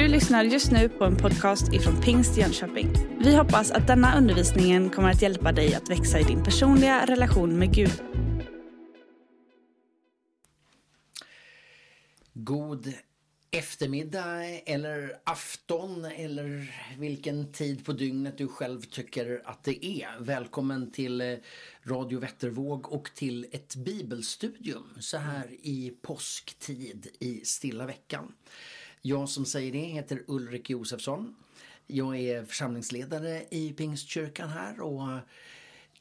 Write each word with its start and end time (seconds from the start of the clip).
Du 0.00 0.08
lyssnar 0.08 0.44
just 0.44 0.70
nu 0.72 0.88
på 0.88 1.04
en 1.04 1.16
podcast 1.16 1.72
ifrån 1.72 2.00
Pingst 2.00 2.36
Jönköping. 2.36 2.92
Vi 3.24 3.36
hoppas 3.36 3.70
att 3.70 3.86
denna 3.86 4.18
undervisning 4.18 4.90
kommer 4.90 5.10
att 5.10 5.22
hjälpa 5.22 5.52
dig 5.52 5.74
att 5.74 5.90
växa 5.90 6.20
i 6.20 6.22
din 6.22 6.44
personliga 6.44 7.06
relation 7.06 7.58
med 7.58 7.74
Gud. 7.74 8.02
God 12.32 12.92
eftermiddag 13.50 14.44
eller 14.66 15.16
afton 15.24 16.04
eller 16.04 16.74
vilken 16.98 17.52
tid 17.52 17.84
på 17.84 17.92
dygnet 17.92 18.38
du 18.38 18.48
själv 18.48 18.80
tycker 18.80 19.42
att 19.44 19.64
det 19.64 19.86
är. 19.86 20.20
Välkommen 20.20 20.90
till 20.90 21.20
eh, 21.20 21.34
Radio 21.84 22.18
Vättervåg 22.18 22.92
och 22.92 23.10
till 23.14 23.46
ett 23.52 23.76
bibelstudium 23.76 24.96
så 25.00 25.16
här 25.16 25.46
i 25.50 25.92
påsktid 26.02 27.08
i 27.18 27.40
stilla 27.44 27.86
veckan. 27.86 28.32
Jag 29.02 29.28
som 29.28 29.44
säger 29.46 29.72
det 29.72 29.78
heter 29.78 30.22
Ulrik 30.26 30.70
Josefsson. 30.70 31.34
Jag 31.86 32.18
är 32.18 32.44
församlingsledare 32.44 33.44
i 33.50 33.72
Pingstkyrkan 33.72 34.48
här 34.48 34.80
och 34.80 35.18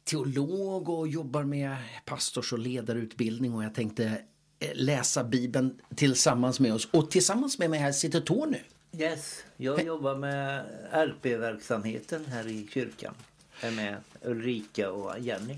teolog 0.03 0.89
och 0.89 1.07
jobbar 1.07 1.43
med 1.43 1.77
pastors 2.05 2.53
och 2.53 2.59
ledarutbildning 2.59 3.53
och 3.53 3.63
jag 3.63 3.75
tänkte 3.75 4.21
eh, 4.59 4.69
läsa 4.73 5.23
Bibeln 5.23 5.81
tillsammans 5.95 6.59
med 6.59 6.73
oss. 6.73 6.87
Och 6.91 7.11
tillsammans 7.11 7.59
med 7.59 7.69
mig 7.69 7.79
här 7.79 7.91
sitter 7.91 8.21
Tony. 8.21 8.59
Yes, 8.97 9.43
jag 9.57 9.83
jobbar 9.83 10.15
med 10.15 10.65
RP-verksamheten 10.91 12.25
här 12.25 12.47
i 12.47 12.67
kyrkan. 12.73 13.13
Jag 13.61 13.71
är 13.71 13.75
med 13.75 13.97
Ulrika 14.21 14.91
och 14.91 15.19
Jenny. 15.19 15.57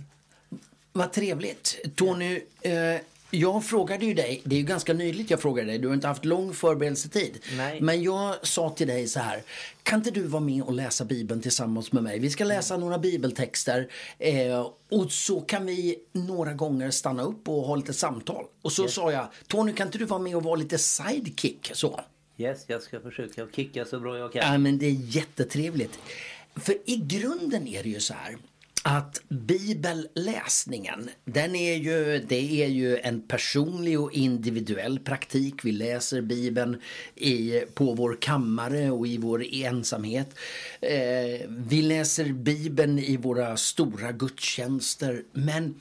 Vad 0.93 1.13
trevligt. 1.13 1.95
Tony, 1.95 2.41
eh, 2.61 3.01
jag 3.31 3.66
frågade 3.66 4.05
ju 4.05 4.13
dig, 4.13 4.41
det 4.44 4.55
är 4.55 4.59
ju 4.59 4.66
ganska 4.66 4.94
nyligt 4.94 5.30
jag 5.30 5.41
frågade 5.41 5.67
dig, 5.67 5.80
du 5.80 5.88
har 5.88 5.95
inte 5.95 6.08
haft 6.08 6.26
lång 6.26 6.53
förberedelsetid. 6.53 7.40
Nej. 7.57 7.82
Men 7.82 8.04
jag 8.04 8.48
sa 8.48 8.70
till 8.70 8.88
dig 8.88 9.07
så 9.07 9.20
här, 9.20 9.43
kan 9.84 9.99
inte 9.99 10.12
du 10.12 10.21
vara 10.21 10.43
med 10.43 10.63
och 10.63 10.73
läsa 10.73 11.05
Bibeln 11.05 11.41
tillsammans 11.41 11.91
med 11.91 12.04
mig? 12.04 12.20
Vi 12.20 12.29
ska 12.29 12.43
läsa 12.43 12.77
några 12.77 12.98
bibeltexter 12.98 13.88
eh, 14.20 14.68
och 14.90 15.12
så 15.12 15.41
kan 15.41 15.65
vi 15.65 15.98
några 16.12 16.54
gånger 16.54 16.91
stanna 16.91 17.23
upp 17.23 17.49
och 17.49 17.63
ha 17.63 17.76
lite 17.76 17.93
samtal. 17.93 18.46
Och 18.62 18.71
så 18.71 18.88
sa 18.88 19.12
jag, 19.12 19.27
Tony 19.48 19.73
kan 19.73 19.88
inte 19.88 19.98
du 19.98 20.05
vara 20.05 20.20
med 20.20 20.35
och 20.35 20.43
vara 20.43 20.55
lite 20.55 20.77
sidekick? 20.77 21.71
Så. 21.73 21.99
Yes, 22.38 22.66
jag 22.68 22.82
ska 22.82 22.99
försöka 22.99 23.48
kicka 23.55 23.85
så 23.85 23.99
bra 23.99 24.18
jag 24.18 24.34
kan. 24.34 24.51
Ja, 24.51 24.57
men 24.57 24.77
det 24.77 24.85
är 24.85 24.98
jättetrevligt. 24.99 25.99
För 26.55 26.76
i 26.85 26.95
grunden 26.95 27.68
är 27.68 27.84
det 27.84 27.90
ju 27.90 27.99
så 27.99 28.13
här 28.13 28.38
att 28.84 29.21
bibelläsningen, 29.29 31.10
den 31.26 31.55
är 31.55 31.76
ju, 31.76 32.26
det 32.29 32.63
är 32.63 32.68
ju 32.68 32.98
en 32.98 33.21
personlig 33.21 33.99
och 33.99 34.13
individuell 34.13 34.99
praktik. 34.99 35.65
Vi 35.65 35.71
läser 35.71 36.21
bibeln 36.21 36.82
i, 37.15 37.60
på 37.73 37.93
vår 37.93 38.18
kammare 38.21 38.91
och 38.91 39.07
i 39.07 39.18
vår 39.18 39.43
ensamhet. 39.54 40.35
Eh, 40.82 41.48
vi 41.49 41.82
läser 41.82 42.34
bibeln 42.34 42.99
i 42.99 43.18
våra 43.18 43.57
stora 43.57 44.12
gudstjänster. 44.12 45.23
Men 45.34 45.76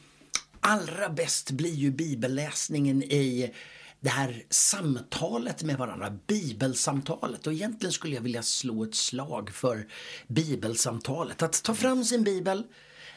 allra 0.61 1.09
bäst 1.09 1.51
blir 1.51 1.75
ju 1.75 1.91
bibelläsningen 1.91 3.03
i 3.03 3.55
det 4.01 4.11
här 4.11 4.43
samtalet 4.51 5.63
med 5.63 5.79
varandra, 5.79 6.13
bibelsamtalet. 6.27 7.47
Och 7.47 7.53
egentligen 7.53 7.93
skulle 7.93 8.15
jag 8.15 8.23
vilja 8.23 8.43
slå 8.43 8.85
ett 8.85 8.95
slag 8.95 9.51
för 9.51 9.87
bibelsamtalet. 10.27 11.43
Att 11.43 11.63
ta 11.63 11.75
fram 11.75 12.05
sin 12.05 12.25
bibel, 12.25 12.65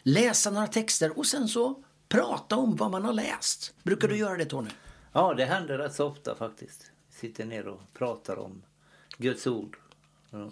läsa 0.03 0.51
några 0.51 0.67
texter 0.67 1.17
och 1.17 1.25
sen 1.25 1.47
så 1.47 1.83
prata 2.09 2.55
om 2.55 2.75
vad 2.75 2.91
man 2.91 3.05
har 3.05 3.13
läst. 3.13 3.73
Brukar 3.83 4.07
du 4.07 4.17
göra 4.17 4.37
det 4.37 4.45
Tony? 4.45 4.69
Ja, 5.13 5.33
det 5.33 5.45
händer 5.45 5.77
rätt 5.77 5.93
så 5.93 6.05
ofta 6.05 6.35
faktiskt. 6.35 6.91
Sitter 7.09 7.45
ner 7.45 7.67
och 7.67 7.81
pratar 7.93 8.39
om 8.39 8.61
Guds 9.17 9.47
ord. 9.47 9.77
Ja. 10.29 10.49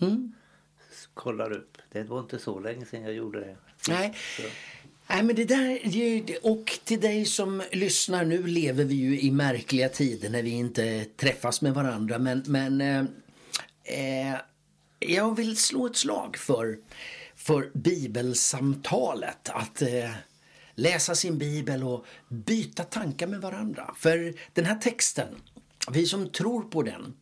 Kollar 1.13 1.51
upp. 1.51 1.77
Det 1.91 2.03
var 2.03 2.19
inte 2.19 2.39
så 2.39 2.59
länge 2.59 2.85
sedan 2.85 3.01
jag 3.01 3.13
gjorde 3.13 3.39
det. 3.39 3.57
Nej. 3.89 4.15
Så. 4.37 4.43
Nej 5.07 5.23
men 5.23 5.35
det 5.35 5.45
där, 5.45 5.79
och 6.43 6.79
till 6.83 7.01
dig 7.01 7.25
som 7.25 7.63
lyssnar, 7.71 8.25
nu 8.25 8.47
lever 8.47 8.83
vi 8.83 8.95
ju 8.95 9.21
i 9.21 9.31
märkliga 9.31 9.89
tider 9.89 10.29
när 10.29 10.43
vi 10.43 10.49
inte 10.49 11.05
träffas 11.05 11.61
med 11.61 11.73
varandra 11.73 12.19
men, 12.19 12.43
men 12.47 12.81
eh, 12.81 13.05
eh, 13.83 14.35
jag 14.99 15.35
vill 15.35 15.57
slå 15.57 15.85
ett 15.85 15.95
slag 15.95 16.37
för, 16.37 16.77
för 17.41 17.71
bibelsamtalet. 17.73 19.49
Att 19.49 19.81
eh, 19.81 20.11
läsa 20.75 21.15
sin 21.15 21.37
bibel 21.37 21.83
och 21.83 22.05
byta 22.27 22.83
tankar 22.83 23.27
med 23.27 23.41
varandra. 23.41 23.95
För 23.97 24.33
den 24.53 24.65
här 24.65 24.75
texten, 24.75 25.27
vi 25.91 26.05
som 26.05 26.29
tror 26.29 26.61
på 26.61 26.83
den, 26.83 27.13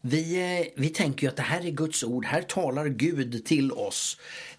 vi, 0.00 0.56
eh, 0.60 0.82
vi 0.82 0.88
tänker 0.88 1.22
ju 1.22 1.28
att 1.28 1.36
det 1.36 1.42
här 1.42 1.66
är 1.66 1.70
Guds 1.70 2.04
ord, 2.04 2.24
här 2.24 2.42
talar 2.42 2.86
Gud 2.86 3.44
till 3.44 3.72
oss. 3.72 4.16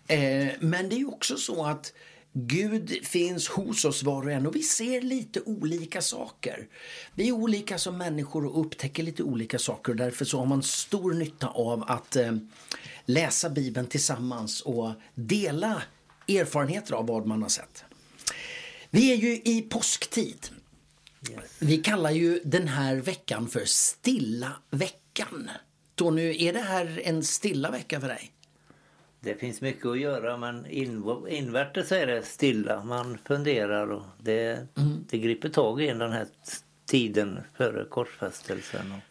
Eh, 0.08 0.48
men 0.60 0.90
det 0.90 0.96
är 0.96 1.00
ju 1.00 1.08
också 1.08 1.38
så 1.38 1.66
att 1.66 1.94
Gud 2.34 3.06
finns 3.06 3.48
hos 3.48 3.86
oss 3.86 4.04
var 4.04 4.24
och 4.24 4.32
en 4.32 4.48
och 4.48 4.56
vi 4.56 4.64
ser 4.64 5.02
lite 5.02 5.42
olika 5.42 6.02
saker. 6.02 6.68
Vi 7.16 7.28
är 7.28 7.32
olika 7.32 7.78
som 7.78 7.98
människor 7.98 8.46
och 8.46 8.62
upptäcker 8.62 9.04
lite 9.04 9.24
olika 9.24 9.60
saker 9.60 9.92
och 9.92 9.98
därför 9.98 10.26
så 10.26 10.40
har 10.40 10.46
man 10.46 10.64
stor 10.64 11.14
nytta 11.14 11.48
av 11.48 11.84
att 11.88 12.16
eh, 12.16 12.32
läsa 13.14 13.50
Bibeln 13.50 13.88
tillsammans 13.88 14.62
och 14.62 14.92
dela 15.16 15.84
erfarenheter 16.28 16.94
av 16.94 17.08
vad 17.08 17.26
man 17.26 17.42
har 17.42 17.50
sett. 17.50 17.84
Vi 18.90 19.12
är 19.12 19.16
ju 19.16 19.36
i 19.36 19.62
påsktid. 19.70 20.48
Vi 21.60 21.78
kallar 21.78 22.12
ju 22.12 22.40
den 22.44 22.68
här 22.68 22.96
veckan 22.96 23.48
för 23.48 23.66
stilla 23.66 24.52
veckan. 24.70 25.50
Tony, 25.96 26.48
är 26.48 26.54
det 26.54 26.60
här 26.60 27.02
en 27.04 27.24
stilla 27.24 27.72
vecka 27.72 28.02
för 28.02 28.08
dig? 28.08 28.32
Det 29.20 29.36
finns 29.36 29.62
mycket 29.62 29.86
att 29.86 30.00
göra 30.00 30.38
men 30.38 30.66
in, 30.66 31.04
invärtes 31.30 31.92
är 31.92 32.08
det 32.08 32.24
stilla. 32.24 32.84
Man 32.84 33.18
funderar 33.26 33.92
och 33.92 34.04
det, 34.20 34.68
det 35.10 35.18
griper 35.18 35.50
tag 35.50 35.82
i 35.82 35.88
en 35.88 35.98
den 35.98 36.12
här 36.12 36.28
tiden 36.86 37.40
före 37.58 37.86
korsfästelsen. 37.86 38.92
Och, 38.92 39.11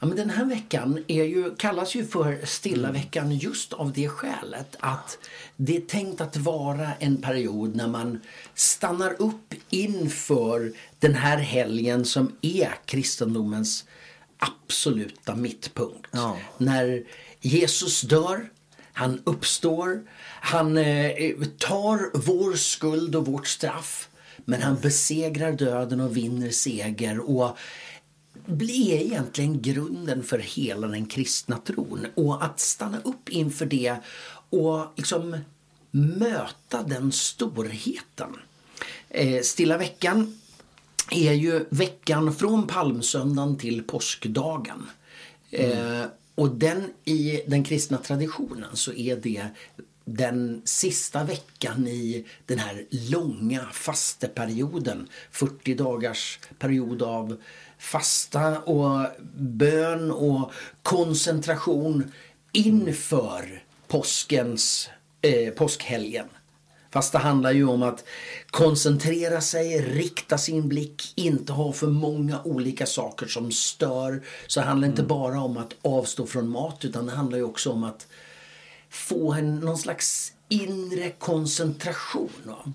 Ja, 0.00 0.06
men 0.06 0.16
den 0.16 0.30
här 0.30 0.44
veckan 0.44 1.04
är 1.08 1.24
ju, 1.24 1.54
kallas 1.54 1.94
ju 1.94 2.06
för 2.06 2.40
stilla 2.44 2.92
veckan 2.92 3.32
just 3.32 3.72
av 3.72 3.92
det 3.92 4.08
skälet 4.08 4.76
att 4.80 5.18
det 5.56 5.76
är 5.76 5.80
tänkt 5.80 6.20
att 6.20 6.36
vara 6.36 6.92
en 6.98 7.22
period 7.22 7.76
när 7.76 7.88
man 7.88 8.20
stannar 8.54 9.22
upp 9.22 9.54
inför 9.70 10.72
den 10.98 11.14
här 11.14 11.38
helgen 11.38 12.04
som 12.04 12.36
är 12.40 12.74
kristendomens 12.84 13.84
absoluta 14.38 15.34
mittpunkt. 15.34 16.08
Ja. 16.10 16.36
När 16.58 17.02
Jesus 17.40 18.00
dör, 18.00 18.50
han 18.92 19.22
uppstår, 19.24 20.02
han 20.40 20.78
eh, 20.78 21.34
tar 21.58 22.18
vår 22.26 22.54
skuld 22.54 23.16
och 23.16 23.26
vårt 23.26 23.46
straff 23.46 24.08
men 24.44 24.62
han 24.62 24.80
besegrar 24.80 25.52
döden 25.52 26.00
och 26.00 26.16
vinner 26.16 26.50
seger 26.50 27.30
och 27.30 27.58
blir 28.46 28.92
egentligen 28.92 29.62
grunden 29.62 30.22
för 30.22 30.38
hela 30.38 30.86
den 30.86 31.06
kristna 31.06 31.58
tron. 31.58 32.06
Och 32.14 32.44
att 32.44 32.60
stanna 32.60 33.00
upp 33.00 33.28
inför 33.28 33.66
det 33.66 33.96
och 34.50 34.86
liksom 34.96 35.38
möta 35.90 36.82
den 36.82 37.12
storheten. 37.12 38.36
Eh, 39.08 39.42
Stilla 39.42 39.78
veckan 39.78 40.38
är 41.10 41.32
ju 41.32 41.64
veckan 41.70 42.34
från 42.34 42.66
palmsöndagen 42.66 43.56
till 43.56 43.82
påskdagen. 43.82 44.90
Eh, 45.50 46.04
och 46.34 46.50
den, 46.50 46.92
i 47.04 47.42
den 47.46 47.64
kristna 47.64 47.98
traditionen 47.98 48.76
så 48.76 48.92
är 48.92 49.16
det 49.16 49.46
den 50.04 50.62
sista 50.64 51.24
veckan 51.24 51.88
i 51.88 52.26
den 52.46 52.58
här 52.58 52.86
långa 52.90 53.66
fasteperioden. 53.72 55.08
40 55.30 55.74
dagars 55.74 56.38
period 56.58 57.02
av 57.02 57.36
fasta 57.80 58.58
och 58.58 59.06
bön 59.34 60.10
och 60.10 60.52
koncentration 60.82 62.12
inför 62.52 63.62
påskens, 63.88 64.90
eh, 65.22 65.54
påskhelgen. 65.54 66.26
Fast 66.92 67.12
det 67.12 67.18
handlar 67.18 67.52
ju 67.52 67.68
om 67.68 67.82
att 67.82 68.04
koncentrera 68.50 69.40
sig, 69.40 69.82
rikta 69.82 70.38
sin 70.38 70.68
blick, 70.68 71.12
inte 71.14 71.52
ha 71.52 71.72
för 71.72 71.86
många 71.86 72.42
olika 72.42 72.86
saker 72.86 73.26
som 73.26 73.52
stör. 73.52 74.22
Så 74.46 74.60
det 74.60 74.66
handlar 74.66 74.88
inte 74.88 75.02
bara 75.02 75.40
om 75.40 75.56
att 75.56 75.74
avstå 75.82 76.26
från 76.26 76.48
mat 76.48 76.84
utan 76.84 77.06
det 77.06 77.12
handlar 77.12 77.38
ju 77.38 77.44
också 77.44 77.72
om 77.72 77.84
att 77.84 78.06
få 78.88 79.32
en, 79.32 79.56
någon 79.56 79.78
slags 79.78 80.32
inre 80.48 81.10
koncentration. 81.10 82.30
Va? 82.44 82.72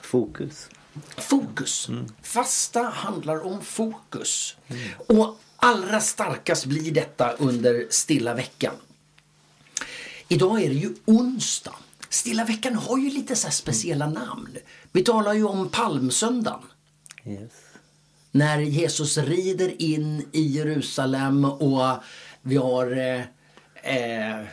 fokus. 0.00 0.68
Fokus. 1.16 1.88
Fasta 2.22 2.82
handlar 2.82 3.46
om 3.46 3.62
fokus. 3.62 4.56
Och 4.96 5.38
allra 5.56 6.00
starkast 6.00 6.64
blir 6.64 6.92
detta 6.92 7.32
under 7.32 7.86
stilla 7.90 8.34
veckan. 8.34 8.74
Idag 10.28 10.62
är 10.62 10.68
det 10.68 10.74
ju 10.74 10.94
onsdag. 11.04 11.74
Stilla 12.08 12.44
veckan 12.44 12.74
har 12.74 12.98
ju 12.98 13.10
lite 13.10 13.36
så 13.36 13.50
speciella 13.50 14.06
namn. 14.06 14.56
Vi 14.92 15.02
talar 15.02 15.34
ju 15.34 15.44
om 15.44 15.68
palmsöndagen. 15.68 16.62
Yes. 17.24 17.52
När 18.30 18.58
Jesus 18.58 19.18
rider 19.18 19.82
in 19.82 20.26
i 20.32 20.42
Jerusalem 20.42 21.44
och 21.44 21.96
vi 22.42 22.56
har 22.56 22.96
eh, 22.96 23.20
eh, 23.82 24.46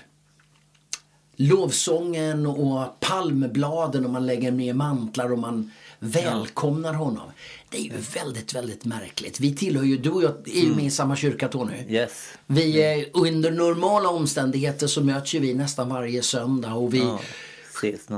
lovsången 1.36 2.46
och 2.46 3.00
palmbladen 3.00 4.06
och 4.06 4.12
man 4.12 4.26
lägger 4.26 4.52
ner 4.52 4.74
mantlar 4.74 5.32
och 5.32 5.40
man 5.40 5.72
välkomnar 6.00 6.94
honom. 6.94 7.32
Det 7.70 7.78
är 7.78 7.82
ju 7.82 7.92
väldigt, 8.14 8.54
väldigt 8.54 8.86
märkligt. 8.86 9.40
Vi 9.40 9.56
tillhör 9.56 9.84
ju, 9.84 9.98
du 9.98 10.10
och 10.10 10.24
jag 10.24 10.48
är 10.48 10.62
ju 10.62 10.76
med 10.76 10.86
i 10.86 10.92
samma 10.92 11.16
kyrka 11.16 11.48
Tony. 11.48 11.74
Yes. 11.90 12.12
Vi 12.48 12.82
är, 12.84 13.06
under 13.14 13.52
normala 13.52 14.10
omständigheter 14.10 14.88
så 14.88 15.02
möts 15.04 15.34
ju 15.34 15.40
vi 15.40 15.54
nästan 15.54 15.90
varje 15.90 16.22
söndag 16.24 16.74
och 16.74 16.94
vi 16.94 17.00
Ja, 17.00 17.20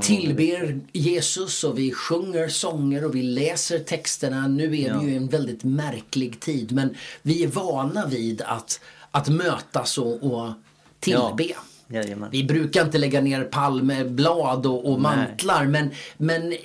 tillber 0.02 0.80
Jesus 0.92 1.64
och 1.64 1.78
vi 1.78 1.92
sjunger 1.92 2.48
sånger 2.48 3.04
och 3.04 3.14
vi 3.14 3.22
läser 3.22 3.78
texterna. 3.78 4.48
Nu 4.48 4.80
är 4.80 4.88
Ja. 4.88 4.98
vi 5.00 5.10
ju 5.10 5.16
en 5.16 5.28
väldigt 5.28 5.64
märklig 5.64 6.40
tid 6.40 6.72
men 6.72 6.94
vi 7.22 7.42
är 7.44 7.48
vana 7.48 8.06
vid 8.06 8.42
att, 8.42 8.80
att 9.10 9.28
mötas 9.28 9.98
och, 9.98 10.22
och 10.32 10.52
tillbe. 11.00 11.44
Ja. 11.44 11.56
Jajamän. 11.88 12.30
Vi 12.30 12.44
brukar 12.44 12.84
inte 12.84 12.98
lägga 12.98 13.20
ner 13.20 13.44
palmblad 13.44 14.66
och, 14.66 14.92
och 14.92 15.00
mantlar 15.00 15.66
men, 15.66 15.90
men 16.16 16.56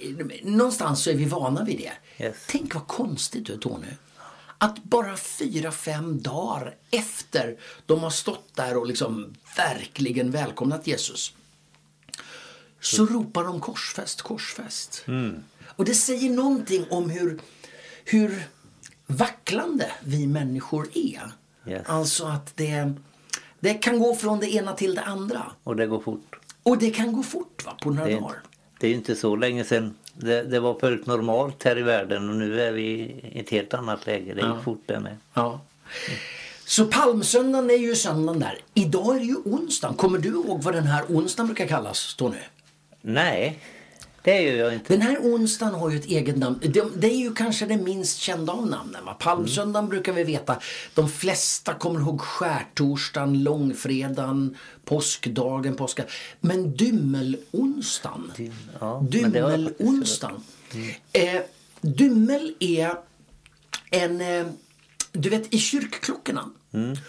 någonstans 0.44 1.04
så 1.04 1.10
är 1.10 1.16
vi 1.16 1.26
vana 1.26 1.64
vid 1.64 1.78
det. 1.78 2.24
Yes. 2.24 2.36
Tänk 2.48 2.74
vad 2.76 2.88
konstigt 2.88 3.46
du 3.46 3.58
Tony. 3.58 3.88
Att 4.58 4.84
bara 4.84 5.18
fyra, 5.18 5.72
fem 5.72 6.22
dagar 6.22 6.76
efter 6.92 7.58
de 7.86 8.04
har 8.04 8.10
stått 8.10 8.56
där 8.56 8.78
och 8.78 8.88
liksom 8.88 9.34
verkligen 9.58 10.32
välkomnat 10.32 10.88
Jesus 10.88 11.34
så 12.80 13.06
ropar 13.06 13.44
de 13.44 13.60
korsfäst, 13.60 14.22
korsfäst. 14.22 15.06
Och 15.76 15.86
det 15.86 15.96
säger 15.96 16.30
någonting 16.30 16.86
om 16.90 17.10
hur, 17.10 17.40
hur 18.06 18.44
vacklande 19.08 19.92
vi 20.04 20.28
människor 20.28 20.88
är. 20.94 21.32
Yes. 21.68 21.84
Alltså 21.86 22.26
att 22.26 22.58
det, 22.58 22.94
det 23.64 23.74
kan 23.74 24.00
gå 24.00 24.16
från 24.16 24.40
det 24.40 24.54
ena 24.56 24.74
till 24.74 24.96
det 24.96 25.02
andra. 25.02 25.44
Och 25.64 25.76
det 25.76 25.88
går 25.88 26.00
fort. 26.00 26.36
Och 26.64 26.78
det 26.78 26.90
kan 26.92 27.14
gå 27.14 27.24
fort 27.24 27.66
va, 27.66 27.78
på 27.82 27.90
några 27.90 28.06
Det 28.06 28.14
dagar. 28.14 28.26
inte, 28.28 28.40
det 28.80 28.88
är 28.88 28.90
ju 28.90 28.96
inte 28.96 29.16
så 29.16 29.36
länge 29.36 29.64
sedan 29.64 29.96
det, 30.14 30.44
det 30.44 30.60
var 30.60 30.80
fullt 30.80 31.06
normalt 31.06 31.64
här 31.64 31.78
i 31.78 31.82
världen 31.82 32.30
och 32.30 32.36
nu 32.36 32.62
är 32.62 32.72
vi 32.72 32.84
i 32.84 33.40
ett 33.40 33.50
helt 33.50 33.74
annat 33.74 34.06
läge. 34.06 34.26
Det 34.34 34.42
gick 34.42 34.50
Ja. 34.50 34.62
fort 34.64 34.84
det 34.86 35.00
med. 35.00 35.18
Ja. 35.34 35.62
Så 36.66 36.86
palmsöndagen 36.86 37.70
är 37.70 37.76
ju 37.78 37.96
söndagen 37.96 38.40
där. 38.40 38.58
Idag 38.74 39.16
är 39.16 39.20
det 39.20 39.26
ju 39.26 39.36
onsdagen. 39.36 39.96
Kommer 39.98 40.18
du 40.20 40.30
ihåg 40.30 40.64
vad 40.64 40.74
den 40.74 40.84
här 40.88 41.04
onsdagen 41.10 41.48
brukar 41.48 41.68
kallas, 41.68 42.16
Tony? 42.16 42.38
Nej, 43.02 43.60
det 44.24 44.42
gör 44.42 44.56
jag 44.56 44.74
inte. 44.74 44.94
Den 44.94 45.02
här 45.02 45.18
onsdagen 45.22 45.74
har 45.74 45.90
ju 45.90 46.00
ett 46.00 46.06
eget 46.06 46.38
namn. 46.38 46.60
Det, 46.96 47.08
är 47.08 47.18
ju 47.18 47.34
kanske 47.34 47.66
det 47.66 47.78
minst 47.78 48.18
kända 48.18 48.54
av 48.54 48.68
namnen. 48.68 49.06
Va? 49.06 49.14
Palmsöndagen 49.14 49.90
brukar 49.90 50.14
vi 50.14 50.24
veta. 50.24 50.60
De 50.94 51.10
flesta 51.10 51.74
kommer 51.74 52.00
ihåg 52.00 52.22
skärtorsdagen, 52.22 53.44
långfredagen, 53.44 54.58
påskdagen, 54.86 55.76
påska. 55.76 56.04
Men 56.42 56.76
dymmelonsdagen. 56.76 58.32
Dym- 58.38 58.52
ja, 58.80 59.04
Dymmelonsdagen. 59.10 60.44
Eh, 61.14 61.42
dymmel 61.82 62.54
är 62.60 62.92
en... 63.90 64.22
Du 65.14 65.30
vet 65.30 65.54
i 65.54 65.58
kyrkklockorna 65.58 66.50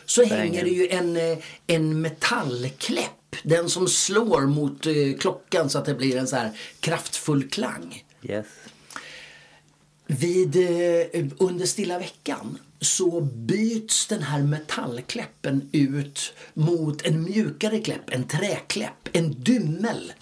så 0.07 0.21
där 0.21 0.29
hänger 0.29 0.43
hänger 0.43 0.65
det 0.65 0.71
ju 0.71 0.89
en, 0.89 1.17
eh, 1.17 1.39
en 1.67 2.01
metallkläpp. 2.01 3.37
Den 3.43 3.71
som 3.71 3.89
slår 3.89 4.47
mot 4.47 4.87
eh, 4.87 4.93
klockan 5.19 5.71
så 5.71 5.79
att 5.79 5.85
det 5.85 5.95
blir 5.95 6.17
en 6.17 6.29
så 6.29 6.37
här 6.37 6.51
kraftfull 6.81 7.49
klang. 7.49 8.05
Yes. 8.23 8.47
Vid, 10.07 10.57
eh, 10.57 11.27
under 11.39 11.67
stilla 11.67 11.99
veckan 11.99 12.59
så 12.81 13.21
byts 13.21 14.07
den 14.07 14.23
här 14.23 14.43
metallkläppen 14.43 15.69
ut 15.73 16.35
mot 16.55 17.03
en 17.03 17.23
mjukare 17.23 17.81
kläpp, 17.81 18.11
en 18.11 18.29
träkläpp, 18.29 19.09
en 19.13 19.43
dymmel. 19.43 20.13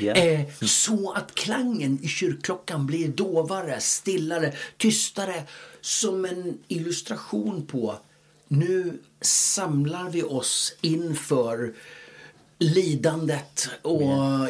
Ja. 0.00 0.14
Eh, 0.14 0.40
så 0.60 1.12
att 1.12 1.34
klangen 1.34 1.98
i 2.02 2.08
kyrkklockan 2.08 2.86
blir 2.86 3.08
dovare, 3.08 3.80
stillare, 3.80 4.52
tystare. 4.76 5.42
Som 5.80 6.24
en 6.24 6.58
illustration 6.68 7.66
på 7.66 7.98
nu 8.48 8.98
samlar 9.20 10.10
vi 10.10 10.22
oss 10.22 10.74
inför 10.80 11.74
lidandet 12.58 13.68
och 13.82 14.02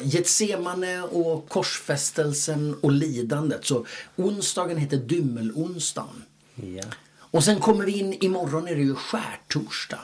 Getsemane 0.02 1.02
och 1.02 1.48
korsfästelsen 1.48 2.74
och 2.80 2.92
lidandet. 2.92 3.66
Så 3.66 3.86
onsdagen 4.16 4.76
heter 4.76 4.96
dymmelonsdagen. 4.96 6.24
Ja. 6.54 6.84
Och 7.16 7.44
sen 7.44 7.60
kommer 7.60 7.84
vi 7.84 7.98
in, 7.98 8.16
imorgon 8.20 8.68
är 8.68 8.74
det 8.74 8.82
ju 8.82 8.94
skärtorsdag. 8.94 10.00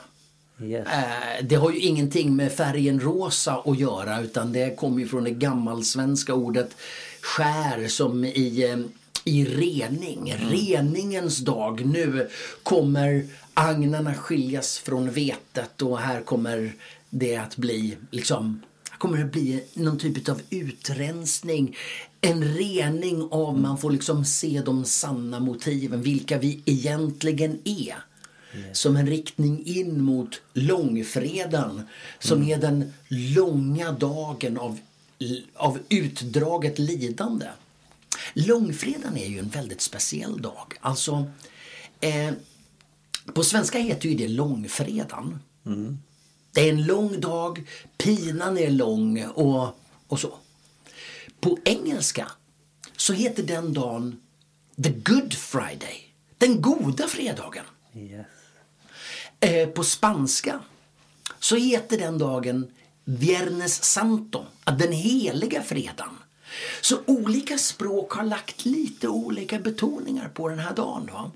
Yes. 0.61 0.87
Eh, 0.87 1.45
det 1.45 1.55
har 1.55 1.71
ju 1.71 1.79
ingenting 1.79 2.35
med 2.35 2.51
färgen 2.51 2.99
rosa 2.99 3.61
att 3.65 3.79
göra 3.79 4.21
utan 4.21 4.53
det 4.53 4.75
kommer 4.75 4.99
ju 4.99 5.07
från 5.07 5.23
det 5.23 5.31
gammalsvenska 5.31 6.33
ordet 6.33 6.75
skär 7.21 7.87
som 7.87 8.25
i, 8.25 8.63
eh, 8.63 8.77
i 9.23 9.45
rening. 9.45 10.35
Reningens 10.37 11.37
dag. 11.37 11.85
Nu 11.85 12.29
kommer 12.63 13.27
agnarna 13.53 14.13
skiljas 14.13 14.77
från 14.77 15.11
vetet 15.11 15.81
och 15.81 15.99
här 15.99 16.21
kommer 16.21 16.73
det 17.09 17.35
att 17.35 17.55
bli 17.57 17.97
liksom 18.11 18.61
kommer 18.97 19.17
det 19.17 19.25
bli 19.25 19.63
någon 19.73 19.97
typ 19.97 20.29
av 20.29 20.41
utrensning. 20.49 21.75
En 22.21 22.43
rening 22.43 23.27
av, 23.31 23.59
man 23.59 23.77
får 23.77 23.91
liksom 23.91 24.25
se 24.25 24.61
de 24.65 24.85
sanna 24.85 25.39
motiven, 25.39 26.01
vilka 26.01 26.37
vi 26.37 26.61
egentligen 26.65 27.59
är 27.63 27.95
som 28.73 28.95
en 28.95 29.07
riktning 29.07 29.65
in 29.65 30.01
mot 30.03 30.41
långfredagen 30.53 31.81
som 32.19 32.43
är 32.43 32.57
den 32.57 32.93
långa 33.07 33.91
dagen 33.91 34.57
av, 34.57 34.79
av 35.55 35.79
utdraget 35.89 36.79
lidande. 36.79 37.47
Långfredagen 38.33 39.17
är 39.17 39.27
ju 39.27 39.39
en 39.39 39.49
väldigt 39.49 39.81
speciell 39.81 40.41
dag. 40.41 40.73
Alltså, 40.81 41.25
eh, 41.99 42.31
på 43.33 43.43
svenska 43.43 43.79
heter 43.79 44.09
ju 44.09 44.15
det 44.15 44.27
långfredagen. 44.27 45.39
Det 46.51 46.61
är 46.61 46.69
en 46.69 46.85
lång 46.85 47.19
dag, 47.19 47.63
pinan 47.97 48.57
är 48.57 48.69
lång 48.69 49.25
och, 49.25 49.79
och 50.07 50.19
så. 50.19 50.33
På 51.39 51.57
engelska 51.63 52.31
så 52.97 53.13
heter 53.13 53.43
den 53.43 53.73
dagen 53.73 54.21
The 54.83 54.89
Good 54.89 55.33
Friday. 55.33 56.13
Den 56.37 56.61
goda 56.61 57.07
fredagen. 57.07 57.65
Yes. 57.95 58.25
Eh, 59.39 59.67
på 59.67 59.83
spanska 59.83 60.59
så 61.39 61.55
heter 61.55 61.97
den 61.97 62.17
dagen 62.17 62.67
Viernes 63.03 63.83
Santo, 63.83 64.45
den 64.79 64.91
heliga 64.91 65.63
fredagen. 65.63 66.17
Så 66.81 66.99
olika 67.05 67.57
språk 67.57 68.11
har 68.13 68.23
lagt 68.23 68.65
lite 68.65 69.07
olika 69.07 69.59
betoningar 69.59 70.29
på 70.29 70.49
den 70.49 70.59
här 70.59 70.75
dagen. 70.75 71.09
Va? 71.13 71.31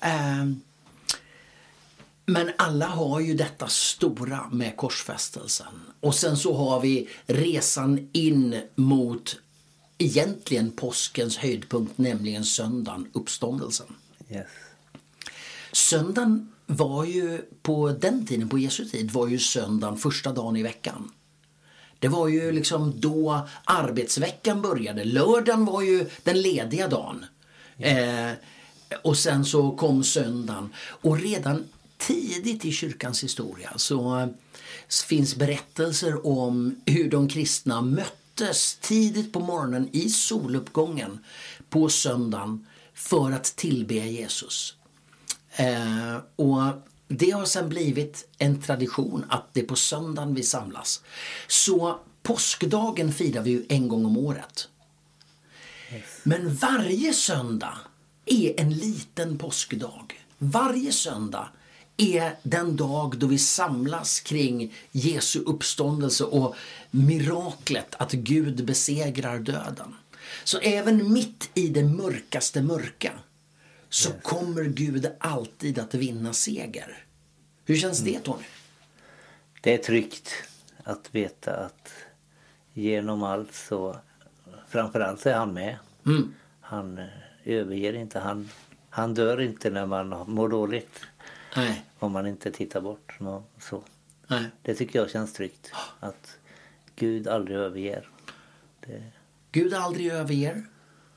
Eh, 0.00 0.44
men 2.26 2.50
alla 2.58 2.86
har 2.86 3.20
ju 3.20 3.34
detta 3.34 3.68
stora 3.68 4.48
med 4.52 4.76
korsfästelsen. 4.76 5.80
Och 6.00 6.14
sen 6.14 6.36
så 6.36 6.54
har 6.54 6.80
vi 6.80 7.08
resan 7.26 8.08
in 8.12 8.60
mot 8.74 9.36
egentligen 9.98 10.70
påskens 10.70 11.36
höjdpunkt, 11.36 11.98
nämligen 11.98 12.44
söndagen, 12.44 13.08
uppståndelsen. 13.12 13.86
Yes. 14.30 14.46
Söndagen 15.72 16.52
var 16.76 17.04
ju 17.04 17.42
på 17.62 17.88
den 17.88 18.26
tiden, 18.26 18.48
på 18.48 18.58
Jesu 18.58 18.84
tid, 18.84 19.10
var 19.10 19.28
ju 19.28 19.38
söndagen 19.38 19.96
första 19.96 20.32
dagen 20.32 20.56
i 20.56 20.62
veckan. 20.62 21.10
Det 21.98 22.08
var 22.08 22.28
ju 22.28 22.52
liksom 22.52 23.00
då 23.00 23.48
arbetsveckan 23.64 24.62
började. 24.62 25.04
Lördagen 25.04 25.64
var 25.64 25.82
ju 25.82 26.06
den 26.22 26.42
lediga 26.42 26.88
dagen. 26.88 27.24
Eh, 27.78 28.30
och 29.02 29.18
sen 29.18 29.44
så 29.44 29.70
kom 29.70 30.04
söndagen. 30.04 30.72
Och 30.76 31.20
redan 31.20 31.64
tidigt 31.98 32.64
i 32.64 32.72
kyrkans 32.72 33.24
historia 33.24 33.72
så 33.76 34.28
finns 35.08 35.36
berättelser 35.36 36.26
om 36.26 36.76
hur 36.86 37.10
de 37.10 37.28
kristna 37.28 37.80
möttes 37.80 38.78
tidigt 38.80 39.32
på 39.32 39.40
morgonen 39.40 39.88
i 39.92 40.08
soluppgången 40.08 41.18
på 41.70 41.88
söndagen 41.88 42.66
för 42.94 43.30
att 43.30 43.44
tillbe 43.44 43.94
Jesus. 43.94 44.76
Eh, 45.56 46.16
och 46.36 46.62
det 47.08 47.30
har 47.30 47.44
sen 47.44 47.68
blivit 47.68 48.28
en 48.38 48.62
tradition 48.62 49.24
att 49.28 49.54
det 49.54 49.60
är 49.60 49.66
på 49.66 49.76
söndagen 49.76 50.34
vi 50.34 50.42
samlas. 50.42 51.02
Så 51.46 51.98
påskdagen 52.22 53.12
firar 53.12 53.42
vi 53.42 53.50
ju 53.50 53.64
en 53.68 53.88
gång 53.88 54.04
om 54.04 54.16
året. 54.16 54.68
Men 56.22 56.54
varje 56.54 57.12
söndag 57.12 57.78
är 58.26 58.60
en 58.60 58.70
liten 58.70 59.38
påskdag. 59.38 60.24
Varje 60.38 60.92
söndag 60.92 61.48
är 61.96 62.38
den 62.42 62.76
dag 62.76 63.18
då 63.18 63.26
vi 63.26 63.38
samlas 63.38 64.20
kring 64.20 64.74
Jesu 64.92 65.40
uppståndelse 65.40 66.24
och 66.24 66.54
miraklet 66.90 67.94
att 67.98 68.12
Gud 68.12 68.64
besegrar 68.64 69.38
döden. 69.38 69.94
Så 70.44 70.58
även 70.58 71.12
mitt 71.12 71.50
i 71.54 71.68
det 71.68 71.84
mörkaste 71.84 72.62
mörka 72.62 73.12
så 73.92 74.12
kommer 74.12 74.64
Gud 74.64 75.10
alltid 75.18 75.78
att 75.78 75.94
vinna 75.94 76.32
seger. 76.32 77.04
Hur 77.64 77.76
känns 77.76 77.98
det 77.98 78.18
Tony? 78.20 78.44
det 79.62 79.74
är 79.74 79.78
tryggt 79.78 80.32
att 80.84 81.14
veta 81.14 81.56
att 81.56 81.92
genom 82.72 83.22
allt 83.22 83.54
så 83.54 83.96
framförallt 84.68 85.20
så 85.20 85.28
är 85.28 85.34
han 85.34 85.54
med. 85.54 85.78
Mm. 86.06 86.34
Han 86.60 86.98
eh, 86.98 87.06
överger 87.44 87.92
inte. 87.92 88.18
Han, 88.18 88.48
han 88.90 89.14
dör 89.14 89.40
inte 89.40 89.70
när 89.70 89.86
man 89.86 90.08
mår 90.26 90.48
dåligt. 90.48 91.00
Nej. 91.56 91.84
Om 91.98 92.12
man 92.12 92.26
inte 92.26 92.50
tittar 92.50 92.80
bort. 92.80 93.18
Så. 93.60 93.82
Nej. 94.26 94.44
Det 94.62 94.74
tycker 94.74 94.98
jag 94.98 95.10
känns 95.10 95.32
tryggt. 95.32 95.72
Att 96.00 96.38
Gud 96.96 97.28
aldrig 97.28 97.56
överger. 97.56 98.08
Det, 98.80 99.02
Gud 99.52 99.74
aldrig 99.74 100.06
överger. 100.06 100.64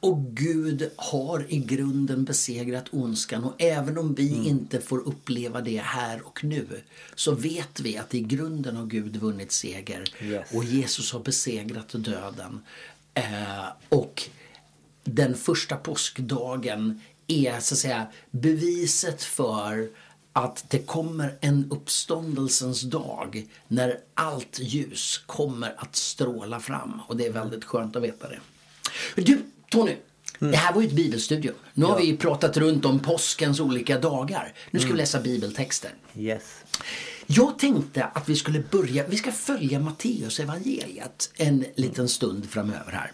Och 0.06 0.26
Gud 0.36 0.92
har 0.96 1.46
i 1.50 1.58
grunden 1.58 2.24
besegrat 2.24 2.86
ondskan. 2.92 3.44
Och 3.44 3.62
även 3.62 3.98
om 3.98 4.14
vi 4.14 4.48
inte 4.48 4.82
får 4.82 5.00
uppleva 5.08 5.62
det 5.62 5.78
här 5.78 6.28
och 6.28 6.44
nu 6.44 6.82
så 7.16 7.32
vet 7.32 7.80
vi 7.80 7.98
att 7.98 8.14
i 8.14 8.22
grunden 8.22 8.76
har 8.76 8.86
Gud 8.86 9.16
vunnit 9.16 9.52
seger. 9.52 10.14
Yes. 10.22 10.48
Och 10.54 10.64
Jesus 10.64 11.14
har 11.14 11.20
besegrat 11.20 11.90
döden. 11.90 12.62
Eh, 13.14 13.66
och 13.90 14.30
den 15.04 15.36
första 15.36 15.76
påskdagen 15.76 17.02
är 17.28 17.60
så 17.60 17.74
att 17.74 17.80
säga 17.80 18.08
beviset 18.32 19.24
för 19.24 19.90
att 20.34 20.66
det 20.70 20.80
kommer 20.80 21.38
en 21.42 21.72
uppståndelsens 21.72 22.82
dag 22.82 23.48
när 23.68 24.00
allt 24.14 24.60
ljus 24.60 25.24
kommer 25.26 25.76
att 25.78 25.96
stråla 25.96 26.60
fram. 26.60 27.02
Och 27.08 27.18
det 27.18 27.26
är 27.26 27.32
väldigt 27.32 27.64
skönt 27.64 27.96
att 27.96 28.04
veta 28.04 28.28
det. 28.30 28.40
Du, 29.16 29.42
Tony. 29.70 29.96
Det 30.40 30.58
här 30.58 30.74
var 30.74 30.82
ju 30.82 30.88
ett 30.88 30.94
bibelstudium. 30.94 31.56
Nu 31.74 31.86
har 31.86 31.98
vi 31.98 32.18
pratat 32.18 32.58
runt 32.58 32.86
om 32.86 33.00
påskens 33.00 33.60
olika 33.60 34.00
dagar. 34.00 34.54
Nu 34.72 34.80
ska 34.80 34.90
vi 34.90 34.98
läsa 34.98 35.22
bibeltexter. 35.22 35.92
yes. 36.18 36.44
Jag 37.28 37.60
tänkte 37.60 38.04
att 38.04 38.30
vi 38.30 38.36
skulle 38.36 38.60
börja, 38.72 39.08
vi 39.08 39.18
ska 39.18 39.32
följa 39.32 39.80
Matteus 39.80 40.40
evangeliet 40.40 41.32
en 41.36 41.66
liten 41.76 42.10
stund 42.10 42.50
framöver 42.50 42.92
här. 42.92 43.12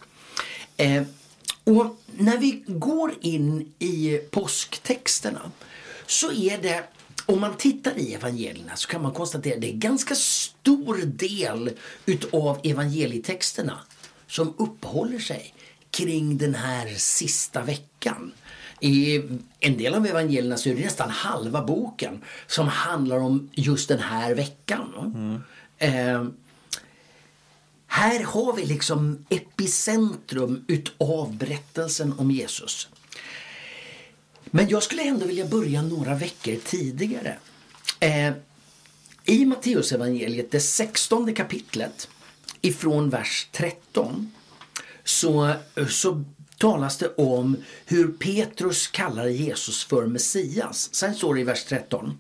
Eh, 0.78 1.04
och 1.64 2.02
när 2.12 2.38
vi 2.38 2.64
går 2.68 3.14
in 3.22 3.74
i 3.80 4.18
påsktexterna 4.32 5.52
så 6.06 6.32
är 6.32 6.58
det, 6.58 6.84
om 7.26 7.42
man 7.42 7.58
tittar 7.58 7.98
i 7.98 8.14
evangelierna 8.14 8.76
så 8.76 8.88
kan 8.88 9.02
man 9.02 9.14
konstatera 9.14 9.56
att 9.56 9.62
det 9.62 9.68
är 9.68 9.74
en 9.74 9.80
ganska 9.80 10.16
stor 10.16 10.98
del 11.06 11.72
utav 12.06 12.60
evangelietexterna 12.64 13.80
som 14.28 14.54
uppehåller 14.58 15.20
sig 15.20 15.54
kring 15.92 16.38
den 16.38 16.56
här 16.56 16.88
sista 16.98 17.62
veckan. 17.62 18.32
I 18.80 19.22
en 19.60 19.78
del 19.78 19.94
av 19.94 20.06
evangelierna 20.06 20.58
så 20.58 20.70
är 20.70 20.76
det 20.76 20.84
nästan 20.84 21.10
halva 21.10 21.62
boken 21.62 22.22
som 22.48 22.68
handlar 22.68 23.18
om 23.18 23.50
just 23.54 23.88
den 23.88 24.00
här 24.00 24.36
veckan. 24.36 25.44
Eh, 25.78 26.24
här 27.88 28.24
har 28.24 28.54
vi 28.56 28.66
liksom 28.66 29.26
epicentrum 29.30 30.66
utav 30.68 31.38
berättelsen 31.38 32.14
om 32.18 32.32
Jesus. 32.32 32.90
Men 34.46 34.70
jag 34.70 34.84
skulle 34.84 35.04
ändå 35.04 35.26
vilja 35.26 35.46
börja 35.46 35.82
några 35.82 36.16
veckor 36.16 36.56
tidigare. 36.66 37.38
Eh, 38.00 38.34
I 39.26 39.46
Matteusevangeliet, 39.46 40.52
det 40.52 40.60
16 40.60 41.34
kapitlet, 41.34 42.10
ifrån 42.62 43.10
vers 43.10 43.48
13 43.52 44.32
så, 45.04 45.54
eh, 45.76 45.88
så 45.88 46.24
talas 46.58 46.98
det 46.98 47.16
om 47.18 47.58
hur 47.86 48.08
Petrus 48.08 48.88
kallar 48.88 49.28
Jesus 49.28 49.84
för 49.84 50.06
Messias. 50.06 50.90
Sen 50.96 51.16
står 51.16 51.36
det 51.36 51.42
i 51.42 51.44
vers 51.44 51.64
13 51.64 52.18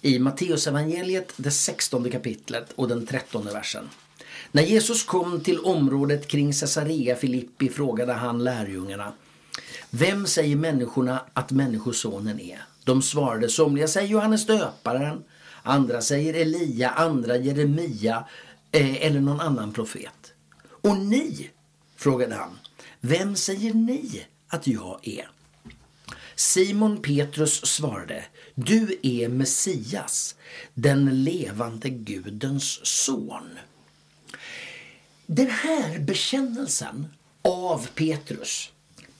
i 0.00 0.18
Matteusevangeliet, 0.18 1.32
det 1.36 1.50
16 1.50 2.10
kapitlet 2.10 2.72
och 2.74 2.88
den 2.88 3.06
13 3.06 3.44
versen. 3.44 3.88
När 4.52 4.62
Jesus 4.62 5.02
kom 5.04 5.40
till 5.40 5.58
området 5.58 6.28
kring 6.28 6.52
Caesarea 6.52 7.16
Filippi 7.16 7.68
frågade 7.68 8.12
han 8.12 8.44
lärjungarna 8.44 9.12
Vem 9.90 10.26
säger 10.26 10.56
människorna 10.56 11.24
att 11.32 11.50
Människosonen 11.50 12.40
är? 12.40 12.58
De 12.84 13.02
svarade 13.02 13.48
somliga 13.48 13.88
säger 13.88 14.08
Johannes 14.08 14.46
döparen, 14.46 15.24
andra 15.62 16.00
säger 16.00 16.34
Elia, 16.34 16.90
andra 16.90 17.36
Jeremia 17.36 18.24
eh, 18.72 19.06
eller 19.06 19.20
någon 19.20 19.40
annan 19.40 19.72
profet. 19.72 20.32
Och 20.68 20.96
ni, 20.96 21.50
frågade 21.98 22.34
han, 22.34 22.58
vem 23.00 23.36
säger 23.36 23.74
ni 23.74 24.26
att 24.48 24.66
jag 24.66 25.08
är? 25.08 25.30
Simon 26.36 27.02
Petrus 27.02 27.66
svarade, 27.66 28.24
du 28.54 28.98
är 29.02 29.28
Messias, 29.28 30.34
den 30.74 31.24
levande 31.24 31.88
Gudens 31.88 32.86
son. 32.86 33.58
Den 35.26 35.50
här 35.50 35.98
bekännelsen 35.98 37.06
av 37.42 37.86
Petrus 37.94 38.70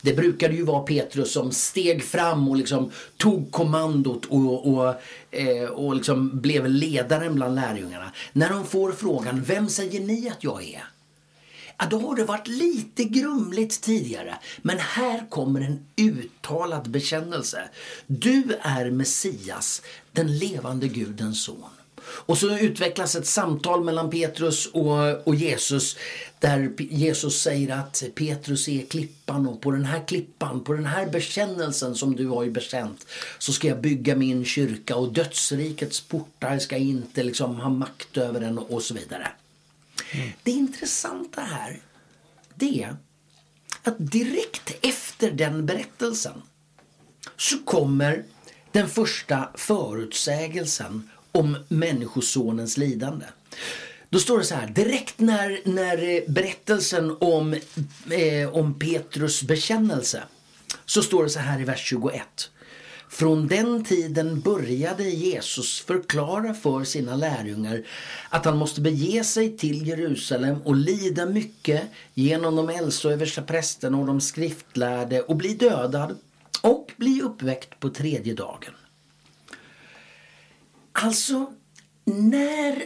det 0.00 0.14
brukade 0.14 0.54
ju 0.54 0.62
vara 0.62 0.82
Petrus 0.82 1.32
som 1.32 1.52
steg 1.52 2.04
fram 2.04 2.49
och 2.49 2.56
liksom 2.56 2.90
tog 3.16 3.52
kommandot 3.52 4.25
och, 4.25 4.73
och, 4.73 4.94
eh, 5.30 5.64
och 5.64 5.94
liksom 5.94 6.40
blev 6.40 6.66
ledaren 6.66 7.35
bland 7.35 7.54
lärjungarna. 7.54 8.12
När 8.32 8.49
de 8.50 8.66
får 8.66 8.92
frågan, 8.92 9.42
vem 9.42 9.68
säger 9.68 10.00
ni 10.00 10.28
att 10.28 10.44
jag 10.44 10.64
är? 10.64 10.85
Ja, 11.78 11.87
då 11.87 11.99
har 11.99 12.16
det 12.16 12.25
varit 12.25 12.49
lite 12.49 13.04
grumligt 13.04 13.80
tidigare. 13.80 14.38
Men 14.62 14.78
här 14.78 15.30
kommer 15.30 15.61
en 15.61 15.87
uttalad 15.97 16.90
bekännelse. 16.90 17.68
Du 18.06 18.58
är 18.61 18.90
Messias, 18.90 19.82
den 20.12 20.38
levande 20.38 20.88
Gudens 20.88 21.44
son. 21.44 21.70
Och 22.02 22.38
så 22.38 22.58
utvecklas 22.58 23.14
ett 23.14 23.26
samtal 23.26 23.85
mellan 23.85 24.11
Petrus 24.11 24.66
och, 24.66 25.26
och 25.26 25.35
Jesus 25.35 25.97
där 26.38 26.73
Jesus 26.78 27.42
säger 27.42 27.76
att 27.76 28.02
Petrus 28.14 28.68
är 28.68 28.87
klippan 28.87 29.49
och 29.49 29.61
på 29.61 29.70
den 29.70 29.85
här 29.85 30.06
klippan, 30.06 30.64
på 30.64 30.73
den 30.73 30.87
här 30.87 31.06
bekännelsen 31.06 31.94
som 31.94 32.16
du 32.16 32.26
har 32.26 32.44
ju 32.44 32.50
bekänt 32.50 33.06
så 33.38 33.52
ska 33.52 33.68
jag 33.68 33.80
bygga 33.80 34.16
min 34.16 34.44
kyrka 34.44 34.97
och 34.97 35.12
dödsrikets 35.12 36.00
portar 36.00 36.58
ska 36.58 36.76
inte 36.76 37.23
liksom 37.23 37.61
ha 37.61 37.70
makt 37.70 38.16
över 38.16 38.40
den 38.40 38.58
och, 38.58 38.70
och 38.70 38.82
så 38.82 38.94
vidare. 38.94 39.28
Det 40.42 40.50
intressanta 40.50 41.40
här 41.40 41.80
det 42.54 42.82
är 42.82 42.96
att 43.82 43.96
direkt 43.98 44.84
efter 44.84 45.30
den 45.30 45.66
berättelsen 45.66 46.42
så 47.36 47.58
kommer 47.58 48.24
den 48.72 48.88
första 48.88 49.50
förutsägelsen 49.54 51.10
om 51.32 51.56
Människosonens 51.68 52.76
lidande. 52.76 53.26
Då 54.10 54.18
står 54.18 54.38
det 54.38 54.44
så 54.44 54.54
här, 54.54 54.68
direkt 54.68 55.18
när, 55.18 55.60
när 55.64 56.30
berättelsen 56.30 57.16
om, 57.20 57.54
eh, 58.10 58.54
om 58.54 58.78
Petrus 58.78 59.42
bekännelse 59.42 60.22
så 60.84 61.02
står 61.02 61.24
det 61.24 61.30
så 61.30 61.38
här 61.38 61.60
i 61.60 61.64
vers 61.64 61.80
21. 61.80 62.50
Från 63.10 63.48
den 63.48 63.84
tiden 63.84 64.40
började 64.40 65.04
Jesus 65.04 65.80
förklara 65.80 66.54
för 66.54 66.84
sina 66.84 67.16
lärjungar 67.16 67.82
att 68.28 68.44
han 68.44 68.56
måste 68.56 68.80
bege 68.80 69.24
sig 69.24 69.56
till 69.56 69.86
Jerusalem 69.86 70.62
och 70.62 70.76
lida 70.76 71.26
mycket 71.26 71.82
genom 72.14 72.56
de 72.56 72.68
äldste 72.68 73.06
och 73.06 73.12
översta 73.12 73.42
prästerna 73.42 73.98
och 73.98 74.06
de 74.06 74.20
skriftlärde 74.20 75.22
och 75.22 75.36
bli 75.36 75.54
dödad 75.54 76.18
och 76.60 76.92
bli 76.96 77.22
uppväckt 77.22 77.80
på 77.80 77.88
tredje 77.90 78.34
dagen. 78.34 78.72
Alltså, 80.92 81.52
när 82.04 82.82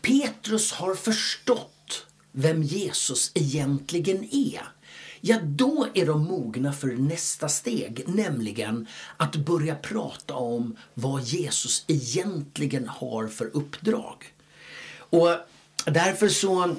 Petrus 0.00 0.72
har 0.72 0.94
förstått 0.94 2.06
vem 2.32 2.62
Jesus 2.62 3.32
egentligen 3.34 4.24
är 4.34 4.77
ja, 5.20 5.36
då 5.42 5.86
är 5.94 6.06
de 6.06 6.24
mogna 6.24 6.72
för 6.72 6.88
nästa 6.88 7.48
steg, 7.48 8.02
nämligen 8.06 8.86
att 9.16 9.36
börja 9.36 9.74
prata 9.74 10.34
om 10.34 10.76
vad 10.94 11.22
Jesus 11.22 11.84
egentligen 11.86 12.88
har 12.88 13.26
för 13.26 13.50
uppdrag. 13.56 14.24
Och 15.10 15.28
därför 15.84 16.28
så 16.28 16.76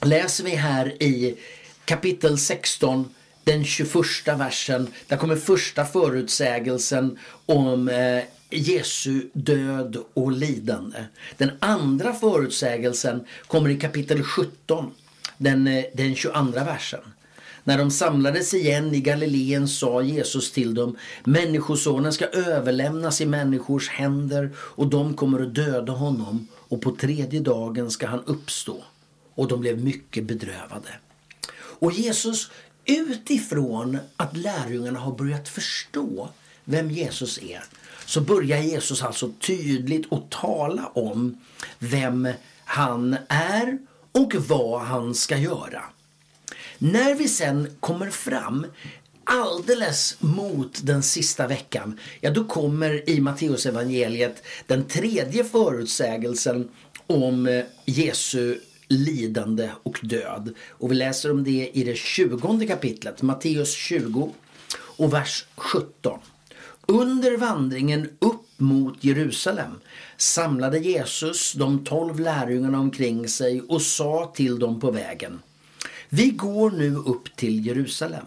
läser 0.00 0.44
vi 0.44 0.50
här 0.50 1.02
i 1.02 1.38
kapitel 1.84 2.38
16 2.38 3.14
den 3.44 3.64
21 3.64 3.94
versen. 4.26 4.88
Där 5.06 5.16
kommer 5.16 5.36
första 5.36 5.84
förutsägelsen 5.84 7.18
om 7.46 7.88
eh, 7.88 8.22
Jesu 8.50 9.30
död 9.32 9.96
och 10.14 10.32
lidande. 10.32 11.04
Den 11.36 11.50
andra 11.60 12.12
förutsägelsen 12.12 13.26
kommer 13.46 13.70
i 13.70 13.80
kapitel 13.80 14.22
17, 14.22 14.90
den, 15.38 15.66
eh, 15.66 15.84
den 15.94 16.14
22 16.14 16.42
versen. 16.42 17.13
När 17.64 17.78
de 17.78 17.90
samlades 17.90 18.54
igen 18.54 18.94
i 18.94 19.00
Galileen 19.00 19.68
sa 19.68 20.02
Jesus 20.02 20.52
till 20.52 20.74
dem 20.74 20.96
Människosonen 21.24 22.12
ska 22.12 22.26
överlämnas 22.26 23.20
i 23.20 23.26
människors 23.26 23.88
händer 23.88 24.50
och 24.56 24.86
de 24.86 25.14
kommer 25.14 25.42
att 25.42 25.54
döda 25.54 25.92
honom 25.92 26.48
och 26.52 26.82
på 26.82 26.96
tredje 26.96 27.40
dagen 27.40 27.90
ska 27.90 28.06
han 28.06 28.24
uppstå. 28.26 28.84
Och 29.34 29.48
de 29.48 29.60
blev 29.60 29.84
mycket 29.84 30.24
bedrövade. 30.24 30.88
Och 31.56 31.92
Jesus 31.92 32.50
utifrån 32.84 33.98
att 34.16 34.36
lärjungarna 34.36 34.98
har 34.98 35.12
börjat 35.12 35.48
förstå 35.48 36.28
vem 36.64 36.90
Jesus 36.90 37.38
är 37.38 37.64
så 38.06 38.20
börjar 38.20 38.58
Jesus 38.58 39.02
alltså 39.02 39.32
tydligt 39.40 40.12
att 40.12 40.30
tala 40.30 40.86
om 40.86 41.40
vem 41.78 42.28
han 42.64 43.16
är 43.28 43.78
och 44.12 44.34
vad 44.34 44.80
han 44.80 45.14
ska 45.14 45.36
göra. 45.36 45.82
När 46.78 47.14
vi 47.14 47.28
sen 47.28 47.68
kommer 47.80 48.10
fram 48.10 48.66
alldeles 49.24 50.16
mot 50.20 50.80
den 50.86 51.02
sista 51.02 51.46
veckan, 51.46 51.98
ja 52.20 52.30
då 52.30 52.44
kommer 52.44 53.10
i 53.10 53.20
Matteusevangeliet 53.20 54.42
den 54.66 54.84
tredje 54.84 55.44
förutsägelsen 55.44 56.68
om 57.06 57.46
eh, 57.46 57.64
Jesu 57.84 58.58
lidande 58.88 59.70
och 59.82 60.00
död. 60.02 60.54
Och 60.70 60.90
vi 60.90 60.94
läser 60.94 61.30
om 61.30 61.44
det 61.44 61.70
i 61.74 61.84
det 61.84 61.96
tjugonde 61.96 62.66
kapitlet, 62.66 63.22
Matteus 63.22 63.72
20 63.74 64.32
och 64.76 65.12
vers 65.12 65.44
17. 65.56 66.18
Under 66.86 67.36
vandringen 67.36 68.08
upp 68.18 68.46
mot 68.56 69.04
Jerusalem 69.04 69.80
samlade 70.16 70.78
Jesus 70.78 71.52
de 71.52 71.84
tolv 71.84 72.20
lärjungarna 72.20 72.78
omkring 72.78 73.28
sig 73.28 73.60
och 73.60 73.82
sa 73.82 74.32
till 74.34 74.58
dem 74.58 74.80
på 74.80 74.90
vägen. 74.90 75.40
Vi 76.16 76.30
går 76.30 76.70
nu 76.70 76.96
upp 76.96 77.36
till 77.36 77.66
Jerusalem. 77.66 78.26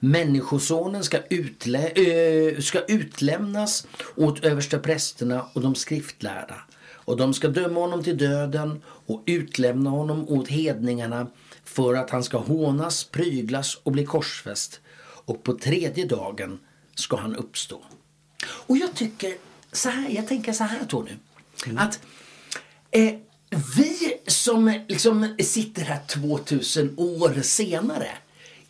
Människosonen 0.00 1.04
ska, 1.04 1.18
utlä 1.30 1.88
äh, 1.88 2.60
ska 2.60 2.80
utlämnas 2.80 3.86
åt 4.16 4.44
översteprästerna 4.44 5.46
och 5.52 5.60
de 5.60 5.74
skriftlärda 5.74 6.62
och 6.90 7.16
de 7.16 7.34
ska 7.34 7.48
döma 7.48 7.80
honom 7.80 8.04
till 8.04 8.18
döden 8.18 8.82
och 8.84 9.22
utlämna 9.26 9.90
honom 9.90 10.28
åt 10.28 10.48
hedningarna 10.48 11.26
för 11.64 11.94
att 11.94 12.10
han 12.10 12.24
ska 12.24 12.38
hånas, 12.38 13.04
pryglas 13.04 13.74
och 13.82 13.92
bli 13.92 14.04
korsfäst 14.04 14.80
och 15.24 15.42
på 15.42 15.52
tredje 15.52 16.06
dagen 16.06 16.58
ska 16.94 17.16
han 17.16 17.36
uppstå. 17.36 17.82
Och 18.46 18.76
jag 18.76 18.94
tycker 18.94 19.34
så 19.72 19.88
här, 19.88 20.08
jag 20.10 20.28
tänker 20.28 20.52
så 20.52 20.64
här 20.64 20.84
Tony, 20.88 21.12
mm. 21.66 21.78
att 21.78 22.00
eh, 22.90 23.14
vi 23.76 24.11
som 24.44 24.80
liksom 24.88 25.34
sitter 25.38 25.82
här 25.82 26.00
2000 26.06 26.94
år 26.96 27.42
senare 27.42 28.08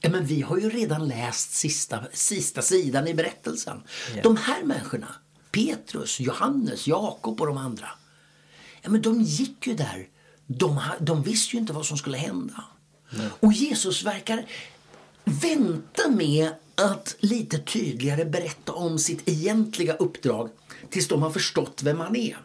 Ja, 0.04 0.10
men 0.10 0.26
vi 0.26 0.42
har 0.42 0.58
ju 0.58 0.70
redan 0.70 1.08
läst 1.08 1.52
sista, 1.52 2.00
sista 2.12 2.62
sidan 2.62 3.08
i 3.08 3.14
berättelsen. 3.14 3.82
Yeah. 4.10 4.22
De 4.22 4.36
här 4.36 4.62
människorna, 4.62 5.14
Petrus, 5.52 6.20
Johannes, 6.20 6.86
Jakob 6.86 7.40
och 7.40 7.46
de 7.46 7.56
andra. 7.56 7.88
Ja, 8.82 8.90
men 8.90 9.02
de 9.02 9.22
gick 9.22 9.66
ju 9.66 9.74
där. 9.74 10.08
De, 10.46 10.80
de 11.00 11.22
visste 11.22 11.56
ju 11.56 11.60
inte 11.60 11.72
vad 11.72 11.86
som 11.86 11.96
skulle 11.96 12.16
hända. 12.16 12.64
Mm. 13.14 13.30
Och 13.40 13.52
Jesus 13.52 14.04
verkar 14.04 14.46
vänta 15.24 16.08
med 16.10 16.50
att 16.74 17.16
lite 17.18 17.58
tydligare 17.58 18.24
berätta 18.24 18.72
om 18.72 18.98
sitt 18.98 19.28
egentliga 19.28 19.94
uppdrag 19.94 20.50
tills 20.90 21.08
de 21.08 21.22
har 21.22 21.30
förstått 21.30 21.82
vem 21.82 22.00
han 22.00 22.16
är. 22.16 22.38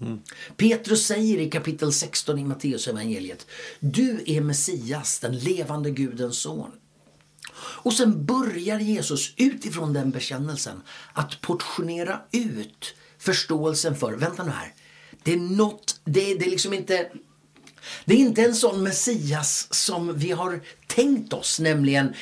Mm. 0.00 0.18
Petrus 0.56 1.06
säger 1.06 1.38
i 1.38 1.50
kapitel 1.50 1.92
16 1.92 2.38
i 2.38 2.44
Matteus 2.44 2.88
evangeliet 2.88 3.46
Du 3.80 4.22
är 4.26 4.40
Messias, 4.40 5.18
den 5.18 5.38
levande 5.38 5.90
Gudens 5.90 6.38
son. 6.38 6.70
Och 7.56 7.92
sen 7.92 8.24
börjar 8.24 8.78
Jesus 8.78 9.34
utifrån 9.36 9.92
den 9.92 10.10
bekännelsen 10.10 10.82
att 11.12 11.40
portionera 11.40 12.20
ut 12.32 12.94
förståelsen 13.18 13.96
för, 13.96 14.12
vänta 14.12 14.44
nu 14.44 14.50
här, 14.50 14.74
det 15.22 15.32
är 15.32 15.36
något, 15.36 16.00
det, 16.04 16.34
det 16.34 16.46
är 16.46 16.50
liksom 16.50 16.72
inte 16.74 17.10
det 18.04 18.14
är 18.14 18.18
inte 18.18 18.42
en 18.42 18.54
sån 18.54 18.82
Messias 18.82 19.68
som 19.70 20.18
vi 20.18 20.30
har 20.30 20.60
tänkt 20.86 21.32
oss, 21.32 21.60
nämligen 21.60 22.14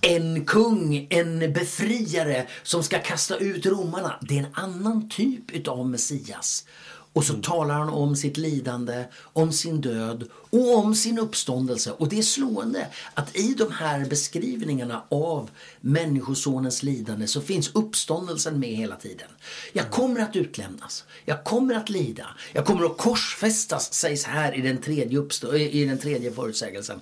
en 0.00 0.44
kung, 0.44 1.06
en 1.10 1.38
befriare 1.52 2.46
som 2.62 2.82
ska 2.82 2.98
kasta 2.98 3.36
ut 3.36 3.66
romarna. 3.66 4.18
Det 4.20 4.38
är 4.38 4.42
en 4.42 4.54
annan 4.54 5.08
typ 5.08 5.68
av 5.68 5.88
Messias. 5.88 6.64
Och 7.12 7.24
så 7.24 7.32
mm. 7.32 7.42
talar 7.42 7.74
han 7.74 7.88
om 7.88 8.16
sitt 8.16 8.36
lidande, 8.36 9.04
om 9.14 9.52
sin 9.52 9.80
död 9.80 10.28
och 10.50 10.78
om 10.78 10.94
sin 10.94 11.18
uppståndelse. 11.18 11.92
Och 11.92 12.08
det 12.08 12.18
är 12.18 12.22
slående 12.22 12.86
att 13.14 13.36
i 13.36 13.54
de 13.54 13.72
här 13.72 14.04
beskrivningarna 14.04 15.02
av 15.08 15.50
Människosonens 15.80 16.82
lidande 16.82 17.26
så 17.26 17.40
finns 17.40 17.70
uppståndelsen 17.74 18.60
med 18.60 18.70
hela 18.70 18.96
tiden. 18.96 19.28
Jag 19.72 19.84
mm. 19.84 19.92
kommer 19.92 20.20
att 20.20 20.36
utlämnas, 20.36 21.04
jag 21.24 21.44
kommer 21.44 21.74
att 21.74 21.90
lida, 21.90 22.26
jag 22.52 22.66
kommer 22.66 22.86
att 22.86 22.98
korsfästas 22.98 23.92
sägs 23.92 24.24
här 24.24 24.54
i 24.54 24.60
den 24.60 24.78
tredje, 24.78 25.26
i 25.56 25.84
den 25.84 25.98
tredje 25.98 26.32
förutsägelsen. 26.32 27.00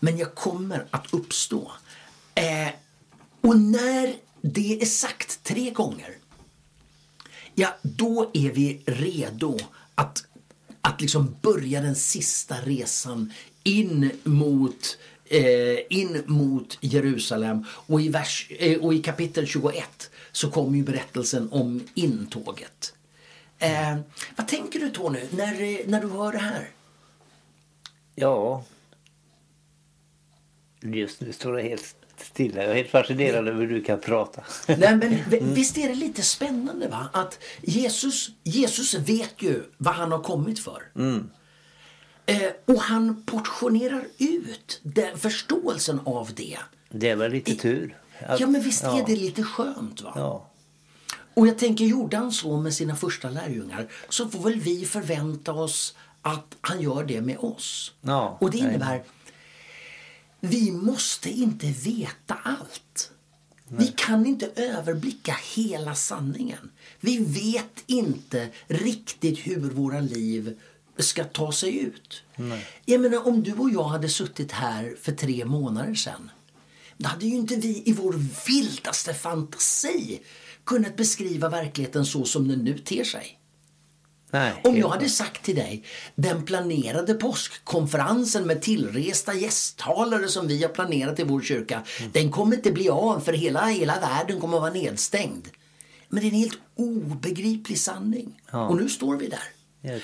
Men 0.00 0.18
jag 0.18 0.34
kommer 0.34 0.86
att 0.90 1.14
uppstå. 1.14 1.72
Eh, 2.34 2.68
och 3.40 3.58
när 3.58 4.14
det 4.40 4.82
är 4.82 4.86
sagt 4.86 5.42
tre 5.44 5.70
gånger, 5.70 6.16
ja 7.54 7.76
då 7.82 8.30
är 8.34 8.50
vi 8.50 8.82
redo 8.86 9.58
att, 9.94 10.26
att 10.80 11.00
liksom 11.00 11.36
börja 11.42 11.80
den 11.80 11.94
sista 11.94 12.54
resan 12.54 13.32
in 13.62 14.10
mot 14.24 14.98
eh, 15.24 15.78
in 15.90 16.22
mot 16.26 16.78
Jerusalem. 16.80 17.64
Och 17.70 18.00
i, 18.00 18.08
vers, 18.08 18.50
eh, 18.50 18.80
och 18.80 18.94
i 18.94 19.02
kapitel 19.02 19.46
21 19.46 20.10
så 20.32 20.50
kommer 20.50 20.78
ju 20.78 20.84
berättelsen 20.84 21.48
om 21.52 21.82
intåget. 21.94 22.94
Eh, 23.58 23.98
vad 24.36 24.48
tänker 24.48 24.80
du 24.80 24.90
Tony 24.90 25.20
när, 25.30 25.86
när 25.88 26.00
du 26.00 26.08
hör 26.08 26.32
det 26.32 26.38
här? 26.38 26.70
Ja, 28.14 28.64
just 30.80 31.20
nu 31.20 31.32
står 31.32 31.52
det 31.52 31.62
helt 31.62 31.96
stilla. 32.20 32.62
Jag 32.62 32.70
är 32.70 32.74
helt 32.74 32.90
fascinerad 32.90 33.48
över 33.48 33.60
hur 33.60 33.74
du 33.74 33.82
kan 33.82 34.00
prata. 34.00 34.42
Nej, 34.66 34.76
men 34.78 35.02
mm. 35.02 35.54
Visst 35.54 35.78
är 35.78 35.88
det 35.88 35.94
lite 35.94 36.22
spännande 36.22 36.88
va? 36.88 37.08
att 37.12 37.38
Jesus, 37.62 38.30
Jesus 38.42 38.94
vet 38.94 39.42
ju 39.42 39.62
vad 39.78 39.94
han 39.94 40.12
har 40.12 40.22
kommit 40.22 40.58
för. 40.58 40.82
Mm. 40.96 41.30
Eh, 42.26 42.50
och 42.64 42.80
han 42.80 43.22
portionerar 43.26 44.04
ut 44.18 44.80
den 44.82 45.18
förståelsen 45.18 46.00
av 46.04 46.30
det. 46.34 46.58
Det 46.90 47.10
är 47.10 47.16
väl 47.16 47.32
lite 47.32 47.54
tur. 47.54 47.96
Att, 48.26 48.40
ja 48.40 48.46
men 48.46 48.62
visst 48.62 48.82
ja. 48.82 48.98
är 48.98 49.06
det 49.06 49.16
lite 49.16 49.42
skönt 49.42 50.02
va? 50.02 50.12
Ja. 50.16 50.50
Och 51.34 51.46
jag 51.46 51.58
tänker, 51.58 51.84
gjorde 51.84 52.16
han 52.16 52.32
så 52.32 52.56
med 52.56 52.74
sina 52.74 52.96
första 52.96 53.30
lärjungar 53.30 53.86
så 54.08 54.28
får 54.28 54.38
väl 54.38 54.60
vi 54.60 54.84
förvänta 54.84 55.52
oss 55.52 55.96
att 56.22 56.56
han 56.60 56.80
gör 56.80 57.04
det 57.04 57.20
med 57.20 57.38
oss. 57.38 57.92
Ja, 58.00 58.38
och 58.40 58.50
det 58.50 58.58
innebär 58.58 58.86
nej. 58.86 59.04
Vi 60.48 60.70
måste 60.72 61.30
inte 61.30 61.66
veta 61.66 62.34
allt. 62.42 63.10
Nej. 63.68 63.86
Vi 63.86 63.92
kan 63.96 64.26
inte 64.26 64.50
överblicka 64.56 65.36
hela 65.54 65.94
sanningen. 65.94 66.70
Vi 67.00 67.18
vet 67.18 67.82
inte 67.86 68.48
riktigt 68.66 69.38
hur 69.38 69.70
våra 69.70 70.00
liv 70.00 70.58
ska 70.98 71.24
ta 71.24 71.52
sig 71.52 71.78
ut. 71.78 72.22
Nej. 72.36 72.66
Jag 72.84 73.00
menar, 73.00 73.26
om 73.26 73.42
du 73.42 73.52
och 73.52 73.70
jag 73.70 73.84
hade 73.84 74.08
suttit 74.08 74.52
här 74.52 74.96
för 75.02 75.12
tre 75.12 75.44
månader 75.44 75.94
sedan 75.94 76.30
då 76.96 77.08
hade 77.08 77.26
ju 77.26 77.34
inte 77.34 77.56
vi 77.56 77.82
i 77.86 77.92
vår 77.92 78.20
vildaste 78.46 79.14
fantasi 79.14 80.20
kunnat 80.64 80.96
beskriva 80.96 81.48
verkligheten 81.48 82.06
så 82.06 82.24
som 82.24 82.48
den 82.48 82.58
nu 82.58 82.78
ter 82.78 83.04
sig. 83.04 83.38
Nej, 84.34 84.52
Om 84.64 84.76
jag 84.76 84.88
hade 84.88 85.08
sagt 85.08 85.42
till 85.42 85.54
dig, 85.54 85.82
den 86.14 86.44
planerade 86.44 87.14
påskkonferensen 87.14 88.46
med 88.46 88.62
tillresta 88.62 89.34
gästtalare 89.34 90.28
som 90.28 90.46
vi 90.46 90.62
har 90.62 90.68
planerat 90.68 91.20
i 91.20 91.24
vår 91.24 91.40
kyrka, 91.40 91.82
mm. 92.00 92.12
den 92.12 92.30
kommer 92.30 92.56
inte 92.56 92.72
bli 92.72 92.88
av 92.88 93.20
för 93.20 93.32
hela, 93.32 93.66
hela 93.66 94.00
världen 94.00 94.40
kommer 94.40 94.56
att 94.56 94.62
vara 94.62 94.72
nedstängd. 94.72 95.48
Men 96.08 96.20
det 96.20 96.26
är 96.26 96.30
en 96.30 96.36
helt 96.36 96.58
obegriplig 96.74 97.78
sanning. 97.78 98.42
Ja. 98.50 98.68
Och 98.68 98.76
nu 98.76 98.88
står 98.88 99.16
vi 99.16 99.28
där. 99.28 99.48
Yes. 99.90 100.02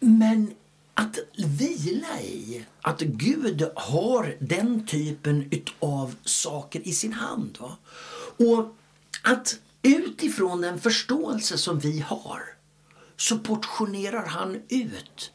Men 0.00 0.54
att 0.94 1.18
vila 1.36 2.20
i 2.20 2.64
att 2.80 3.00
Gud 3.00 3.70
har 3.74 4.36
den 4.38 4.86
typen 4.86 5.50
av 5.78 6.14
saker 6.24 6.88
i 6.88 6.92
sin 6.92 7.12
hand. 7.12 7.58
Va? 7.60 7.76
Och 8.46 8.76
att 9.22 9.58
utifrån 9.82 10.60
den 10.60 10.80
förståelse 10.80 11.58
som 11.58 11.78
vi 11.78 12.00
har 12.00 12.42
så 13.22 13.38
portionerar 13.38 14.26
han 14.26 14.62
ut 14.68 15.32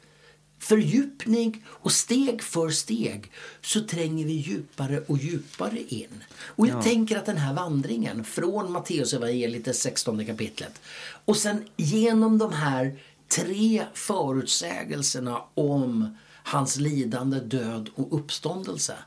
fördjupning 0.60 1.66
och 1.68 1.92
steg 1.92 2.44
för 2.44 2.70
steg 2.70 3.32
så 3.62 3.82
tränger 3.82 4.26
vi 4.26 4.34
djupare 4.34 5.00
och 5.00 5.18
djupare 5.18 5.80
in. 5.88 6.24
Och 6.40 6.68
jag 6.68 6.78
ja. 6.78 6.82
tänker 6.82 7.18
att 7.18 7.26
den 7.26 7.38
här 7.38 7.54
vandringen 7.54 8.24
från 8.24 8.72
Matteus 8.72 9.14
evangeliet, 9.14 9.66
det 9.66 9.74
16 9.74 10.26
kapitlet 10.26 10.82
och 11.26 11.38
sen 11.38 11.66
genom 11.78 12.38
de 12.38 12.54
här 12.54 13.00
tre 13.28 13.86
förutsägelserna 13.94 15.42
om 15.54 16.18
hans 16.44 16.78
lidande, 16.78 17.40
död 17.40 17.90
och 17.96 18.20
uppståndelse 18.20 18.98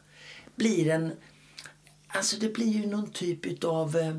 blir 0.56 0.88
en... 0.88 1.12
Alltså 2.08 2.36
det 2.36 2.54
blir 2.54 2.72
ju 2.72 2.86
någon 2.86 3.10
typ 3.10 3.64
av 3.64 3.96
eh, 3.96 4.16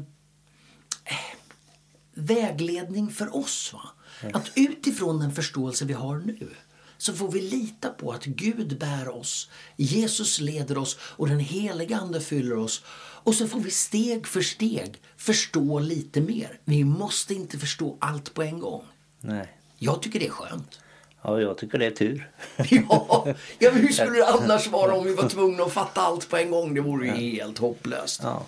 vägledning 2.14 3.10
för 3.10 3.36
oss. 3.36 3.74
Va? 3.74 3.90
Att 4.34 4.52
utifrån 4.56 5.20
den 5.20 5.32
förståelse 5.32 5.86
vi 5.86 5.94
har 5.94 6.16
nu 6.18 6.50
så 6.98 7.14
får 7.14 7.32
vi 7.32 7.42
lita 7.42 7.90
på 7.90 8.12
att 8.12 8.26
Gud 8.26 8.80
bär 8.80 9.10
oss, 9.10 9.50
Jesus 9.76 10.40
leder 10.40 10.78
oss 10.78 10.98
och 11.02 11.28
den 11.28 11.40
helige 11.40 11.98
Ande 11.98 12.22
fyller 12.22 12.58
oss. 12.58 12.84
Och 13.24 13.36
så 13.36 13.48
får 13.48 13.60
vi 13.60 13.72
steg 13.72 14.28
för 14.28 14.42
steg 14.42 15.02
förstå 15.18 15.80
lite 15.80 16.22
mer. 16.22 16.60
Vi 16.66 16.84
måste 16.84 17.34
inte 17.34 17.58
förstå 17.58 17.98
allt 18.00 18.34
på 18.34 18.44
en 18.44 18.60
gång. 18.60 18.84
Nej. 19.22 19.58
Jag 19.78 20.02
tycker 20.02 20.20
det 20.20 20.28
är 20.28 20.32
skönt. 20.32 20.80
Ja, 21.22 21.42
jag 21.42 21.58
tycker 21.58 21.78
det 21.78 21.86
är 21.86 21.92
tur. 21.92 22.32
Ja, 22.70 23.28
ja 23.60 23.72
hur 23.72 23.92
skulle 23.92 24.18
det 24.18 24.28
annars 24.28 24.68
vara 24.68 24.94
om 24.96 25.04
vi 25.04 25.14
var 25.16 25.30
tvungna 25.30 25.64
att 25.64 25.72
fatta 25.74 26.02
allt 26.02 26.30
på 26.30 26.38
en 26.38 26.52
gång? 26.52 26.74
Det 26.74 26.82
vore 26.82 27.08
ju 27.08 27.14
helt 27.14 27.58
hopplöst. 27.58 28.20
Ja, 28.24 28.46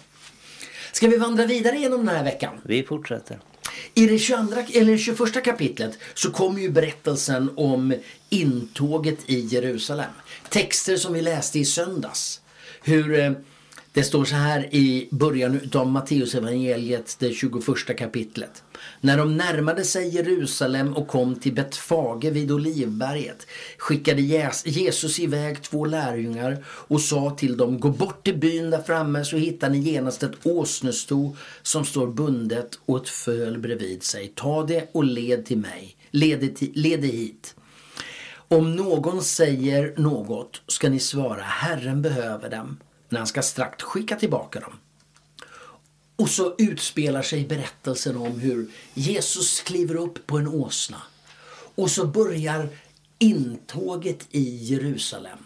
Ska 0.91 1.07
vi 1.07 1.17
vandra 1.17 1.45
vidare 1.45 1.77
genom 1.77 2.05
den 2.05 2.15
här 2.15 2.23
veckan? 2.23 2.61
vi 2.63 2.83
fortsätter. 2.83 3.39
I 3.95 4.07
det 4.07 4.19
22, 4.19 4.61
eller 4.73 4.97
21 4.97 5.43
kapitlet 5.43 5.97
så 6.13 6.31
kommer 6.31 6.61
ju 6.61 6.69
berättelsen 6.69 7.49
om 7.55 7.93
intåget 8.29 9.17
i 9.25 9.39
Jerusalem. 9.39 10.11
Texter 10.49 10.97
som 10.97 11.13
vi 11.13 11.21
läste 11.21 11.59
i 11.59 11.65
söndags. 11.65 12.41
Hur 12.83 13.19
eh, 13.19 13.31
det 13.93 14.03
står 14.03 14.25
så 14.25 14.35
här 14.35 14.75
i 14.75 15.07
början 15.11 15.59
av 15.73 15.87
Matteusevangeliet, 15.87 17.15
det 17.19 17.33
21 17.33 17.97
kapitlet. 17.97 18.63
När 19.01 19.17
de 19.17 19.37
närmade 19.37 19.83
sig 19.83 20.15
Jerusalem 20.15 20.93
och 20.93 21.07
kom 21.07 21.35
till 21.35 21.53
Betfage 21.53 22.25
vid 22.25 22.51
Olivberget 22.51 23.47
skickade 23.77 24.21
Jesus 24.65 25.19
iväg 25.19 25.61
två 25.61 25.85
lärjungar 25.85 26.65
och 26.67 27.01
sa 27.01 27.35
till 27.37 27.57
dem 27.57 27.79
Gå 27.79 27.89
bort 27.89 28.23
till 28.23 28.37
byn 28.37 28.69
där 28.69 28.81
framme 28.81 29.25
så 29.25 29.37
hittar 29.37 29.69
ni 29.69 29.77
genast 29.77 30.23
ett 30.23 30.45
åsnesto 30.47 31.35
som 31.61 31.85
står 31.85 32.07
bundet 32.07 32.79
och 32.85 32.97
ett 32.97 33.09
föl 33.09 33.57
bredvid 33.57 34.03
sig. 34.03 34.31
Ta 34.35 34.63
det 34.63 34.89
och 34.91 35.03
led 35.03 35.45
till 35.45 35.57
mig. 35.57 35.95
Led 36.11 36.39
det, 36.39 36.57
ti- 36.59 36.71
led 36.73 37.01
det 37.01 37.07
hit. 37.07 37.55
Om 38.47 38.75
någon 38.75 39.21
säger 39.23 39.93
något 39.97 40.61
ska 40.67 40.89
ni 40.89 40.99
svara 40.99 41.41
Herren 41.41 42.01
behöver 42.01 42.49
dem, 42.49 42.77
men 43.13 43.19
han 43.19 43.27
ska 43.27 43.41
strax 43.41 43.83
skicka 43.83 44.15
tillbaka 44.15 44.59
dem. 44.59 44.73
Och 46.15 46.29
så 46.29 46.55
utspelar 46.57 47.21
sig 47.21 47.47
berättelsen 47.47 48.17
om 48.17 48.39
hur 48.39 48.71
Jesus 48.93 49.61
kliver 49.61 49.95
upp 49.95 50.27
på 50.27 50.37
en 50.37 50.47
åsna. 50.47 51.01
Och 51.75 51.91
så 51.91 52.07
börjar 52.07 52.69
intåget 53.19 54.27
i 54.31 54.55
Jerusalem. 54.55 55.37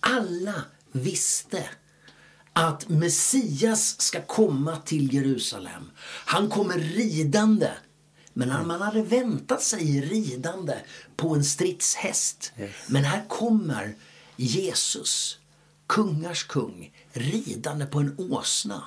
Alla 0.00 0.64
visste 0.92 1.68
att 2.52 2.88
Messias 2.88 4.00
ska 4.00 4.20
komma 4.20 4.76
till 4.76 5.14
Jerusalem. 5.14 5.90
Han 6.26 6.48
kommer 6.48 6.78
ridande. 6.78 7.70
Men 8.32 8.66
man 8.66 8.80
hade 8.80 9.02
väntat 9.02 9.62
sig 9.62 10.00
ridande 10.00 10.74
på 11.16 11.34
en 11.34 11.44
stridshäst. 11.44 12.52
Yes. 12.58 12.70
Men 12.86 13.04
här 13.04 13.24
kommer 13.28 13.94
Jesus, 14.36 15.38
kungars 15.86 16.42
kung, 16.42 16.92
ridande 17.12 17.86
på 17.86 17.98
en 17.98 18.14
åsna. 18.18 18.82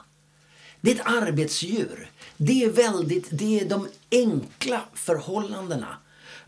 Det 0.82 0.92
är 0.92 0.96
ett 0.96 1.08
arbetsdjur. 1.08 2.12
Det 2.38 2.64
är 2.64 2.70
väldigt, 2.70 3.28
det 3.32 3.60
är 3.60 3.70
de 3.70 3.88
enkla 4.12 4.82
förhållandena. 4.94 5.98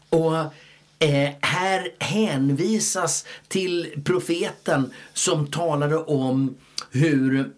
Och 0.10 0.38
eh, 1.00 1.34
här 1.42 1.96
hänvisas 2.00 3.26
till 3.48 4.02
profeten 4.06 4.94
som 5.14 5.48
talade 5.48 5.98
om 5.98 6.56
hur 6.92 7.54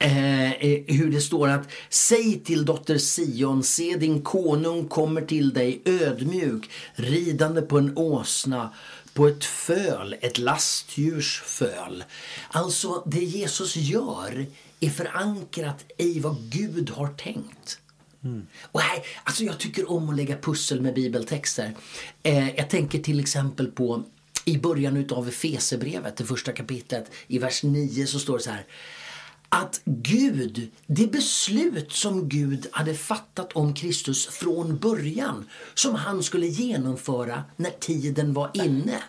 Eh, 0.00 0.52
eh, 0.52 0.80
hur 0.86 1.10
det 1.10 1.20
står 1.20 1.48
att 1.48 1.68
Säg 1.88 2.40
till 2.44 2.64
dotter 2.64 2.98
Sion, 2.98 3.62
se 3.62 3.96
din 3.96 4.22
konung 4.22 4.88
kommer 4.88 5.20
till 5.20 5.52
dig 5.52 5.82
ödmjuk, 5.84 6.70
ridande 6.94 7.62
på 7.62 7.78
en 7.78 7.96
åsna, 7.96 8.74
på 9.18 9.26
ett 9.26 9.44
föl, 9.44 10.16
ett 10.20 10.38
lastdjurs 10.38 11.42
föl. 11.44 12.04
Alltså 12.48 13.02
det 13.06 13.24
Jesus 13.24 13.76
gör 13.76 14.46
är 14.80 14.90
förankrat 14.90 15.84
i 15.96 16.20
vad 16.20 16.36
Gud 16.50 16.90
har 16.90 17.08
tänkt. 17.08 17.80
Och 18.62 18.80
här, 18.80 19.02
alltså 19.24 19.44
jag 19.44 19.58
tycker 19.58 19.90
om 19.90 20.08
att 20.08 20.16
lägga 20.16 20.36
pussel 20.36 20.80
med 20.80 20.94
bibeltexter. 20.94 21.74
Eh, 22.22 22.56
jag 22.56 22.70
tänker 22.70 22.98
till 22.98 23.20
exempel 23.20 23.66
på 23.66 24.02
i 24.44 24.58
början 24.58 24.96
utav 24.96 25.28
Efesebrevet, 25.28 26.16
det 26.16 26.24
första 26.24 26.52
kapitlet, 26.52 27.10
i 27.26 27.38
vers 27.38 27.62
9 27.62 28.06
så 28.06 28.18
står 28.18 28.38
det 28.38 28.44
så 28.44 28.50
här 28.50 28.66
att 29.48 29.80
Gud, 29.84 30.70
det 30.86 31.06
beslut 31.06 31.92
som 31.92 32.28
Gud 32.28 32.66
hade 32.72 32.94
fattat 32.94 33.52
om 33.52 33.74
Kristus 33.74 34.26
från 34.26 34.78
början 34.78 35.48
som 35.74 35.94
han 35.94 36.22
skulle 36.22 36.46
genomföra 36.46 37.44
när 37.56 37.70
tiden 37.70 38.32
var 38.32 38.50
inne. 38.54 39.02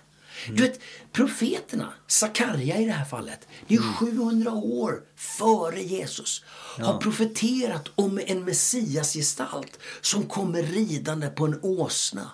Du 0.48 0.64
vet, 0.64 0.80
profeterna, 1.12 1.94
Sakarja 2.08 2.78
i 2.78 2.86
det 2.86 2.92
här 2.92 3.06
fallet, 3.06 3.48
det 3.68 3.76
är 3.76 3.94
700 3.94 4.52
år 4.52 5.02
före 5.16 5.82
Jesus, 5.84 6.44
har 6.78 6.98
profeterat 6.98 7.90
om 7.96 8.20
en 8.26 8.46
messiasgestalt 8.46 9.80
som 10.02 10.24
kommer 10.24 10.64
ridande 10.64 11.28
på 11.28 11.46
en 11.46 11.60
åsna. 11.62 12.32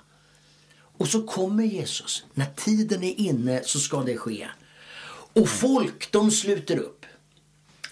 Och 0.98 1.08
så 1.08 1.24
kommer 1.24 1.64
Jesus. 1.64 2.24
När 2.34 2.46
tiden 2.56 3.04
är 3.04 3.20
inne 3.20 3.62
så 3.64 3.80
ska 3.80 4.04
det 4.04 4.18
ske. 4.18 4.48
Och 5.34 5.50
folk, 5.50 6.12
de 6.12 6.32
sluter 6.32 6.78
upp. 6.78 7.05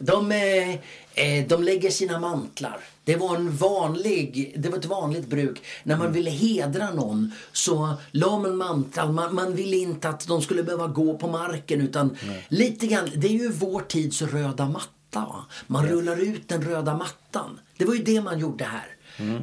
De, 0.06 0.32
eh, 0.32 0.74
eh, 1.13 1.48
de 1.48 1.63
lägger 1.63 1.89
sina 1.89 2.20
mantlar. 2.20 2.80
Det 3.04 3.16
var, 3.16 3.36
en 3.36 3.56
vanlig, 3.56 4.54
det 4.58 4.70
var 4.70 4.78
ett 4.78 4.86
vanligt 4.86 5.28
bruk. 5.28 5.63
När 5.84 5.98
man 5.98 6.12
ville 6.12 6.30
hedra 6.30 6.92
någon 6.92 7.32
så 7.52 7.94
la 8.12 8.39
man 8.39 8.58
mantlar. 8.58 9.12
Man, 9.12 9.36
man 9.36 9.56
ville 9.56 9.78
inte 9.78 10.10
att 10.10 10.28
de 10.28 10.42
skulle 10.42 10.63
behöva 10.63 10.88
gå 10.88 11.18
på 11.18 11.28
marken. 11.28 11.82
utan 11.82 12.18
lite 12.48 12.88
grann, 12.88 13.10
Det 13.16 13.28
är 13.28 13.32
ju 13.32 13.52
vår 13.52 13.82
tids 13.82 14.22
röda 14.22 14.70
matta. 14.70 15.26
Man 15.68 15.88
rullar 15.88 16.18
ut 16.18 16.50
den 16.50 16.62
röda 16.62 16.98
mattan. 16.98 17.60
Det 17.78 17.86
var 17.86 17.94
ju 17.94 18.04
det 18.04 18.22
man 18.22 18.39
gjorde 18.39 18.63
här. 18.63 18.88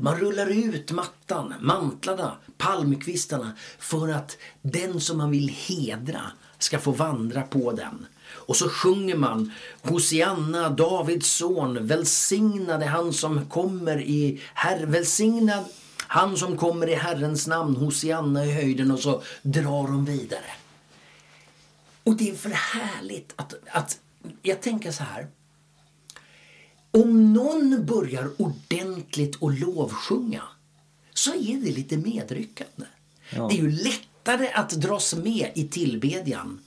Man 0.01 0.16
rullar 0.16 0.46
ut 0.46 0.92
mattan, 0.92 1.55
mantlarna, 1.61 2.33
palmkvistarna 2.59 3.53
för 3.79 4.09
att 4.09 4.37
den 4.62 5.01
som 5.01 5.18
man 5.18 5.31
vill 5.31 5.49
hedra 5.49 6.23
ska 6.59 6.79
få 6.79 6.90
vandra 6.90 7.42
på 7.42 7.73
den. 7.73 8.07
Och 8.51 8.57
så 8.57 8.69
sjunger 8.69 9.17
man 9.17 9.53
Hosianna, 9.83 10.71
Davids 10.71 11.33
son, 11.33 11.87
välsignade 11.87 12.87
han 12.87 13.13
som 13.13 13.47
kommer 13.47 14.01
i 14.01 14.41
Herr, 14.55 14.87
välsignad 14.87 15.65
han 15.99 16.37
som 16.37 16.57
kommer 16.57 16.89
i 16.89 16.95
Herrens 16.95 17.47
namn, 17.47 17.77
Hosianna 17.77 18.47
i 18.47 18.53
höjden 18.53 18.91
och 18.91 18.99
så 18.99 19.23
drar 19.43 19.87
de 19.87 20.05
vidare. 20.05 20.51
Och 22.05 22.17
det 22.17 22.31
är 22.31 22.35
för 22.35 22.51
härligt 22.51 23.33
att, 23.37 23.55
att 23.71 23.99
jag 24.43 24.61
tänker 24.61 24.93
så 24.93 25.03
här. 25.03 25.27
Om 26.91 27.33
någon 27.33 27.87
börjar 27.87 28.31
ordentligt 28.39 29.37
och 29.37 29.53
lovsjunga 29.53 30.43
så 31.15 31.35
är 31.35 31.65
det 31.65 31.73
lite 31.73 31.97
medryckande. 31.97 32.87
Ja. 33.31 33.49
Det 33.49 33.55
är 33.55 33.63
ju 33.63 33.71
lättare 33.71 34.49
att 34.49 34.71
dras 34.71 35.15
med 35.15 35.51
i 35.55 35.69
tillbedjan 35.69 36.61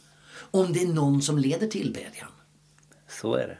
om 0.53 0.73
det 0.73 0.83
är 0.83 0.87
någon 0.87 1.21
som 1.21 1.37
leder 1.37 1.67
tillbedjan. 1.67 2.29
Så 3.07 3.35
är 3.35 3.47
det. 3.47 3.57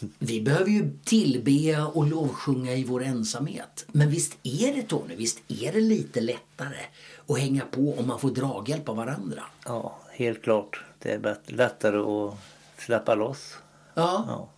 Vi 0.18 0.40
behöver 0.40 0.70
ju 0.70 0.98
tillbe 1.04 1.82
och 1.82 2.06
lovsjunga 2.06 2.74
i 2.74 2.84
vår 2.84 3.02
ensamhet. 3.02 3.86
Men 3.92 4.10
visst 4.10 4.36
är 4.42 4.74
det 4.74 4.82
Tony, 4.82 5.16
visst 5.16 5.38
är 5.48 5.72
det 5.72 5.80
lite 5.80 6.20
lättare 6.20 6.78
att 7.26 7.38
hänga 7.38 7.64
på 7.70 7.94
om 7.98 8.06
man 8.06 8.20
får 8.20 8.30
draghjälp 8.30 8.88
av 8.88 8.96
varandra. 8.96 9.44
Ja, 9.64 9.98
helt 10.10 10.42
klart. 10.42 10.84
Det 10.98 11.12
är 11.12 11.36
lättare 11.46 11.98
att 11.98 12.34
släppa 12.78 13.14
loss. 13.14 13.54
Ja. 13.94 14.24
Ja. 14.28 14.48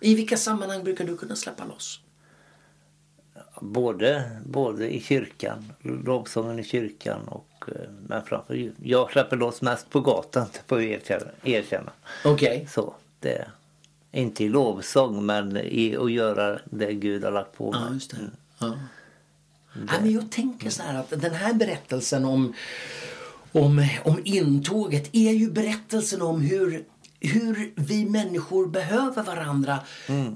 I 0.00 0.14
vilka 0.14 0.36
sammanhang 0.36 0.84
brukar 0.84 1.04
du 1.04 1.16
kunna 1.16 1.36
släppa 1.36 1.64
loss? 1.64 2.00
Både, 3.60 4.30
både 4.46 4.94
i 4.94 5.00
kyrkan, 5.00 5.72
lovsången 5.82 6.58
i 6.58 6.64
kyrkan 6.64 7.28
och 7.28 7.64
eh, 7.68 7.90
men 8.08 8.22
framför 8.24 8.72
jag 8.82 9.12
släpper 9.12 9.36
loss 9.36 9.62
mest 9.62 9.90
på 9.90 10.00
gatan, 10.00 10.46
det 10.52 10.60
får 10.66 10.82
jag 10.82 10.90
erkänna. 10.90 11.30
erkänna. 11.42 11.92
Okej. 12.24 12.68
Så, 12.70 12.94
det 13.20 13.46
inte 14.12 14.44
i 14.44 14.48
lovsång 14.48 15.26
men 15.26 15.56
i 15.56 15.96
att 15.96 16.12
göra 16.12 16.58
det 16.64 16.92
Gud 16.92 17.24
har 17.24 17.30
lagt 17.30 17.56
på 17.56 17.70
mig. 17.70 17.80
Ja, 17.88 17.94
just 17.94 18.10
det. 18.10 18.16
Ja. 18.58 18.74
Ja, 19.72 19.94
men 20.00 20.12
jag 20.12 20.30
tänker 20.30 20.70
så 20.70 20.82
här 20.82 20.98
att 21.00 21.10
den 21.20 21.34
här 21.34 21.54
berättelsen 21.54 22.24
om, 22.24 22.54
om, 23.52 23.88
om 24.04 24.20
intåget 24.24 25.08
är 25.12 25.32
ju 25.32 25.50
berättelsen 25.50 26.22
om 26.22 26.40
hur, 26.40 26.84
hur 27.20 27.72
vi 27.76 28.04
människor 28.04 28.66
behöver 28.66 29.22
varandra 29.22 29.78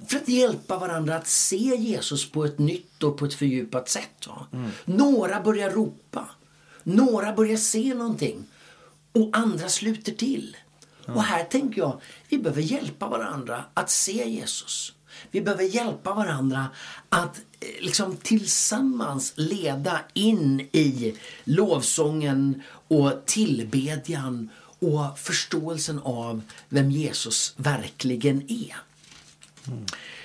för 0.09 0.17
att 0.17 0.29
hjälpa 0.29 0.79
varandra 0.79 1.17
att 1.17 1.27
se 1.27 1.77
Jesus 1.77 2.31
på 2.31 2.45
ett 2.45 2.59
nytt 2.59 3.03
och 3.03 3.17
på 3.17 3.25
ett 3.25 3.35
fördjupat 3.35 3.89
sätt. 3.89 4.27
Va? 4.27 4.47
Några 4.85 5.41
börjar 5.41 5.71
ropa, 5.71 6.29
några 6.83 7.33
börjar 7.33 7.57
se 7.57 7.95
någonting 7.95 8.45
och 9.13 9.31
andra 9.33 9.69
sluter 9.69 10.13
till. 10.13 10.57
Och 11.07 11.23
här 11.23 11.45
tänker 11.45 11.81
jag, 11.81 12.01
vi 12.29 12.39
behöver 12.39 12.63
hjälpa 12.63 13.09
varandra 13.09 13.65
att 13.75 13.91
se 13.91 14.29
Jesus. 14.29 14.93
Vi 15.31 15.41
behöver 15.41 15.65
hjälpa 15.65 16.15
varandra 16.15 16.67
att 17.09 17.37
eh, 17.37 17.85
liksom 17.85 18.17
tillsammans 18.17 19.33
leda 19.37 20.01
in 20.15 20.61
i 20.61 21.15
lovsången 21.45 22.63
och 22.89 23.27
tillbedjan 23.27 24.51
och 24.81 25.19
förståelsen 25.19 25.99
av 25.99 26.43
vem 26.69 26.91
Jesus 26.91 27.55
verkligen 27.57 28.43
är. 28.51 28.77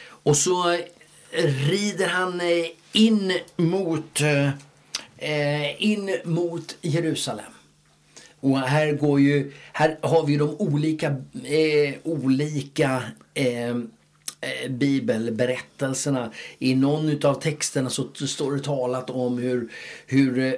Och 0.08 0.38
så 0.38 0.72
eh, 0.72 1.70
rider 1.70 2.08
han 2.08 2.42
eh, 2.42 2.66
in 2.92 3.40
mot, 3.56 4.22
eh, 5.18 5.84
in 5.84 6.18
mot 6.26 6.78
Jerusalem. 6.82 7.52
Och 8.40 8.60
här, 8.60 8.92
går 8.92 9.20
ju, 9.20 9.54
här 9.74 9.98
har 10.02 10.26
vi 10.26 10.38
de 10.38 10.56
olika, 10.60 11.08
eh, 11.44 11.94
olika 12.04 13.04
eh 13.34 13.76
bibelberättelserna. 14.70 16.32
I 16.60 16.76
någon 16.76 17.26
av 17.26 17.34
texterna 17.34 17.90
så 17.90 18.08
står 18.14 18.56
det 18.56 18.64
talat 18.64 19.10
om 19.10 19.38
hur, 19.38 19.72
hur 20.06 20.40
eh, 20.40 20.54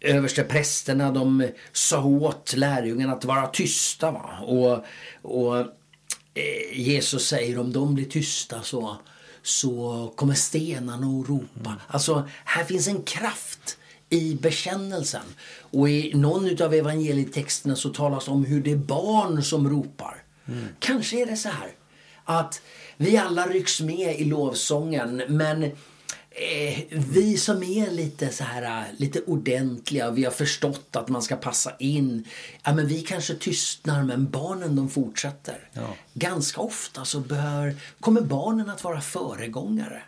överste 0.00 0.42
prästerna 0.42 1.10
de 1.10 1.48
sa 1.72 2.04
åt 2.04 2.54
lärjungarna 2.56 3.12
att 3.12 3.24
vara 3.24 3.46
tysta. 3.46 4.10
Va? 4.10 4.38
Och, 4.42 4.84
och 5.22 5.58
eh, 5.58 6.72
Jesus 6.72 7.28
säger 7.28 7.58
om 7.58 7.72
de 7.72 7.94
blir 7.94 8.04
tysta 8.04 8.62
så, 8.62 8.96
så 9.42 10.12
kommer 10.16 10.34
stenarna 10.34 11.20
att 11.20 11.28
ropa. 11.28 11.76
Alltså 11.88 12.28
här 12.44 12.64
finns 12.64 12.88
en 12.88 13.02
kraft 13.02 13.78
i 14.10 14.34
bekännelsen. 14.34 15.24
Och 15.70 15.88
i 15.88 16.14
någon 16.14 16.62
av 16.62 16.74
evangelietexterna 16.74 17.76
så 17.76 17.88
talas 17.88 18.28
om 18.28 18.44
hur 18.44 18.62
det 18.62 18.72
är 18.72 18.76
barn 18.76 19.42
som 19.42 19.70
ropar. 19.70 20.22
Mm. 20.48 20.64
Kanske 20.78 21.22
är 21.22 21.26
det 21.26 21.36
så 21.36 21.48
här 21.48 21.68
att 22.28 22.62
vi 22.96 23.16
alla 23.16 23.46
rycks 23.46 23.80
med 23.80 24.20
i 24.20 24.24
lovsången 24.24 25.22
men 25.28 25.62
eh, 25.64 26.80
vi 26.90 27.36
som 27.36 27.62
är 27.62 27.90
lite 27.90 28.32
så 28.32 28.44
här 28.44 28.84
lite 28.96 29.20
ordentliga, 29.20 30.10
vi 30.10 30.24
har 30.24 30.32
förstått 30.32 30.96
att 30.96 31.08
man 31.08 31.22
ska 31.22 31.36
passa 31.36 31.72
in. 31.78 32.24
Ja, 32.64 32.74
men 32.74 32.86
vi 32.86 33.02
kanske 33.02 33.34
tystnar 33.34 34.02
men 34.02 34.30
barnen 34.30 34.76
de 34.76 34.90
fortsätter. 34.90 35.68
Ja. 35.72 35.94
Ganska 36.14 36.60
ofta 36.60 37.04
så 37.04 37.20
bör, 37.20 37.76
kommer 38.00 38.20
barnen 38.20 38.70
att 38.70 38.84
vara 38.84 39.00
föregångare. 39.00 40.02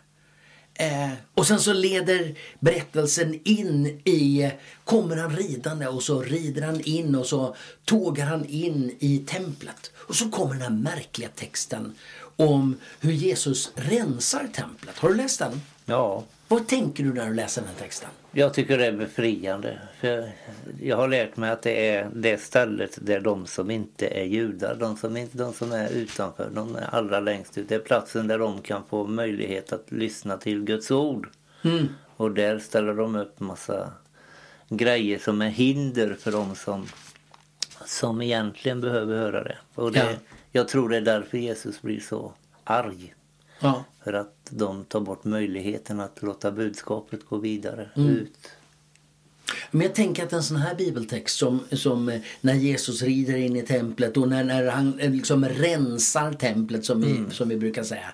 Eh, 0.81 1.09
och 1.33 1.47
sen 1.47 1.59
så 1.59 1.73
leder 1.73 2.35
berättelsen 2.59 3.39
in 3.43 3.85
i, 3.87 4.51
kommer 4.85 5.17
han 5.17 5.35
ridande 5.35 5.87
och 5.87 6.03
så 6.03 6.21
rider 6.21 6.61
han 6.61 6.81
in 6.81 7.15
och 7.15 7.25
så 7.25 7.55
tågar 7.85 8.25
han 8.25 8.45
in 8.45 8.95
i 8.99 9.17
templet. 9.27 9.91
Och 9.95 10.15
så 10.15 10.29
kommer 10.29 10.53
den 10.53 10.61
här 10.61 10.69
märkliga 10.69 11.29
texten 11.35 11.95
om 12.35 12.77
hur 12.99 13.11
Jesus 13.11 13.71
rensar 13.75 14.47
templet. 14.53 14.97
Har 14.97 15.09
du 15.09 15.15
läst 15.15 15.39
den? 15.39 15.61
Ja. 15.85 16.23
Vad 16.51 16.67
tänker 16.67 17.03
du 17.03 17.13
när 17.13 17.27
du 17.27 17.33
läser 17.33 17.61
den 17.61 17.75
texten? 17.79 18.09
Jag 18.31 18.53
tycker 18.53 18.77
det 18.77 18.85
är 18.85 18.91
befriande. 18.91 19.79
För 19.99 20.31
jag 20.81 20.97
har 20.97 21.07
lärt 21.07 21.37
mig 21.37 21.49
att 21.51 21.61
det 21.61 21.89
är 21.89 22.09
det 22.13 22.41
stället 22.41 22.97
där 23.01 23.19
de 23.19 23.47
som 23.47 23.71
inte 23.71 24.07
är 24.07 24.23
judar, 24.23 24.75
de 24.75 24.97
som, 24.97 25.17
inte, 25.17 25.37
de 25.37 25.53
som 25.53 25.71
är 25.71 25.89
utanför, 25.89 26.49
de 26.53 26.75
är 26.75 26.95
allra 26.95 27.19
längst 27.19 27.57
ut. 27.57 27.69
Det 27.69 27.75
är 27.75 27.79
platsen 27.79 28.27
där 28.27 28.39
de 28.39 28.61
kan 28.61 28.83
få 28.89 29.07
möjlighet 29.07 29.73
att 29.73 29.91
lyssna 29.91 30.37
till 30.37 30.63
Guds 30.63 30.91
ord. 30.91 31.29
Mm. 31.63 31.87
Och 32.17 32.31
där 32.31 32.59
ställer 32.59 32.93
de 32.93 33.15
upp 33.15 33.39
massa 33.39 33.91
grejer 34.69 35.19
som 35.19 35.41
är 35.41 35.49
hinder 35.49 36.17
för 36.19 36.31
de 36.31 36.55
som, 36.55 36.87
som 37.85 38.21
egentligen 38.21 38.81
behöver 38.81 39.17
höra 39.17 39.43
det. 39.43 39.57
Och 39.75 39.91
det, 39.91 39.99
ja. 39.99 40.17
Jag 40.51 40.67
tror 40.67 40.89
det 40.89 40.97
är 40.97 41.01
därför 41.01 41.37
Jesus 41.37 41.81
blir 41.81 41.99
så 41.99 42.33
arg. 42.63 43.13
Ja. 43.61 43.83
För 44.03 44.13
att 44.13 44.35
de 44.49 44.85
tar 44.85 44.99
bort 44.99 45.23
möjligheten 45.23 45.99
att 45.99 46.21
låta 46.21 46.51
budskapet 46.51 47.25
gå 47.25 47.37
vidare 47.37 47.89
mm. 47.95 48.09
ut. 48.09 48.51
Men 49.71 49.81
jag 49.81 49.95
tänker 49.95 50.23
att 50.23 50.33
en 50.33 50.43
sån 50.43 50.57
här 50.57 50.75
bibeltext 50.75 51.37
som, 51.37 51.59
som 51.71 52.09
eh, 52.09 52.21
när 52.41 52.53
Jesus 52.53 53.01
rider 53.01 53.37
in 53.37 53.55
i 53.55 53.61
templet 53.61 54.17
och 54.17 54.27
när, 54.29 54.43
när 54.43 54.67
han 54.67 54.99
eh, 54.99 55.11
liksom 55.11 55.45
rensar 55.45 56.33
templet 56.33 56.85
som, 56.85 57.03
mm. 57.03 57.25
vi, 57.25 57.35
som 57.35 57.49
vi 57.49 57.57
brukar 57.57 57.83
säga 57.83 58.13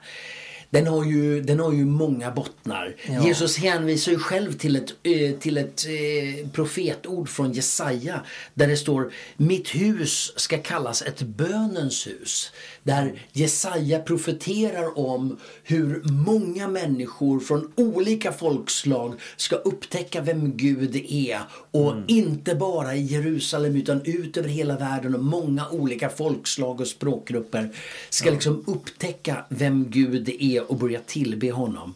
den 0.69 0.87
har 0.87 1.05
ju, 1.05 1.41
den 1.41 1.59
har 1.59 1.73
ju 1.73 1.85
många 1.85 2.31
bottnar. 2.31 2.95
Ja. 3.09 3.27
Jesus 3.27 3.57
hänvisar 3.57 4.11
ju 4.11 4.19
själv 4.19 4.53
till 4.53 4.75
ett, 4.75 4.93
eh, 5.03 5.39
till 5.39 5.57
ett 5.57 5.85
eh, 5.85 6.49
profetord 6.49 7.29
från 7.29 7.51
Jesaja 7.51 8.21
där 8.53 8.67
det 8.67 8.77
står 8.77 9.11
Mitt 9.37 9.75
hus 9.75 10.33
ska 10.35 10.57
kallas 10.57 11.01
ett 11.01 11.21
bönens 11.21 12.07
hus. 12.07 12.51
Där 12.83 13.21
Jesaja 13.31 13.99
profeterar 13.99 14.99
om 14.99 15.37
hur 15.63 16.01
många 16.03 16.67
människor 16.67 17.39
från 17.39 17.71
olika 17.75 18.31
folkslag 18.31 19.13
ska 19.37 19.55
upptäcka 19.55 20.21
vem 20.21 20.57
Gud 20.57 20.95
är. 21.09 21.39
Och 21.71 21.91
mm. 21.91 22.03
inte 22.07 22.55
bara 22.55 22.95
i 22.95 23.01
Jerusalem 23.01 23.75
utan 23.75 24.01
ut 24.05 24.37
över 24.37 24.49
hela 24.49 24.77
världen 24.77 25.15
och 25.15 25.23
många 25.23 25.69
olika 25.69 26.09
folkslag 26.09 26.81
och 26.81 26.87
språkgrupper 26.87 27.69
ska 28.09 28.27
ja. 28.27 28.33
liksom 28.33 28.63
upptäcka 28.67 29.45
vem 29.49 29.89
Gud 29.89 30.29
är 30.39 30.56
och 30.61 30.77
börja 30.77 30.99
tillbe 30.99 31.51
honom. 31.51 31.95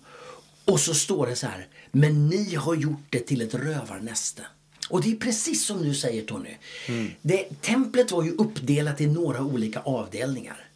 Och 0.66 0.80
så 0.80 0.94
står 0.94 1.28
det 1.28 1.36
så 1.36 1.48
här, 1.48 1.68
men 1.92 2.28
ni 2.28 2.56
har 2.56 2.76
gjort 2.76 3.06
det 3.10 3.20
till 3.20 3.42
ett 3.42 3.54
rövarnäste. 3.54 4.42
Och 4.90 5.02
det 5.02 5.12
är 5.12 5.16
precis 5.16 5.66
som 5.66 5.84
du 5.84 5.96
säger 5.96 6.26
Tony. 6.26 6.56
Mm. 6.88 7.12
Det, 7.22 7.62
templet 7.62 8.12
var 8.12 8.24
ju 8.24 8.32
uppdelat 8.32 9.02
i 9.02 9.08
några 9.08 9.42
olika 9.42 9.80
avdelningar. 9.80 10.71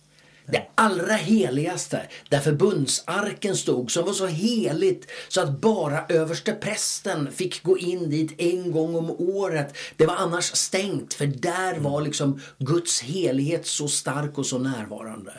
Det 0.48 0.68
allra 0.76 1.14
heligaste, 1.14 2.02
där 2.30 2.40
förbundsarken 2.40 3.56
stod, 3.56 3.92
som 3.92 4.06
var 4.06 4.14
så 4.14 4.26
heligt 4.26 5.08
så 5.28 5.42
att 5.42 5.62
bara 5.62 6.06
överste 6.10 6.54
prästen 6.54 7.32
fick 7.32 7.64
gå 7.64 7.78
in 7.78 8.10
dit 8.10 8.34
en 8.38 8.72
gång 8.72 8.96
om 8.96 9.12
året. 9.12 9.78
Det 9.98 10.06
var 10.06 10.16
annars 10.16 10.56
stängt, 10.56 11.14
för 11.14 11.26
där 11.26 11.80
var 11.80 12.02
liksom 12.02 12.42
Guds 12.58 13.02
helighet 13.02 13.68
så 13.68 13.88
stark 13.88 14.38
och 14.38 14.46
så 14.46 14.58
närvarande. 14.58 15.34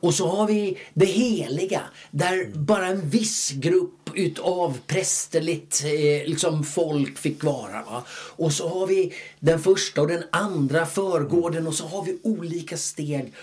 Och 0.00 0.14
så 0.14 0.28
har 0.28 0.46
vi 0.46 0.78
det 0.94 1.06
heliga, 1.06 1.82
där 2.10 2.50
bara 2.54 2.86
en 2.86 3.10
viss 3.10 3.50
grupp 3.50 4.10
utav 4.14 4.78
prästerligt 4.86 5.82
eh, 5.84 6.28
liksom 6.28 6.64
folk 6.64 7.18
fick 7.18 7.44
vara. 7.44 7.82
Va? 7.82 8.04
Och 8.10 8.52
så 8.52 8.68
har 8.68 8.86
vi 8.86 9.14
den 9.40 9.60
första 9.60 10.00
och 10.00 10.08
den 10.08 10.24
andra 10.32 10.86
förgården 10.86 11.66
och 11.66 11.74
så 11.74 11.86
har 11.86 12.04
vi 12.04 12.18
olika 12.22 12.76
steg. 12.76 13.34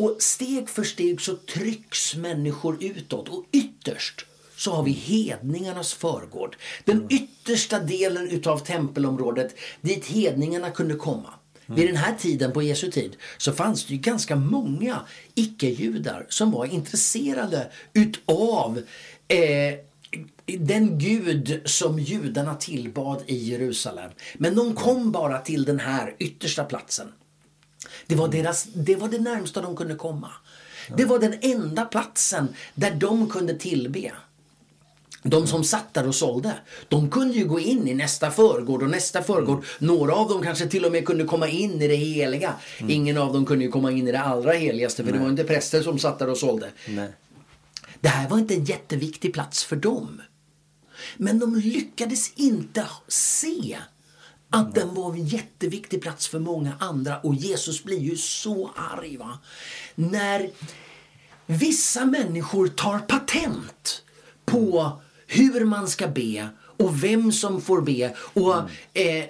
Och 0.00 0.16
steg 0.18 0.68
för 0.68 0.84
steg 0.84 1.20
så 1.20 1.36
trycks 1.36 2.16
människor 2.16 2.84
utåt 2.84 3.28
och 3.28 3.44
ytterst 3.52 4.24
så 4.56 4.72
har 4.72 4.82
vi 4.82 4.90
hedningarnas 4.90 5.94
förgård. 5.94 6.56
Den 6.84 7.06
yttersta 7.10 7.78
delen 7.78 8.30
utav 8.30 8.58
tempelområdet 8.58 9.54
dit 9.80 10.06
hedningarna 10.06 10.70
kunde 10.70 10.94
komma. 10.94 11.30
Vid 11.66 11.86
den 11.86 11.96
här 11.96 12.14
tiden, 12.14 12.52
på 12.52 12.62
Jesu 12.62 12.90
tid, 12.90 13.16
så 13.38 13.52
fanns 13.52 13.84
det 13.84 13.94
ju 13.94 14.00
ganska 14.00 14.36
många 14.36 15.00
icke-judar 15.34 16.26
som 16.28 16.50
var 16.50 16.66
intresserade 16.66 17.70
utav 17.92 18.82
eh, 19.28 19.74
den 20.58 20.98
gud 20.98 21.60
som 21.64 21.98
judarna 21.98 22.54
tillbad 22.54 23.22
i 23.26 23.36
Jerusalem. 23.36 24.10
Men 24.38 24.54
de 24.54 24.74
kom 24.74 25.12
bara 25.12 25.38
till 25.38 25.64
den 25.64 25.80
här 25.80 26.14
yttersta 26.18 26.64
platsen. 26.64 27.12
Det 28.06 28.14
var, 28.14 28.28
deras, 28.28 28.64
det, 28.64 28.96
var 28.96 29.08
det 29.08 29.18
närmsta 29.18 29.62
de 29.62 29.76
kunde 29.76 29.94
komma. 29.94 30.30
Det 30.96 31.04
var 31.04 31.18
den 31.18 31.34
enda 31.40 31.84
platsen 31.84 32.48
där 32.74 32.94
de 32.94 33.28
kunde 33.28 33.54
tillbe. 33.54 34.12
De 35.22 35.46
som 35.46 35.64
satt 35.64 35.94
där 35.94 36.08
och 36.08 36.14
sålde, 36.14 36.54
de 36.88 37.10
kunde 37.10 37.34
ju 37.34 37.44
gå 37.44 37.60
in 37.60 37.88
i 37.88 37.94
nästa 37.94 38.30
förgård 38.30 38.82
och 38.82 38.90
nästa 38.90 39.22
förgård. 39.22 39.64
Några 39.78 40.14
av 40.14 40.28
dem 40.28 40.42
kanske 40.42 40.66
till 40.66 40.84
och 40.84 40.92
med 40.92 41.06
kunde 41.06 41.24
komma 41.24 41.48
in 41.48 41.82
i 41.82 41.88
det 41.88 41.94
heliga. 41.96 42.54
Mm. 42.78 42.90
Ingen 42.90 43.18
av 43.18 43.32
dem 43.32 43.46
kunde 43.46 43.64
ju 43.64 43.70
komma 43.70 43.90
in 43.90 44.08
i 44.08 44.12
det 44.12 44.20
allra 44.20 44.52
heligaste 44.52 45.04
för 45.04 45.10
Nej. 45.10 45.18
det 45.18 45.24
var 45.24 45.30
inte 45.30 45.44
präster 45.44 45.82
som 45.82 45.98
satt 45.98 46.18
där 46.18 46.28
och 46.28 46.38
sålde. 46.38 46.70
Nej. 46.88 47.08
Det 48.00 48.08
här 48.08 48.28
var 48.28 48.38
inte 48.38 48.54
en 48.54 48.64
jätteviktig 48.64 49.32
plats 49.32 49.64
för 49.64 49.76
dem. 49.76 50.22
Men 51.16 51.38
de 51.38 51.56
lyckades 51.56 52.32
inte 52.34 52.86
se 53.08 53.78
att 54.50 54.74
den 54.74 54.94
var 54.94 55.12
en 55.12 55.26
jätteviktig 55.26 56.02
plats 56.02 56.28
för 56.28 56.38
många 56.38 56.72
andra 56.78 57.20
och 57.20 57.34
Jesus 57.34 57.84
blir 57.84 57.98
ju 57.98 58.16
så 58.16 58.70
arg 58.76 59.16
va. 59.16 59.38
När 59.94 60.50
vissa 61.46 62.04
människor 62.04 62.68
tar 62.68 62.98
patent 62.98 64.02
på 64.44 64.92
hur 65.26 65.64
man 65.64 65.88
ska 65.88 66.08
be 66.08 66.48
och 66.60 67.04
vem 67.04 67.32
som 67.32 67.60
får 67.60 67.80
be 67.80 68.14
och, 68.18 68.54
mm. 68.54 68.68
eh, 68.92 69.28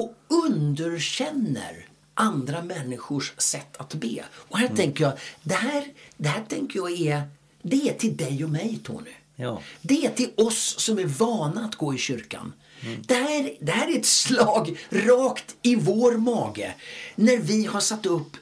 och 0.00 0.14
underkänner 0.28 1.86
andra 2.14 2.62
människors 2.62 3.32
sätt 3.38 3.76
att 3.76 3.94
be. 3.94 4.24
Och 4.32 4.58
här 4.58 4.66
mm. 4.66 4.76
tänker 4.76 5.04
jag, 5.04 5.12
det 5.42 5.54
här, 5.54 5.84
det 6.16 6.28
här 6.28 6.44
tänker 6.48 6.78
jag 6.78 7.00
är, 7.00 7.22
det 7.62 7.88
är 7.88 7.94
till 7.94 8.16
dig 8.16 8.44
och 8.44 8.50
mig 8.50 8.78
Tony. 8.84 9.10
Ja. 9.36 9.62
Det 9.82 10.06
är 10.06 10.10
till 10.10 10.30
oss 10.36 10.74
som 10.78 10.98
är 10.98 11.04
vana 11.04 11.64
att 11.64 11.74
gå 11.74 11.94
i 11.94 11.98
kyrkan. 11.98 12.52
Mm. 12.86 13.02
Det, 13.06 13.14
här, 13.14 13.56
det 13.60 13.72
här 13.72 13.88
är 13.94 13.98
ett 13.98 14.06
slag 14.06 14.78
rakt 14.90 15.54
i 15.62 15.74
vår 15.76 16.12
mage 16.12 16.74
när 17.14 17.36
vi 17.36 17.64
har 17.64 17.80
satt 17.80 18.06
upp 18.06 18.36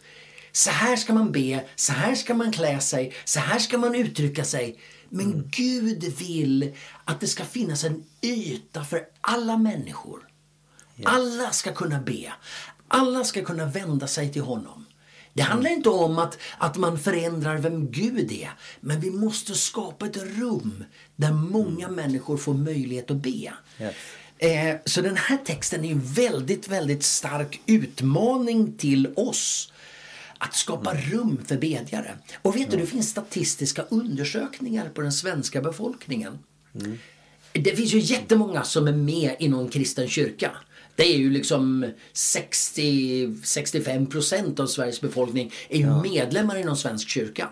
så 0.53 0.71
här 0.71 0.97
ska 0.97 1.15
man 1.15 1.33
be, 1.33 1.65
så 1.77 1.93
här 1.93 2.15
ska 2.15 2.35
man 2.35 2.53
klä 2.53 2.81
sig, 2.81 3.15
så 3.25 3.41
här 3.41 3.59
ska 3.59 3.79
man 3.79 3.95
uttrycka 3.95 4.45
sig. 4.45 4.79
Men 5.09 5.33
mm. 5.33 5.49
Gud 5.51 6.05
vill 6.05 6.77
att 7.05 7.21
det 7.21 7.27
ska 7.27 7.45
finnas 7.45 7.85
en 7.85 8.05
yta 8.23 8.85
för 8.85 9.03
alla 9.21 9.57
människor. 9.57 10.29
Yes. 10.97 11.07
Alla 11.07 11.51
ska 11.51 11.73
kunna 11.73 12.01
be. 12.01 12.33
Alla 12.89 13.25
ska 13.25 13.45
kunna 13.45 13.67
vända 13.67 14.07
sig 14.07 14.33
till 14.33 14.43
honom. 14.43 14.87
Det 15.33 15.43
handlar 15.43 15.71
inte 15.71 15.89
om 15.89 16.19
att, 16.19 16.39
att 16.59 16.77
man 16.77 16.99
förändrar 16.99 17.59
vem 17.59 17.91
Gud 17.91 18.33
är. 18.33 18.51
Men 18.81 19.01
vi 19.01 19.11
måste 19.11 19.55
skapa 19.55 20.07
ett 20.07 20.17
rum 20.17 20.85
där 21.17 21.33
många 21.33 21.89
människor 21.89 22.37
får 22.37 22.55
möjlighet 22.55 23.11
att 23.11 23.17
be. 23.17 23.53
Yes. 23.81 23.95
Eh, 24.39 24.77
så 24.85 25.01
den 25.01 25.17
här 25.17 25.37
texten 25.37 25.85
är 25.85 25.93
en 25.93 26.03
väldigt, 26.03 26.69
väldigt 26.69 27.03
stark 27.03 27.61
utmaning 27.67 28.73
till 28.73 29.13
oss. 29.17 29.73
Att 30.39 30.55
skapa 30.55 30.95
rum 30.95 31.41
för 31.47 31.57
bedjare. 31.57 32.15
Och 32.43 32.57
vet 32.57 32.71
du, 32.71 32.77
det 32.77 32.87
finns 32.87 33.09
statistiska 33.09 33.83
undersökningar 33.83 34.89
på 34.89 35.01
den 35.01 35.13
svenska 35.13 35.61
befolkningen. 35.61 36.39
Det 37.53 37.77
finns 37.77 37.95
ju 37.95 37.99
jättemånga 37.99 38.65
som 38.65 38.89
är 38.89 38.93
med 38.93 39.37
i 39.39 39.49
någon 39.49 39.69
kristen 39.69 40.09
kyrka. 40.09 40.51
Det 40.97 41.03
är 41.03 41.17
ju 41.17 41.31
liksom 41.31 41.93
60-65 42.15 44.11
procent 44.11 44.61
av 44.61 44.67
Sveriges 44.67 45.01
befolkning 45.01 45.53
är 45.69 45.79
ju 45.79 46.03
medlemmar 46.03 46.57
i 46.57 46.65
någon 46.65 46.77
svensk 46.77 47.09
kyrka. 47.09 47.49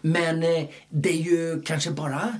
Men 0.00 0.42
eh, 0.42 0.64
det 0.88 1.10
är 1.10 1.22
ju 1.22 1.62
kanske 1.62 1.90
bara 1.90 2.36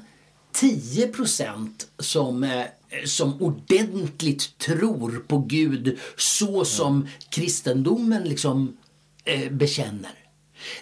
10 0.52 1.08
procent 1.08 1.88
som, 1.98 2.44
eh, 2.44 2.64
som 3.04 3.42
ordentligt 3.42 4.58
tror 4.58 5.24
på 5.28 5.38
Gud 5.38 5.98
så 6.16 6.64
som 6.64 7.08
kristendomen 7.28 8.24
liksom 8.24 8.76
eh, 9.24 9.52
bekänner. 9.52 10.14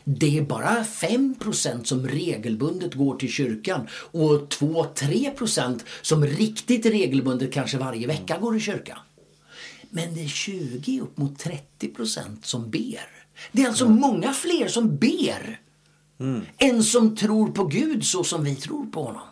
Det 0.05 0.38
är 0.38 0.42
bara 0.42 0.85
5 0.85 1.35
procent 1.35 1.87
som 1.87 2.09
regelbundet 2.09 2.94
går 2.94 3.16
till 3.16 3.33
kyrkan 3.33 3.88
och 3.92 4.31
2-3 4.31 5.31
procent 5.31 5.85
som 6.03 6.27
riktigt 6.27 6.87
regelbundet 6.87 7.53
kanske 7.53 7.79
varje 7.79 8.07
vecka 8.07 8.38
går 8.38 8.57
i 8.57 8.61
kyrkan. 8.61 8.99
Men 9.90 10.14
det 10.14 10.25
är 10.25 10.29
20 10.29 11.01
upp 11.01 11.18
mot 11.18 11.38
30 11.38 11.88
procent 11.88 12.47
som 12.47 12.71
ber. 12.71 13.09
Det 13.53 13.62
är 13.62 13.68
alltså 13.68 13.88
många 13.88 14.33
fler 14.33 14.68
som 14.68 14.97
ber 14.97 15.61
än 16.59 16.85
som 16.85 17.16
tror 17.16 17.49
på 17.51 17.64
Gud 17.64 18.05
så 18.05 18.25
som 18.25 18.44
vi 18.44 18.55
tror 18.55 18.87
på 18.87 19.03
honom. 19.05 19.23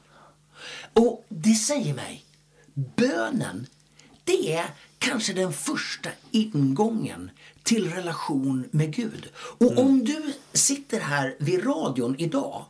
Och 0.93 1.27
det 1.29 1.55
säger 1.55 1.95
mig, 1.95 2.26
bönen, 2.77 3.67
det 4.25 4.53
är 4.53 4.67
kanske 4.99 5.33
den 5.33 5.53
första 5.53 6.11
ingången 6.31 7.31
till 7.63 7.91
relation 7.91 8.69
med 8.71 8.95
Gud. 8.95 9.29
Och 9.37 9.79
om 9.79 10.05
du 10.05 10.33
sitter 10.53 11.01
här 11.01 11.37
vid 11.39 11.67
radion 11.67 12.15
idag 12.19 12.65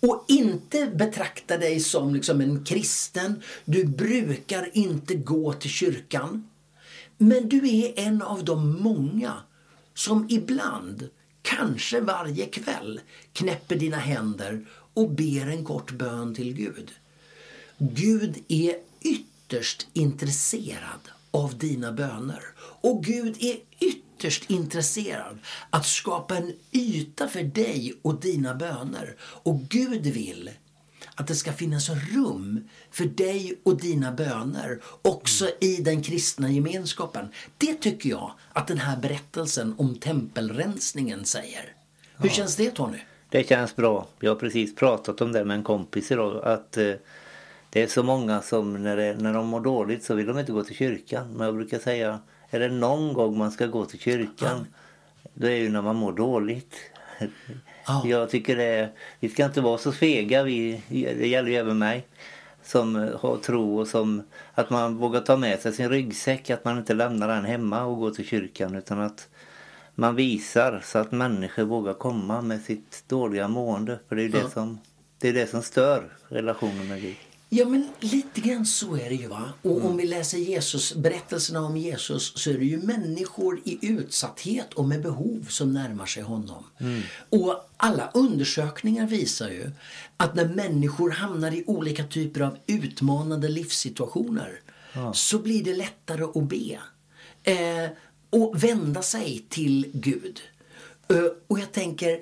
och 0.00 0.24
inte 0.28 0.86
betraktar 0.86 1.58
dig 1.58 1.80
som 1.80 2.14
liksom 2.14 2.40
en 2.40 2.64
kristen, 2.64 3.42
du 3.64 3.84
brukar 3.84 4.70
inte 4.72 5.14
gå 5.14 5.52
till 5.52 5.70
kyrkan. 5.70 6.48
Men 7.18 7.48
du 7.48 7.68
är 7.68 7.98
en 7.98 8.22
av 8.22 8.44
de 8.44 8.82
många 8.82 9.34
som 9.94 10.26
ibland, 10.30 11.08
kanske 11.42 12.00
varje 12.00 12.46
kväll, 12.46 13.00
knäpper 13.32 13.76
dina 13.76 13.96
händer 13.96 14.66
och 14.94 15.10
ber 15.10 15.46
en 15.46 15.64
kort 15.64 15.92
bön 15.92 16.34
till 16.34 16.54
Gud. 16.54 16.90
Gud 17.78 18.38
är 18.48 18.76
ytterst 19.00 19.29
intresserad 19.92 21.00
av 21.30 21.58
dina 21.58 21.92
böner. 21.92 22.42
Och 22.58 23.04
Gud 23.04 23.36
är 23.40 23.56
ytterst 23.78 24.50
intresserad 24.50 25.38
att 25.70 25.86
skapa 25.86 26.36
en 26.36 26.52
yta 26.72 27.28
för 27.28 27.42
dig 27.42 27.94
och 28.02 28.20
dina 28.20 28.54
böner. 28.54 29.16
Och 29.20 29.60
Gud 29.60 30.06
vill 30.06 30.50
att 31.14 31.26
det 31.26 31.34
ska 31.34 31.52
finnas 31.52 31.88
rum 31.88 32.68
för 32.90 33.04
dig 33.04 33.60
och 33.62 33.76
dina 33.80 34.12
böner 34.12 34.80
också 35.02 35.50
i 35.60 35.76
den 35.76 36.02
kristna 36.02 36.50
gemenskapen. 36.50 37.28
Det 37.58 37.74
tycker 37.74 38.10
jag 38.10 38.32
att 38.52 38.66
den 38.66 38.78
här 38.78 38.96
berättelsen 38.96 39.74
om 39.78 39.96
tempelrensningen 39.96 41.24
säger. 41.24 41.74
Hur 42.16 42.28
känns 42.28 42.56
det 42.56 42.70
Tony? 42.70 42.98
Det 43.28 43.48
känns 43.48 43.76
bra. 43.76 44.06
Jag 44.20 44.30
har 44.30 44.36
precis 44.36 44.74
pratat 44.74 45.20
om 45.20 45.32
det 45.32 45.44
med 45.44 45.56
en 45.56 45.64
kompis 45.64 46.10
idag. 46.10 46.44
Att 46.44 46.76
eh, 46.76 46.92
det 47.70 47.82
är 47.82 47.86
så 47.86 48.02
många 48.02 48.42
som 48.42 48.82
när, 48.82 48.96
det, 48.96 49.14
när 49.14 49.32
de 49.32 49.46
mår 49.46 49.60
dåligt 49.60 50.04
så 50.04 50.14
vill 50.14 50.26
de 50.26 50.38
inte 50.38 50.52
gå 50.52 50.64
till 50.64 50.76
kyrkan. 50.76 51.28
Men 51.32 51.46
jag 51.46 51.54
brukar 51.54 51.78
säga, 51.78 52.20
är 52.50 52.60
det 52.60 52.68
någon 52.68 53.12
gång 53.12 53.38
man 53.38 53.50
ska 53.50 53.66
gå 53.66 53.84
till 53.84 54.00
kyrkan? 54.00 54.66
Då 55.34 55.46
är 55.46 55.50
det 55.50 55.56
ju 55.56 55.68
när 55.68 55.82
man 55.82 55.96
mår 55.96 56.12
dåligt. 56.12 56.74
Ja. 57.86 58.02
Jag 58.04 58.30
tycker 58.30 58.56
det 58.56 58.90
vi 59.20 59.28
ska 59.28 59.44
inte 59.44 59.60
vara 59.60 59.78
så 59.78 59.92
fega. 59.92 60.42
Vi, 60.42 60.82
det 60.88 61.28
gäller 61.28 61.50
ju 61.50 61.56
även 61.56 61.78
mig. 61.78 62.06
Som 62.62 62.94
har 63.20 63.36
tro 63.36 63.78
och 63.80 63.86
som 63.86 64.22
att 64.54 64.70
man 64.70 64.96
vågar 64.96 65.20
ta 65.20 65.36
med 65.36 65.60
sig 65.60 65.72
sin 65.72 65.88
ryggsäck. 65.88 66.50
Att 66.50 66.64
man 66.64 66.78
inte 66.78 66.94
lämnar 66.94 67.28
den 67.28 67.44
hemma 67.44 67.84
och 67.84 67.98
går 67.98 68.10
till 68.10 68.26
kyrkan. 68.26 68.74
Utan 68.74 69.00
att 69.00 69.28
man 69.94 70.16
visar 70.16 70.82
så 70.84 70.98
att 70.98 71.12
människor 71.12 71.62
vågar 71.62 71.94
komma 71.94 72.42
med 72.42 72.60
sitt 72.60 73.04
dåliga 73.08 73.48
mående. 73.48 73.98
För 74.08 74.16
det 74.16 74.22
är 74.22 74.26
ju 74.26 74.32
det, 74.32 74.50
som, 74.50 74.78
det, 75.18 75.28
är 75.28 75.32
det 75.32 75.46
som 75.46 75.62
stör 75.62 76.16
relationen 76.28 76.88
med 76.88 77.00
Gud. 77.00 77.16
Ja, 77.52 77.68
men 77.68 77.88
lite 78.00 78.40
grann 78.40 78.66
så 78.66 78.96
är 78.96 79.08
det 79.08 79.14
ju. 79.14 79.28
va. 79.28 79.52
Och 79.62 79.84
om 79.84 79.96
vi 79.96 80.06
läser 80.06 80.38
Jesus, 80.38 80.94
berättelserna 80.94 81.60
om 81.60 81.76
Jesus 81.76 82.32
så 82.36 82.50
är 82.50 82.58
det 82.58 82.64
ju 82.64 82.78
människor 82.78 83.60
i 83.64 83.78
utsatthet 83.86 84.74
och 84.74 84.84
med 84.84 85.02
behov 85.02 85.46
som 85.48 85.72
närmar 85.72 86.06
sig 86.06 86.22
honom. 86.22 86.64
Och 87.30 87.70
alla 87.76 88.10
undersökningar 88.14 89.06
visar 89.06 89.48
ju 89.48 89.70
att 90.16 90.34
när 90.34 90.48
människor 90.48 91.10
hamnar 91.10 91.52
i 91.52 91.64
olika 91.66 92.04
typer 92.04 92.40
av 92.40 92.56
utmanande 92.66 93.48
livssituationer 93.48 94.60
så 95.12 95.38
blir 95.38 95.64
det 95.64 95.74
lättare 95.76 96.24
att 96.24 96.48
be. 96.48 96.78
Eh, 97.42 97.90
och 98.30 98.64
vända 98.64 99.02
sig 99.02 99.44
till 99.48 99.90
Gud. 99.92 100.40
Eh, 101.08 101.24
och 101.46 101.58
jag 101.58 101.72
tänker, 101.72 102.20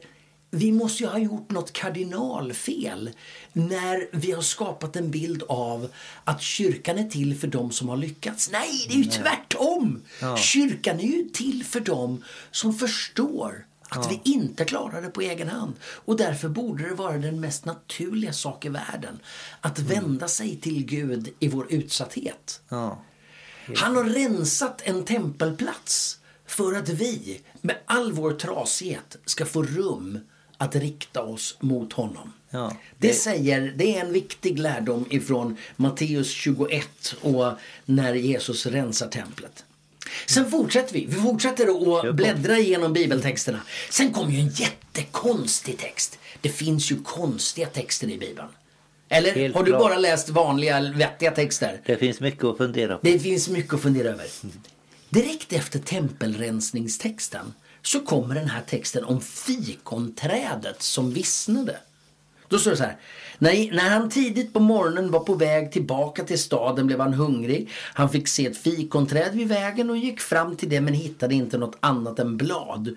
vi 0.50 0.72
måste 0.72 1.02
ju 1.02 1.08
ha 1.08 1.18
gjort 1.18 1.50
något 1.50 1.72
kardinalfel 1.72 3.10
när 3.52 4.08
vi 4.12 4.32
har 4.32 4.42
skapat 4.42 4.96
en 4.96 5.10
bild 5.10 5.42
av 5.48 5.90
att 6.24 6.42
kyrkan 6.42 6.98
är 6.98 7.08
till 7.08 7.38
för 7.38 7.46
dem 7.46 7.70
som 7.70 7.88
har 7.88 7.96
lyckats. 7.96 8.50
Nej, 8.52 8.86
det 8.88 8.94
är 8.94 8.98
ju 8.98 9.04
tvärtom! 9.04 10.02
Kyrkan 10.36 11.00
är 11.00 11.04
ju 11.04 11.28
till 11.28 11.64
för 11.64 11.80
dem 11.80 12.24
som 12.50 12.74
förstår 12.74 13.66
att 13.88 14.12
vi 14.12 14.20
inte 14.24 14.64
klarar 14.64 15.02
det 15.02 15.08
på 15.08 15.20
egen 15.20 15.48
hand. 15.48 15.74
Och 15.82 16.16
därför 16.16 16.48
borde 16.48 16.88
det 16.88 16.94
vara 16.94 17.18
den 17.18 17.40
mest 17.40 17.64
naturliga 17.64 18.32
sak 18.32 18.64
i 18.64 18.68
världen 18.68 19.18
att 19.60 19.78
vända 19.78 20.28
sig 20.28 20.56
till 20.56 20.84
Gud 20.84 21.28
i 21.38 21.48
vår 21.48 21.72
utsatthet. 21.72 22.60
Ja. 22.68 23.04
Han 23.76 23.96
har 23.96 24.04
rensat 24.04 24.82
en 24.84 25.04
tempelplats 25.04 26.18
för 26.46 26.74
att 26.74 26.88
vi 26.88 27.40
med 27.60 27.76
all 27.86 28.12
vår 28.12 28.32
trasighet 28.32 29.16
ska 29.24 29.46
få 29.46 29.62
rum 29.62 30.18
att 30.58 30.76
rikta 30.76 31.22
oss 31.22 31.56
mot 31.60 31.92
honom. 31.92 32.32
Ja, 32.50 32.76
det... 32.98 33.08
det- 33.08 33.14
säger, 33.14 33.72
det 33.76 33.96
är 33.96 34.00
en 34.00 34.12
viktig 34.12 34.58
lärdom 34.58 35.06
ifrån 35.10 35.56
Matteus 35.76 36.30
21 36.30 37.14
och 37.20 37.52
när 37.84 38.14
Jesus 38.14 38.66
rensar 38.66 39.08
templet. 39.08 39.64
Sen 40.26 40.50
fortsätter 40.50 40.94
vi. 40.94 41.06
Vi 41.06 41.14
fortsätter 41.14 41.98
att 42.08 42.14
bläddra 42.14 42.58
igenom 42.58 42.92
bibeltexterna. 42.92 43.60
Sen 43.90 44.12
kommer 44.12 44.30
ju 44.32 44.40
en 44.40 44.48
jättekonstig 44.48 45.78
text. 45.78 46.18
Det 46.40 46.48
finns 46.48 46.92
ju 46.92 47.02
konstiga 47.02 47.66
texter 47.66 48.10
i 48.10 48.18
Bibeln. 48.18 48.48
Eller 49.08 49.34
Helt 49.34 49.54
har 49.54 49.62
du 49.64 49.70
klart. 49.70 49.80
bara 49.80 49.98
läst 49.98 50.28
vanliga 50.28 50.80
vettiga 50.80 51.30
texter? 51.30 51.80
Det 51.86 51.96
finns 51.96 52.20
mycket 52.20 52.44
att 52.44 52.56
fundera 52.56 52.94
på. 52.98 53.06
Det 53.06 53.18
finns 53.18 53.48
mycket 53.48 53.74
att 53.74 53.82
fundera 53.82 54.08
över. 54.08 54.26
Direkt 55.10 55.52
efter 55.52 55.78
tempelrensningstexten 55.78 57.54
så 57.88 58.00
kommer 58.00 58.34
den 58.34 58.48
här 58.48 58.62
texten 58.62 59.04
om 59.04 59.20
fikonträdet 59.20 60.82
som 60.82 61.12
vissnade. 61.12 61.76
Då 62.48 62.58
står 62.58 62.70
det 62.70 62.76
så 62.76 62.82
här. 62.82 62.96
När, 63.38 63.72
när 63.72 63.90
han 63.90 64.10
tidigt 64.10 64.52
på 64.52 64.60
morgonen 64.60 65.10
var 65.10 65.20
på 65.20 65.34
väg 65.34 65.72
tillbaka 65.72 66.24
till 66.24 66.38
staden 66.38 66.86
blev 66.86 67.00
han 67.00 67.14
hungrig. 67.14 67.70
Han 67.94 68.10
fick 68.10 68.28
se 68.28 68.46
ett 68.46 68.58
fikonträd 68.58 69.32
vid 69.32 69.48
vägen 69.48 69.90
och 69.90 69.96
gick 69.96 70.20
fram 70.20 70.56
till 70.56 70.68
det 70.68 70.80
men 70.80 70.94
hittade 70.94 71.34
inte 71.34 71.58
något 71.58 71.76
annat 71.80 72.18
än 72.18 72.36
blad. 72.36 72.96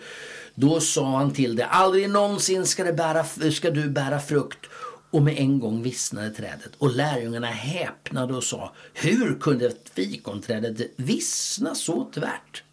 Då 0.56 0.80
sa 0.80 1.18
han 1.18 1.34
till 1.34 1.56
det. 1.56 1.66
Aldrig 1.66 2.10
någonsin 2.10 2.66
ska, 2.66 2.84
det 2.84 2.94
bära, 2.94 3.24
ska 3.52 3.72
du 3.72 3.90
bära 3.90 4.20
frukt. 4.20 4.66
Och 5.12 5.22
med 5.22 5.38
en 5.38 5.60
gång 5.60 5.84
vissnade 5.84 6.30
trädet. 6.30 6.72
Och 6.78 6.96
lärjungarna 6.96 7.48
häpnade 7.48 8.34
och 8.34 8.44
sa. 8.44 8.74
Hur 8.94 9.40
kunde 9.40 9.72
fikonträdet 9.94 10.92
vissna 10.96 11.76
så 11.76 12.10
tvärt? 12.14 12.64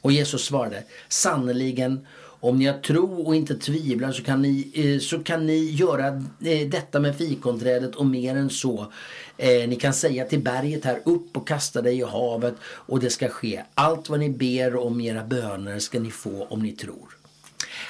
Och 0.00 0.12
Jesus 0.12 0.44
svarade, 0.44 0.84
sannerligen 1.08 2.06
om 2.42 2.58
ni 2.58 2.66
har 2.66 2.78
tro 2.78 3.22
och 3.22 3.34
inte 3.36 3.54
tvivlar 3.58 4.12
så 4.12 4.22
kan 4.24 4.42
ni, 4.42 4.70
eh, 4.74 5.00
så 5.00 5.22
kan 5.22 5.46
ni 5.46 5.70
göra 5.70 6.06
eh, 6.44 6.68
detta 6.68 7.00
med 7.00 7.16
fikonträdet 7.18 7.94
och 7.94 8.06
mer 8.06 8.36
än 8.36 8.50
så. 8.50 8.92
Eh, 9.36 9.68
Ni 9.68 9.76
kan 9.76 9.94
säga 9.94 10.24
till 10.24 10.40
berget 10.42 10.84
här 10.84 11.00
upp 11.04 11.36
och 11.36 11.48
kasta 11.48 11.82
dig 11.82 11.98
i 11.98 12.02
havet 12.02 12.54
och 12.62 13.00
det 13.00 13.10
ska 13.10 13.28
ske. 13.28 13.62
Allt 13.74 14.08
vad 14.08 14.20
ni 14.20 14.30
ber 14.30 14.76
om 14.76 15.00
i 15.00 15.06
era 15.06 15.24
böner 15.24 15.78
ska 15.78 16.00
ni 16.00 16.10
få 16.10 16.44
om 16.50 16.62
ni 16.62 16.72
tror. 16.72 17.16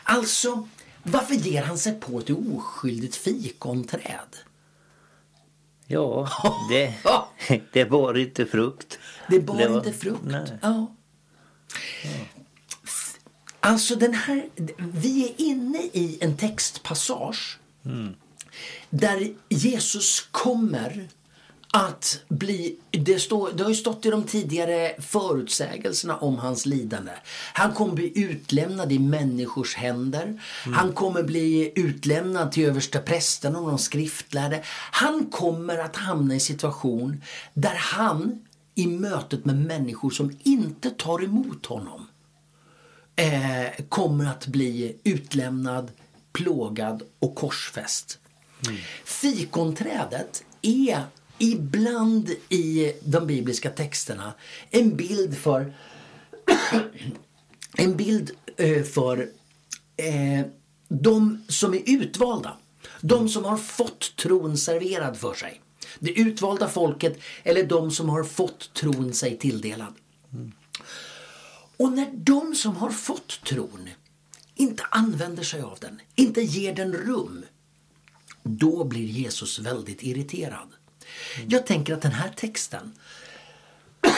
Alltså, 0.03 0.69
varför 1.03 1.35
ger 1.35 1.63
han 1.63 1.79
sig 1.79 2.01
på 2.01 2.19
ett 2.19 2.31
oskyldigt 2.31 3.17
fikonträd? 3.17 4.37
Ja, 5.87 6.29
det, 6.71 6.95
det 7.73 7.85
var 7.85 8.19
inte 8.19 8.47
frukt. 8.47 8.99
Det 9.29 9.41
bar 9.41 9.57
Det 9.59 9.69
var- 9.69 9.77
inte 9.77 9.93
frukt. 9.93 10.21
Nej. 10.25 10.59
Ja. 10.63 10.95
Alltså 13.61 13.97
den 13.97 14.15
här, 14.15 14.49
vi 14.77 15.25
är 15.25 15.41
inne 15.41 15.79
i 15.79 16.19
en 16.21 16.37
textpassage 16.37 17.59
där 18.91 19.35
Jesus 19.49 20.29
kommer 20.31 21.09
att 21.73 22.21
bli, 22.29 22.77
det, 22.91 23.19
står, 23.19 23.51
det 23.53 23.63
har 23.63 23.71
ju 23.71 23.77
stått 23.77 24.07
i 24.07 24.11
de 24.11 24.25
tidigare 24.25 24.95
förutsägelserna 24.99 26.17
om 26.17 26.39
hans 26.39 26.67
lidande. 26.67 27.13
Han 27.53 27.75
kommer 27.75 27.95
bli 27.95 28.13
utlämnad 28.15 28.93
i 28.93 28.99
människors 28.99 29.75
händer. 29.75 30.41
Han 30.75 30.93
kommer 30.93 31.23
bli 31.23 31.73
utlämnad 31.75 32.53
till 32.53 32.65
översta 32.65 32.99
prästen 32.99 33.57
och 33.57 33.69
de 33.69 33.79
skriftlärde. 33.79 34.63
Han 34.93 35.27
kommer 35.31 35.79
att 35.79 35.97
hamna 35.97 36.35
i 36.35 36.37
en 36.37 36.41
situation 36.41 37.23
där 37.55 37.75
han 37.75 38.41
i 38.75 38.87
mötet 38.87 39.45
med 39.45 39.57
människor 39.57 40.11
som 40.11 40.39
inte 40.43 40.91
tar 40.91 41.25
emot 41.25 41.67
honom 41.67 42.07
eh, 43.17 43.85
kommer 43.89 44.27
att 44.27 44.47
bli 44.47 44.97
utlämnad, 45.05 45.91
plågad 46.33 47.03
och 47.19 47.35
korsfäst. 47.35 48.19
Fikonträdet 49.05 50.45
är 50.63 51.03
ibland 51.39 52.31
i 52.49 52.93
de 53.05 53.27
bibliska 53.27 53.71
texterna 53.71 54.33
en 54.71 54.97
bild 54.97 55.39
för 55.39 55.75
en 57.77 57.97
bild 57.97 58.31
eh, 58.57 58.83
för 58.83 59.29
eh, 59.97 60.47
de 60.89 61.45
som 61.49 61.75
är 61.75 61.83
utvalda. 61.87 62.57
De 63.01 63.29
som 63.29 63.45
har 63.45 63.57
fått 63.57 64.17
tron 64.17 64.57
serverad 64.57 65.17
för 65.17 65.35
sig. 65.35 65.61
Det 65.99 66.13
utvalda 66.13 66.69
folket 66.69 67.19
eller 67.43 67.65
de 67.65 67.91
som 67.91 68.09
har 68.09 68.25
fått 68.25 68.75
tron 68.75 69.15
sig 69.15 69.39
tilldelad. 69.39 69.95
Och 71.77 71.93
när 71.93 72.11
de 72.13 72.55
som 72.55 72.77
har 72.77 72.91
fått 72.91 73.45
tron 73.45 73.89
inte 74.55 74.83
använder 74.91 75.43
sig 75.43 75.63
av 75.63 75.79
den, 75.81 76.01
inte 76.15 76.41
ger 76.41 76.75
den 76.75 76.93
rum, 76.93 77.45
då 78.43 78.85
blir 78.85 79.07
Jesus 79.07 79.59
väldigt 79.59 80.03
irriterad. 80.03 80.69
Jag 81.49 81.67
tänker 81.67 81.95
att 81.95 82.03
den 82.03 82.13
här 82.13 82.33
texten... 82.37 82.93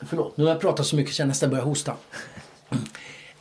Förlåt, 0.00 0.36
nu 0.36 0.44
har 0.44 0.50
jag 0.50 0.60
pratat 0.60 0.86
så 0.86 0.96
mycket 0.96 1.14
så 1.14 1.22
jag 1.22 1.28
nästan 1.28 1.50
börjar 1.50 1.64
hosta. 1.64 1.96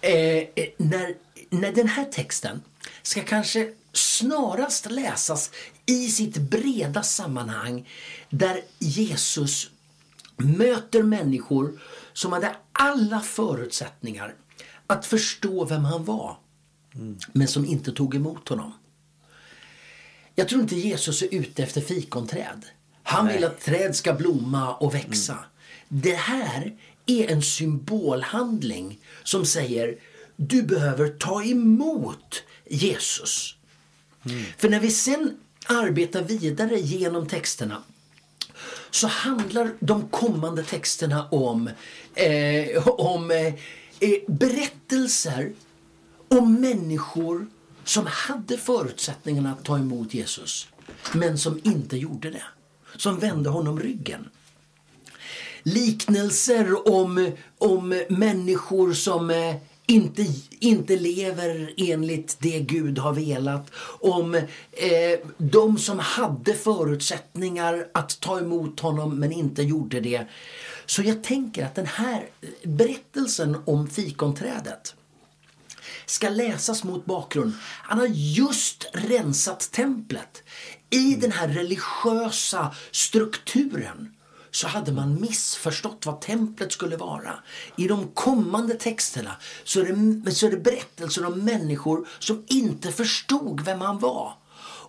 Eh, 0.01 0.11
eh 0.11 0.47
när, 0.77 1.15
när 1.49 1.71
den 1.71 1.87
här 1.87 2.05
texten 2.05 2.61
ska 3.01 3.21
kanske 3.21 3.73
snarast 3.97 4.91
läsas 4.91 5.51
i 5.85 6.07
sitt 6.07 6.37
breda 6.37 7.03
sammanhang 7.03 7.89
där 8.29 8.61
Jesus 8.79 9.69
möter 10.37 11.03
människor 11.03 11.79
som 12.13 12.31
hade 12.31 12.55
alla 12.71 13.21
förutsättningar 13.21 14.35
att 14.87 15.05
förstå 15.05 15.65
vem 15.65 15.85
han 15.85 16.05
var 16.05 16.37
men 17.33 17.47
som 17.47 17.65
inte 17.65 17.91
tog 17.91 18.15
emot 18.15 18.49
honom. 18.49 18.73
Jag 20.35 20.49
tror 20.49 20.61
inte 20.61 20.75
Jesus 20.75 21.21
är 21.21 21.33
ute 21.33 21.63
efter 21.63 21.81
fikonträd. 21.81 22.65
Han 23.03 23.27
vill 23.27 23.43
att 23.43 23.61
träd 23.61 23.95
ska 23.95 24.13
blomma 24.13 24.75
och 24.75 24.95
växa. 24.95 25.39
Det 25.87 26.15
här 26.15 26.77
är 27.05 27.31
en 27.31 27.41
symbolhandling 27.41 28.99
som 29.23 29.45
säger 29.45 29.99
du 30.35 30.63
behöver 30.63 31.09
ta 31.09 31.43
emot 31.43 32.43
Jesus. 32.65 33.56
Mm. 34.29 34.43
För 34.57 34.69
när 34.69 34.79
vi 34.79 34.91
sen 34.91 35.37
arbetar 35.65 36.21
vidare 36.21 36.79
genom 36.79 37.27
texterna 37.27 37.83
så 38.91 39.07
handlar 39.07 39.73
de 39.79 40.09
kommande 40.09 40.63
texterna 40.63 41.27
om, 41.29 41.69
eh, 42.15 42.87
om 42.87 43.31
eh, 43.31 43.47
eh, 43.99 44.19
berättelser 44.27 45.51
om 46.27 46.61
människor 46.61 47.47
som 47.83 48.05
hade 48.07 48.57
förutsättningarna 48.57 49.51
att 49.51 49.65
ta 49.65 49.77
emot 49.77 50.13
Jesus 50.13 50.67
men 51.13 51.37
som 51.37 51.59
inte 51.63 51.97
gjorde 51.97 52.29
det. 52.29 52.43
Som 52.97 53.19
vände 53.19 53.49
honom 53.49 53.79
ryggen. 53.79 54.29
Liknelser 55.63 56.87
om, 56.89 57.31
om 57.57 58.03
människor 58.09 58.93
som 58.93 59.29
eh, 59.29 59.55
inte, 59.89 60.25
inte 60.59 60.95
lever 60.95 61.73
enligt 61.77 62.37
det 62.39 62.59
Gud 62.59 62.97
har 62.97 63.13
velat. 63.13 63.71
Om 63.99 64.35
eh, 64.35 65.19
de 65.37 65.77
som 65.77 65.99
hade 65.99 66.53
förutsättningar 66.53 67.87
att 67.93 68.19
ta 68.19 68.39
emot 68.39 68.79
honom 68.79 69.19
men 69.19 69.31
inte 69.31 69.63
gjorde 69.63 69.99
det. 69.99 70.27
Så 70.85 71.01
jag 71.01 71.23
tänker 71.23 71.65
att 71.65 71.75
den 71.75 71.85
här 71.85 72.29
berättelsen 72.63 73.57
om 73.65 73.87
fikonträdet 73.87 74.95
ska 76.05 76.29
läsas 76.29 76.83
mot 76.83 77.05
bakgrund. 77.05 77.53
Han 77.61 77.99
har 77.99 78.07
just 78.11 78.89
rensat 78.93 79.71
templet. 79.71 80.43
I 80.89 81.15
den 81.15 81.31
här 81.31 81.47
religiösa 81.47 82.75
strukturen 82.91 84.16
så 84.57 84.67
hade 84.67 84.91
man 84.91 85.21
missförstått 85.21 86.05
vad 86.05 86.21
templet 86.21 86.71
skulle 86.71 86.97
vara. 86.97 87.39
I 87.75 87.87
de 87.87 88.07
kommande 88.07 88.73
texterna 88.73 89.35
så 89.63 89.79
är 89.79 89.85
det, 89.85 90.31
så 90.31 90.47
är 90.47 90.51
det 90.51 90.57
berättelser 90.57 91.25
om 91.25 91.39
människor 91.39 92.07
som 92.19 92.43
inte 92.47 92.91
förstod 92.91 93.61
vem 93.61 93.81
han 93.81 93.99
var. 93.99 94.33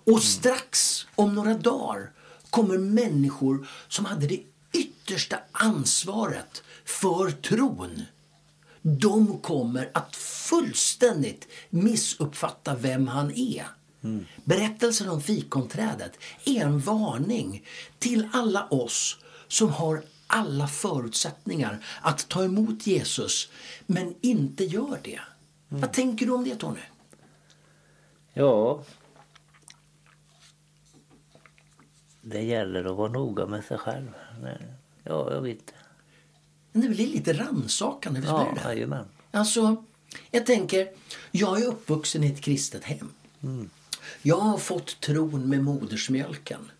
Och 0.04 0.22
strax, 0.22 1.06
om 1.14 1.34
några 1.34 1.54
dagar, 1.54 2.10
kommer 2.50 2.78
människor 2.78 3.68
som 3.88 4.04
hade 4.04 4.26
det 4.26 4.42
yttersta 4.72 5.38
ansvaret 5.52 6.62
för 6.84 7.30
tron. 7.30 8.02
De 8.82 9.38
kommer 9.38 9.90
att 9.94 10.16
fullständigt 10.16 11.48
missuppfatta 11.70 12.74
vem 12.74 13.08
han 13.08 13.30
är. 13.30 13.66
Berättelsen 14.44 15.08
om 15.08 15.22
fikonträdet 15.22 16.12
är 16.44 16.64
en 16.64 16.80
varning 16.80 17.64
till 17.98 18.28
alla 18.32 18.68
oss 18.68 19.18
som 19.48 19.70
har 19.70 20.02
alla 20.26 20.68
förutsättningar 20.68 21.84
att 22.00 22.28
ta 22.28 22.44
emot 22.44 22.86
Jesus 22.86 23.48
men 23.86 24.14
inte 24.20 24.64
gör 24.64 24.98
det. 25.02 25.20
Vad 25.68 25.92
tänker 25.92 26.26
du 26.26 26.32
om 26.32 26.44
det 26.44 26.56
Tony? 26.56 26.80
Ja. 28.32 28.84
Det 32.22 32.42
gäller 32.42 32.84
att 32.84 32.96
vara 32.96 33.12
noga 33.12 33.46
med 33.46 33.64
sig 33.64 33.78
själv. 33.78 34.08
Ja, 35.04 35.32
jag 35.34 35.40
vet. 35.40 35.74
Det 36.72 36.88
blir 36.88 37.06
lite 37.06 37.32
rannsakande, 37.32 38.20
visst 38.20 38.32
Ja, 38.32 38.54
det? 38.74 39.06
Alltså, 39.30 39.84
jag 40.30 40.46
tänker, 40.46 40.88
jag 41.30 41.62
är 41.62 41.66
uppvuxen 41.66 42.24
i 42.24 42.26
ett 42.32 42.40
kristet 42.40 42.84
hem. 42.84 43.10
Jag 44.22 44.36
har 44.36 44.58
fått 44.58 45.00
tron 45.00 45.48
med 45.48 45.64
modersmjölken. 45.64 46.70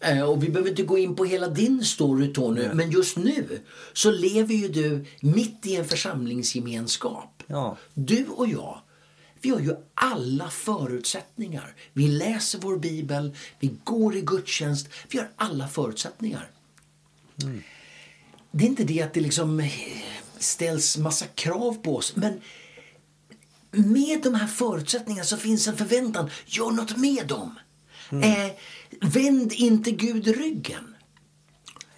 Eh, 0.00 0.22
Och 0.22 0.44
vi 0.44 0.48
behöver 0.48 0.70
inte 0.70 0.82
gå 0.82 0.98
in 0.98 1.16
på 1.16 1.24
hela 1.24 1.48
din 1.48 1.84
story 1.84 2.32
Tony, 2.32 2.68
men 2.74 2.90
just 2.90 3.16
nu 3.16 3.60
så 3.92 4.10
lever 4.10 4.54
ju 4.54 4.68
du 4.68 5.04
mitt 5.20 5.66
i 5.66 5.76
en 5.76 5.84
församlingsgemenskap. 5.88 7.42
Ja. 7.46 7.76
Du 7.94 8.26
och 8.26 8.48
jag, 8.48 8.80
vi 9.40 9.50
har 9.50 9.60
ju 9.60 9.74
alla 9.94 10.50
förutsättningar. 10.50 11.74
Vi 11.92 12.08
läser 12.08 12.58
vår 12.58 12.76
bibel, 12.78 13.36
vi 13.60 13.74
går 13.84 14.16
i 14.16 14.20
gudstjänst, 14.20 14.88
vi 15.10 15.18
har 15.18 15.30
alla 15.36 15.68
förutsättningar. 15.68 16.50
Det 18.50 18.64
är 18.64 18.68
inte 18.68 18.84
det 18.84 19.02
att 19.02 19.14
det 19.14 19.20
liksom 19.20 19.60
eh, 19.60 19.72
ställs 20.38 20.96
massa 20.96 21.26
krav 21.26 21.72
på 21.82 21.96
oss, 21.96 22.16
men 22.16 22.40
med 23.70 24.22
de 24.22 24.34
här 24.34 24.46
förutsättningarna 24.46 25.24
så 25.24 25.36
finns 25.36 25.68
en 25.68 25.76
förväntan. 25.76 26.30
Gör 26.46 26.70
något 26.70 26.96
med 26.96 27.26
dem. 27.26 27.58
Eh, 28.12 28.50
vänd 29.00 29.52
inte 29.52 29.90
Gud 29.90 30.26
ryggen. 30.26 30.94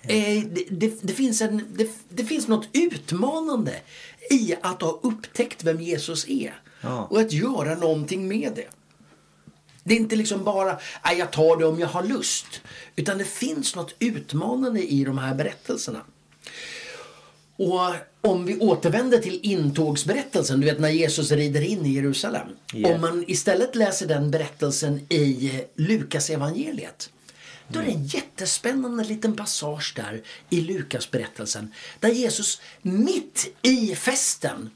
Eh, 0.02 0.44
det, 0.50 0.64
det, 0.70 1.02
det, 1.02 1.12
finns 1.12 1.40
en, 1.40 1.64
det, 1.74 1.90
det 2.08 2.24
finns 2.24 2.48
något 2.48 2.68
utmanande 2.72 3.74
i 4.30 4.54
att 4.62 4.82
ha 4.82 5.00
upptäckt 5.02 5.64
vem 5.64 5.80
Jesus 5.80 6.28
är 6.28 6.60
Ja. 6.82 7.06
och 7.10 7.20
att 7.20 7.32
göra 7.32 7.74
någonting 7.74 8.28
med 8.28 8.52
det. 8.56 8.68
Det 9.84 9.94
är 9.94 9.98
inte 9.98 10.16
liksom 10.16 10.44
bara 10.44 10.78
"Nej, 11.04 11.18
jag 11.18 11.30
tar 11.30 11.56
det 11.56 11.66
om 11.66 11.80
jag 11.80 11.88
har 11.88 12.02
lust. 12.02 12.60
Utan 12.96 13.18
det 13.18 13.24
finns 13.24 13.76
något 13.76 13.94
utmanande 13.98 14.92
i 14.92 15.04
de 15.04 15.18
här 15.18 15.34
berättelserna. 15.34 16.00
Och 17.60 17.94
om 18.20 18.44
vi 18.44 18.58
återvänder 18.58 19.18
till 19.18 19.40
intågsberättelsen, 19.42 20.60
du 20.60 20.66
vet 20.66 20.80
när 20.80 20.88
Jesus 20.88 21.30
rider 21.30 21.60
in 21.60 21.86
i 21.86 21.92
Jerusalem. 21.92 22.48
Yes. 22.74 22.90
Om 22.90 23.00
man 23.00 23.24
istället 23.26 23.74
läser 23.74 24.06
den 24.06 24.30
berättelsen 24.30 25.00
i 25.08 25.52
Lukas 25.74 26.30
evangeliet. 26.30 27.10
Då 27.68 27.78
är 27.78 27.84
det 27.84 27.90
en 27.90 28.06
jättespännande 28.06 29.04
liten 29.04 29.36
passage 29.36 29.92
där 29.96 30.22
i 30.50 30.60
Lukas 30.60 31.10
berättelsen. 31.10 31.72
Där 32.00 32.08
Jesus 32.08 32.60
mitt 32.82 33.58
i 33.62 33.94
festen, 33.94 34.70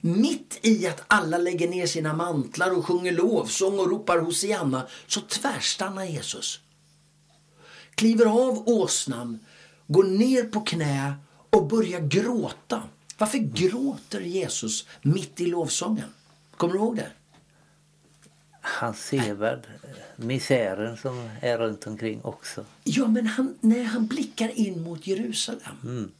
mitt 0.00 0.58
i 0.62 0.86
att 0.86 1.04
alla 1.06 1.38
lägger 1.38 1.68
ner 1.68 1.86
sina 1.86 2.14
mantlar 2.14 2.78
och 2.78 2.86
sjunger 2.86 3.12
lovsång 3.12 3.78
och 3.78 3.90
ropar 3.90 4.18
Hosianna, 4.18 4.86
så 5.06 5.20
tvärstannar 5.20 6.04
Jesus 6.04 6.60
kliver 7.94 8.26
av 8.26 8.68
åsnan, 8.68 9.38
går 9.86 10.04
ner 10.04 10.44
på 10.44 10.60
knä 10.60 11.14
och 11.56 11.66
börjar 11.66 12.00
gråta 12.00 12.82
Varför 13.18 13.38
gråter 13.38 14.20
Jesus 14.20 14.86
mitt 15.02 15.40
i 15.40 15.46
lovsången? 15.46 16.08
Kommer 16.56 16.74
du 16.74 16.78
ihåg 16.78 16.96
det? 16.96 17.10
Han 18.60 18.94
ser 18.94 19.34
väl 19.34 19.60
misären 20.16 20.96
som 20.96 21.30
är 21.40 21.58
runt 21.58 21.86
omkring 21.86 22.20
också. 22.22 22.64
Ja, 22.84 23.06
men 23.06 23.26
han, 23.26 23.54
när 23.60 23.84
han 23.84 24.06
blickar 24.06 24.48
in 24.58 24.82
mot 24.82 25.06
Jerusalem. 25.06 26.12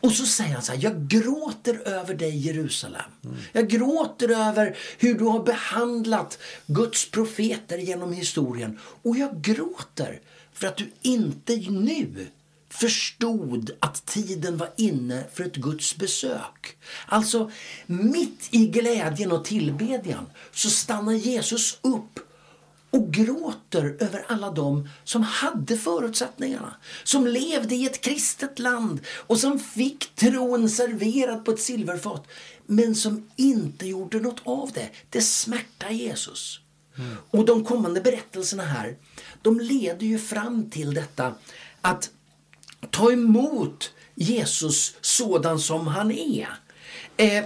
Och 0.00 0.12
så 0.12 0.26
säger 0.26 0.54
han 0.54 0.62
så 0.62 0.72
här, 0.72 0.82
jag 0.82 1.08
gråter 1.08 1.88
över 1.88 2.14
dig 2.14 2.36
Jerusalem. 2.36 3.10
Jag 3.52 3.68
gråter 3.68 4.28
över 4.28 4.76
hur 4.98 5.18
du 5.18 5.24
har 5.24 5.42
behandlat 5.42 6.38
Guds 6.66 7.10
profeter 7.10 7.78
genom 7.78 8.12
historien. 8.12 8.78
Och 9.02 9.16
jag 9.16 9.40
gråter 9.40 10.20
för 10.52 10.66
att 10.66 10.76
du 10.76 10.90
inte 11.02 11.56
nu 11.56 12.26
förstod 12.78 13.70
att 13.80 14.06
tiden 14.06 14.56
var 14.56 14.68
inne 14.76 15.24
för 15.34 15.44
ett 15.44 15.56
Guds 15.56 15.96
besök. 15.96 16.76
Alltså, 17.06 17.50
mitt 17.86 18.48
i 18.50 18.66
glädjen 18.66 19.32
och 19.32 19.44
tillbedjan 19.44 20.26
så 20.52 20.70
stannar 20.70 21.12
Jesus 21.12 21.78
upp 21.82 22.20
och 22.90 23.12
gråter 23.12 23.96
över 24.00 24.24
alla 24.28 24.50
dem 24.50 24.88
som 25.04 25.22
hade 25.22 25.76
förutsättningarna. 25.76 26.76
Som 27.04 27.26
levde 27.26 27.74
i 27.74 27.86
ett 27.86 28.00
kristet 28.00 28.58
land 28.58 29.00
och 29.08 29.38
som 29.38 29.58
fick 29.58 30.14
tron 30.14 30.70
serverad 30.70 31.44
på 31.44 31.50
ett 31.50 31.60
silverfat 31.60 32.26
men 32.66 32.94
som 32.94 33.28
inte 33.36 33.86
gjorde 33.86 34.20
något 34.20 34.40
av 34.44 34.70
det. 34.74 34.90
Det 35.10 35.20
smärtar 35.20 35.90
Jesus. 35.90 36.60
Mm. 36.98 37.16
Och 37.30 37.44
de 37.44 37.64
kommande 37.64 38.00
berättelserna 38.00 38.62
här, 38.62 38.96
de 39.42 39.60
leder 39.60 40.06
ju 40.06 40.18
fram 40.18 40.70
till 40.70 40.94
detta 40.94 41.34
att 41.80 42.10
ta 42.94 43.12
emot 43.12 43.90
Jesus 44.14 44.96
sådan 45.00 45.58
som 45.58 45.86
han 45.86 46.12
är. 46.12 46.48
Eh, 47.16 47.44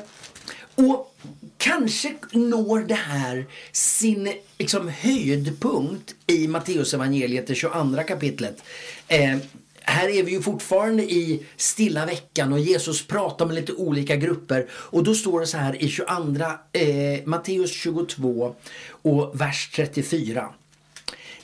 och 0.75 1.15
kanske 1.59 2.15
når 2.33 2.81
det 2.81 2.95
här 2.95 3.47
sin 3.73 4.33
liksom, 4.59 4.89
höjdpunkt 4.89 6.15
i 6.27 6.49
Matteusevangeliet, 6.49 7.47
det 7.47 7.55
22 7.55 8.03
kapitlet. 8.03 8.63
Eh, 9.09 9.37
här 9.81 10.09
är 10.09 10.23
vi 10.23 10.33
ju 10.33 10.43
fortfarande 10.43 11.03
i 11.03 11.47
stilla 11.57 12.07
veckan 12.07 12.53
och 12.53 12.61
Jesus 12.61 13.07
pratar 13.07 13.47
med 13.47 13.55
lite 13.55 13.73
olika 13.73 14.17
grupper. 14.17 14.67
Och 14.71 15.05
då 15.05 15.15
står 15.15 15.41
det 15.41 15.47
så 15.47 15.57
här 15.57 15.83
i 15.83 15.89
22, 15.89 16.45
eh, 16.73 17.25
Matteus 17.25 17.73
22 17.73 18.55
och 18.91 19.41
vers 19.41 19.71
34. 19.75 20.55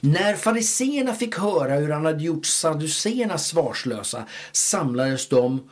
När 0.07 0.35
fariseerna 0.35 1.15
fick 1.15 1.39
höra 1.39 1.75
hur 1.75 1.91
han 1.91 2.05
hade 2.05 2.25
gjort 2.25 2.47
saduceerna 2.47 3.39
svarslösa 3.39 4.25
samlades 4.53 5.29
de 5.29 5.71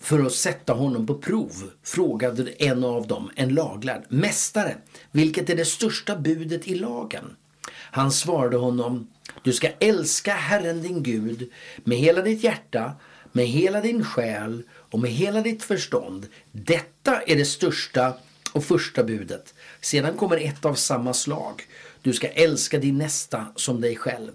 för 0.00 0.26
att 0.26 0.32
sätta 0.32 0.72
honom 0.72 1.06
på 1.06 1.14
prov 1.14 1.70
frågade 1.82 2.52
en 2.52 2.84
av 2.84 3.06
dem, 3.06 3.30
en 3.36 3.54
laglärd, 3.54 4.04
Mästare, 4.08 4.76
vilket 5.10 5.50
är 5.50 5.56
det 5.56 5.64
största 5.64 6.16
budet 6.16 6.68
i 6.68 6.74
lagen? 6.74 7.36
Han 7.70 8.12
svarade 8.12 8.56
honom, 8.56 9.08
du 9.42 9.52
ska 9.52 9.68
älska 9.68 10.32
Herren 10.32 10.82
din 10.82 11.02
Gud 11.02 11.50
med 11.84 11.98
hela 11.98 12.22
ditt 12.22 12.44
hjärta, 12.44 12.92
med 13.32 13.46
hela 13.46 13.80
din 13.80 14.04
själ 14.04 14.62
och 14.70 14.98
med 14.98 15.10
hela 15.10 15.40
ditt 15.40 15.62
förstånd. 15.62 16.26
Detta 16.52 17.22
är 17.22 17.36
det 17.36 17.44
största 17.44 18.14
och 18.52 18.64
första 18.64 19.04
budet. 19.04 19.54
Sedan 19.80 20.16
kommer 20.16 20.36
ett 20.36 20.64
av 20.64 20.74
samma 20.74 21.14
slag. 21.14 21.62
Du 22.08 22.14
ska 22.14 22.28
älska 22.28 22.78
din 22.78 22.98
nästa 22.98 23.46
som 23.56 23.80
dig 23.80 23.96
själv. 23.96 24.32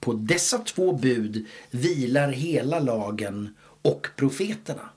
På 0.00 0.12
dessa 0.12 0.58
två 0.58 0.92
bud 0.92 1.46
vilar 1.70 2.28
hela 2.28 2.78
lagen 2.78 3.54
och 3.82 4.08
profeterna. 4.16 4.90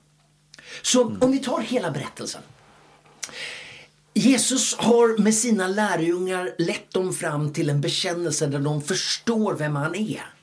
Så 0.82 1.16
om 1.20 1.32
vi 1.32 1.38
tar 1.38 1.60
hela 1.60 1.90
berättelsen. 1.90 2.42
Jesus 4.12 4.74
har 4.76 5.22
med 5.22 5.34
sina 5.34 5.68
lärjungar 5.68 6.54
lett 6.58 6.90
dem 6.90 7.12
fram 7.12 7.52
till 7.52 7.70
en 7.70 7.80
bekännelse 7.80 8.46
där 8.46 8.60
de 8.60 8.82
förstår 8.82 9.54
vem 9.54 9.76
han 9.76 9.94
är. 9.94 10.34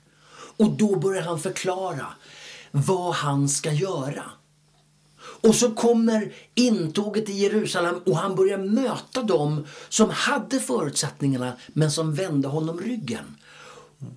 Och 0.58 0.72
då 0.72 1.00
börjar 1.00 1.24
han 1.24 1.40
förklara 1.40 2.08
vad 2.72 3.14
han 3.14 3.50
ska 3.50 3.72
göra. 3.72 4.24
Och 5.42 5.56
så 5.56 5.72
kommer 5.72 6.34
intåget 6.56 7.30
i 7.30 7.34
Jerusalem 7.34 7.96
och 8.06 8.18
han 8.18 8.36
börjar 8.36 8.58
möta 8.58 9.24
dem 9.24 9.68
som 9.90 10.10
hade 10.10 10.60
förutsättningarna 10.60 11.54
men 11.68 11.92
som 11.92 12.14
vände 12.14 12.48
honom 12.48 12.80
ryggen. 12.80 13.38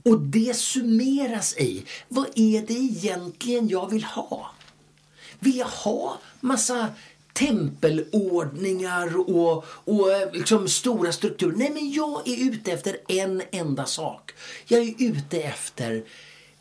Och 0.03 0.21
det 0.21 0.57
summeras 0.57 1.57
i, 1.57 1.85
vad 2.09 2.27
är 2.35 2.67
det 2.67 2.75
egentligen 2.75 3.69
jag 3.69 3.91
vill 3.91 4.05
ha? 4.05 4.51
Vill 5.39 5.57
jag 5.57 5.67
ha 5.67 6.19
massa 6.41 6.89
tempelordningar 7.33 9.17
och, 9.17 9.65
och 9.67 10.13
eh, 10.13 10.33
liksom 10.33 10.69
stora 10.69 11.13
strukturer? 11.13 11.57
Nej, 11.57 11.71
men 11.71 11.93
jag 11.93 12.29
är 12.29 12.51
ute 12.51 12.73
efter 12.73 12.97
en 13.09 13.43
enda 13.51 13.87
sak. 13.87 14.33
Jag 14.67 14.81
är 14.81 14.95
ute 14.99 15.43
efter 15.43 16.05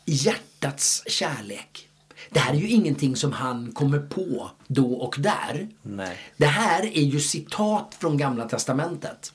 hjärtats 0.04 1.02
kärlek. 1.06 1.88
Det 2.30 2.38
här 2.38 2.54
är 2.54 2.58
ju 2.58 2.68
ingenting 2.68 3.16
som 3.16 3.32
han 3.32 3.72
kommer 3.72 3.98
på 3.98 4.50
då 4.66 4.92
och 4.94 5.16
där. 5.18 5.68
Nej. 5.82 6.16
Det 6.36 6.46
här 6.46 6.96
är 6.96 7.02
ju 7.02 7.20
citat 7.20 7.96
från 8.00 8.16
Gamla 8.16 8.48
Testamentet. 8.48 9.32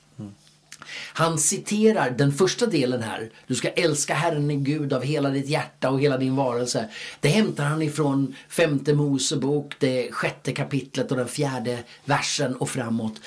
Han 1.12 1.38
citerar 1.38 2.10
den 2.10 2.32
första 2.32 2.66
delen 2.66 3.02
här. 3.02 3.30
Du 3.46 3.54
ska 3.54 3.68
älska 3.68 4.14
Herren 4.14 4.48
din 4.48 4.64
Gud 4.64 4.92
av 4.92 5.02
hela 5.02 5.30
ditt 5.30 5.48
hjärta 5.48 5.90
och 5.90 6.00
hela 6.00 6.18
din 6.18 6.36
varelse. 6.36 6.88
Det 7.20 7.28
hämtar 7.28 7.64
han 7.64 7.82
ifrån 7.82 8.34
femte 8.48 8.94
Mosebok, 8.94 9.74
det 9.78 10.12
sjätte 10.12 10.52
kapitlet 10.52 11.10
och 11.10 11.16
den 11.16 11.28
fjärde 11.28 11.78
versen 12.04 12.56
och 12.56 12.70
framåt. 12.70 13.20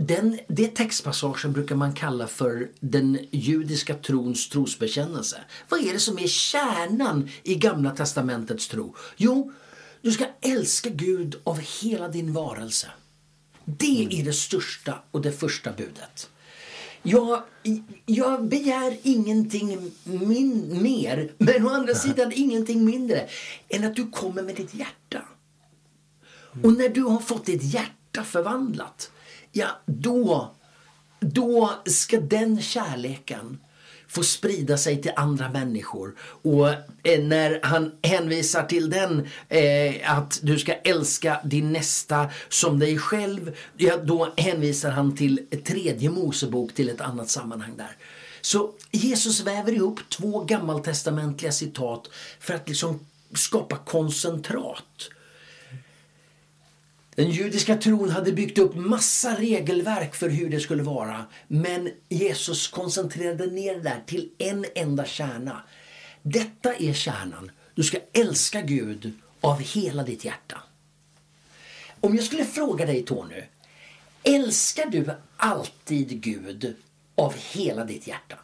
Den, 0.00 0.38
det 0.48 0.68
textpassagen 0.68 1.52
brukar 1.52 1.74
man 1.74 1.92
kalla 1.92 2.26
för 2.26 2.68
den 2.80 3.18
judiska 3.30 3.94
trons 3.94 4.48
trosbekännelse. 4.48 5.36
Vad 5.68 5.80
är 5.80 5.92
det 5.92 6.00
som 6.00 6.18
är 6.18 6.26
kärnan 6.26 7.28
i 7.42 7.54
Gamla 7.54 7.90
testamentets 7.90 8.68
tro? 8.68 8.94
Jo, 9.16 9.52
du 10.02 10.12
ska 10.12 10.26
älska 10.40 10.90
Gud 10.90 11.36
av 11.44 11.60
hela 11.82 12.08
din 12.08 12.32
varelse. 12.32 12.86
Det 13.64 14.08
är 14.10 14.24
det 14.24 14.32
största 14.32 15.02
och 15.10 15.22
det 15.22 15.32
första 15.32 15.72
budet. 15.72 16.30
Jag, 17.02 17.42
jag 18.06 18.44
begär 18.44 18.96
ingenting 19.02 19.92
min, 20.04 20.82
mer, 20.82 21.32
men 21.38 21.66
å 21.66 21.70
andra 21.70 21.94
sidan 22.04 22.32
ingenting 22.34 22.84
mindre 22.84 23.28
än 23.68 23.84
att 23.84 23.96
du 23.96 24.10
kommer 24.10 24.42
med 24.42 24.56
ditt 24.56 24.74
hjärta. 24.74 25.24
Och 26.62 26.72
när 26.72 26.88
du 26.88 27.02
har 27.02 27.20
fått 27.20 27.46
ditt 27.46 27.62
hjärta 27.62 28.24
förvandlat, 28.24 29.10
ja 29.52 29.68
då, 29.86 30.54
då 31.20 31.72
ska 31.84 32.20
den 32.20 32.62
kärleken 32.62 33.58
få 34.08 34.22
sprida 34.22 34.76
sig 34.76 35.02
till 35.02 35.12
andra 35.16 35.48
människor. 35.48 36.14
Och 36.20 36.68
eh, 37.02 37.22
när 37.22 37.60
han 37.62 37.92
hänvisar 38.02 38.62
till 38.62 38.90
den, 38.90 39.28
eh, 39.48 40.18
att 40.18 40.40
du 40.42 40.58
ska 40.58 40.74
älska 40.74 41.40
din 41.44 41.72
nästa 41.72 42.30
som 42.48 42.78
dig 42.78 42.98
själv, 42.98 43.56
ja, 43.76 43.96
då 43.96 44.32
hänvisar 44.36 44.90
han 44.90 45.16
till 45.16 45.46
tredje 45.64 46.10
Mosebok, 46.10 46.74
till 46.74 46.88
ett 46.88 47.00
annat 47.00 47.30
sammanhang 47.30 47.72
där. 47.76 47.96
Så 48.40 48.72
Jesus 48.90 49.40
väver 49.40 49.72
ihop 49.72 50.00
två 50.08 50.44
gammaltestamentliga 50.44 51.52
citat 51.52 52.10
för 52.40 52.54
att 52.54 52.68
liksom 52.68 53.00
skapa 53.34 53.76
koncentrat 53.76 55.10
den 57.18 57.30
judiska 57.30 57.76
tron 57.76 58.10
hade 58.10 58.32
byggt 58.32 58.58
upp 58.58 58.74
massa 58.74 59.34
regelverk 59.34 60.14
för 60.14 60.28
hur 60.28 60.50
det 60.50 60.60
skulle 60.60 60.82
vara. 60.82 61.24
Men 61.48 61.90
Jesus 62.08 62.68
koncentrerade 62.68 63.46
ner 63.46 63.74
det 63.74 63.80
där 63.80 64.02
till 64.06 64.30
en 64.38 64.64
enda 64.74 65.04
kärna. 65.04 65.62
Detta 66.22 66.74
är 66.74 66.92
kärnan. 66.92 67.50
Du 67.74 67.82
ska 67.82 67.98
älska 68.12 68.60
Gud 68.60 69.12
av 69.40 69.60
hela 69.60 70.02
ditt 70.02 70.24
hjärta. 70.24 70.62
Om 72.00 72.16
jag 72.16 72.24
skulle 72.24 72.44
fråga 72.44 72.86
dig 72.86 73.02
Tony, 73.02 73.42
älskar 74.22 74.86
du 74.86 75.10
alltid 75.36 76.20
Gud 76.20 76.76
av 77.14 77.34
hela 77.52 77.84
ditt 77.84 78.06
hjärta? 78.06 78.36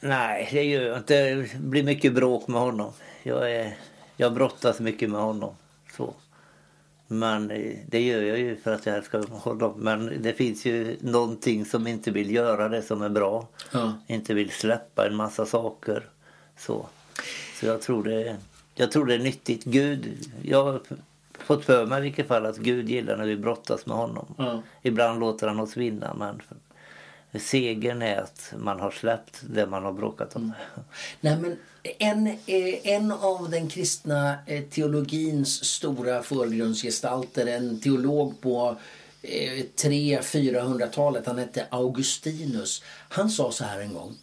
Nej, 0.00 0.48
det 0.52 0.62
gör 0.62 0.82
jag 0.82 0.98
inte. 0.98 1.34
Det 1.34 1.58
blir 1.58 1.82
mycket 1.82 2.14
bråk 2.14 2.48
med 2.48 2.60
honom. 2.60 2.92
Jag, 3.22 3.52
är, 3.52 3.76
jag 4.16 4.34
brottas 4.34 4.80
mycket 4.80 5.10
med 5.10 5.20
honom. 5.20 5.54
Så. 5.96 6.14
Men 7.18 7.48
det 7.86 8.00
gör 8.00 8.22
jag 8.22 8.38
ju 8.38 8.56
för 8.56 8.74
att 8.74 8.86
jag 8.86 8.96
älskar 8.96 9.26
honom. 9.28 9.74
Men 9.76 10.22
det 10.22 10.32
finns 10.32 10.64
ju 10.64 10.96
någonting 11.00 11.64
som 11.64 11.86
inte 11.86 12.10
vill 12.10 12.30
göra 12.30 12.68
det 12.68 12.82
som 12.82 13.02
är 13.02 13.08
bra. 13.08 13.48
Ja. 13.72 13.92
Inte 14.06 14.34
vill 14.34 14.50
släppa 14.50 15.06
en 15.06 15.16
massa 15.16 15.46
saker. 15.46 16.04
Så, 16.58 16.86
så 17.60 17.66
jag, 17.66 17.82
tror 17.82 18.04
det, 18.04 18.36
jag 18.74 18.92
tror 18.92 19.06
det 19.06 19.14
är 19.14 19.18
nyttigt. 19.18 19.64
Gud, 19.64 20.28
jag 20.42 20.64
har 20.64 20.80
fått 21.38 21.64
för 21.64 21.86
mig 21.86 21.98
i 21.98 22.02
vilket 22.02 22.28
fall 22.28 22.46
att 22.46 22.56
Gud 22.56 22.88
gillar 22.88 23.16
när 23.16 23.26
vi 23.26 23.36
brottas 23.36 23.86
med 23.86 23.96
honom. 23.96 24.34
Ja. 24.38 24.62
Ibland 24.82 25.20
låter 25.20 25.48
han 25.48 25.60
oss 25.60 25.76
vinna 25.76 26.14
men 26.14 26.42
segern 27.40 28.02
är 28.02 28.16
att 28.16 28.52
man 28.58 28.80
har 28.80 28.90
släppt 28.90 29.40
det 29.42 29.66
man 29.66 29.84
har 29.84 29.92
bråkat 29.92 30.36
om. 30.36 30.42
Mm. 30.42 30.54
Nej, 31.20 31.36
men 31.36 31.56
en, 31.98 32.26
eh, 32.26 32.88
en 32.88 33.12
av 33.12 33.50
den 33.50 33.68
kristna 33.68 34.36
eh, 34.46 34.62
teologins 34.64 35.64
stora 35.64 36.22
förgrundsgestalter, 36.22 37.46
en 37.46 37.80
teolog 37.80 38.40
på 38.40 38.76
eh, 39.22 39.64
300-400-talet, 39.76 41.26
han 41.26 41.38
hette 41.38 41.66
Augustinus. 41.70 42.82
Han 43.08 43.30
sa 43.30 43.52
så 43.52 43.64
här 43.64 43.80
en 43.80 43.94
gång. 43.94 44.16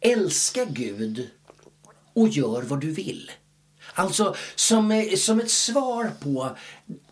Älska 0.00 0.64
Gud 0.64 1.30
och 2.12 2.28
gör 2.28 2.62
vad 2.62 2.80
du 2.80 2.90
vill. 2.90 3.30
Alltså 3.94 4.34
som, 4.54 5.10
som 5.16 5.40
ett 5.40 5.50
svar 5.50 6.10
på 6.20 6.56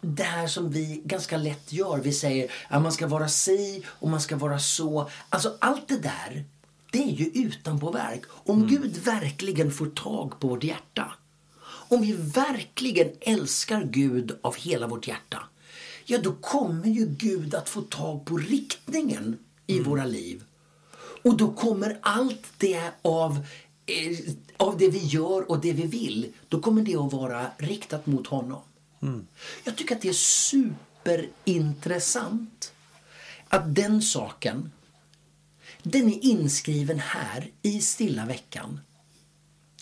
det 0.01 0.23
här 0.23 0.47
som 0.47 0.71
vi 0.71 1.03
ganska 1.05 1.37
lätt 1.37 1.73
gör. 1.73 1.99
Vi 1.99 2.13
säger 2.13 2.53
att 2.69 2.83
man 2.83 2.93
ska 2.93 3.07
vara 3.07 3.29
si 3.29 3.85
och 3.87 4.09
man 4.09 4.21
ska 4.21 4.37
vara 4.37 4.59
så. 4.59 5.11
Alltså 5.29 5.57
allt 5.59 5.89
det 5.89 5.99
där, 5.99 6.45
det 6.93 7.03
är 7.03 7.13
ju 7.13 7.25
utanpåverk. 7.25 8.23
Om 8.31 8.57
mm. 8.57 8.69
Gud 8.69 8.97
verkligen 8.97 9.73
får 9.73 9.87
tag 9.87 10.41
på 10.41 10.49
vårt 10.49 10.65
hjärta. 10.65 11.13
Om 11.63 12.03
vi 12.03 12.13
verkligen 12.13 13.09
älskar 13.21 13.85
Gud 13.85 14.39
av 14.43 14.57
hela 14.57 14.87
vårt 14.87 15.09
hjärta. 15.09 15.43
Ja, 16.05 16.19
då 16.19 16.33
kommer 16.33 16.87
ju 16.87 17.07
Gud 17.07 17.55
att 17.55 17.69
få 17.69 17.81
tag 17.81 18.25
på 18.25 18.37
riktningen 18.37 19.39
i 19.67 19.79
mm. 19.79 19.91
våra 19.91 20.05
liv. 20.05 20.45
Och 21.25 21.37
då 21.37 21.53
kommer 21.53 21.99
allt 22.03 22.47
det 22.59 22.91
av 23.03 23.47
av 24.57 24.79
det 24.79 24.89
vi 24.89 24.99
gör 24.99 25.51
och 25.51 25.61
det 25.61 25.73
vi 25.73 25.87
vill, 25.87 26.33
då 26.49 26.61
kommer 26.61 26.83
det 26.83 26.97
att 26.97 27.13
vara 27.13 27.47
riktat 27.59 28.07
mot 28.07 28.27
honom. 28.27 28.63
Mm. 29.03 29.27
Jag 29.65 29.77
tycker 29.77 29.97
att 29.97 30.03
det 30.03 30.09
är 30.09 30.13
superintressant 30.13 32.73
att 33.49 33.75
den 33.75 34.03
saken, 34.03 34.73
den 35.83 36.09
är 36.09 36.25
inskriven 36.25 36.99
här 36.99 37.51
i 37.63 37.81
stilla 37.81 38.27
veckan. 38.27 38.81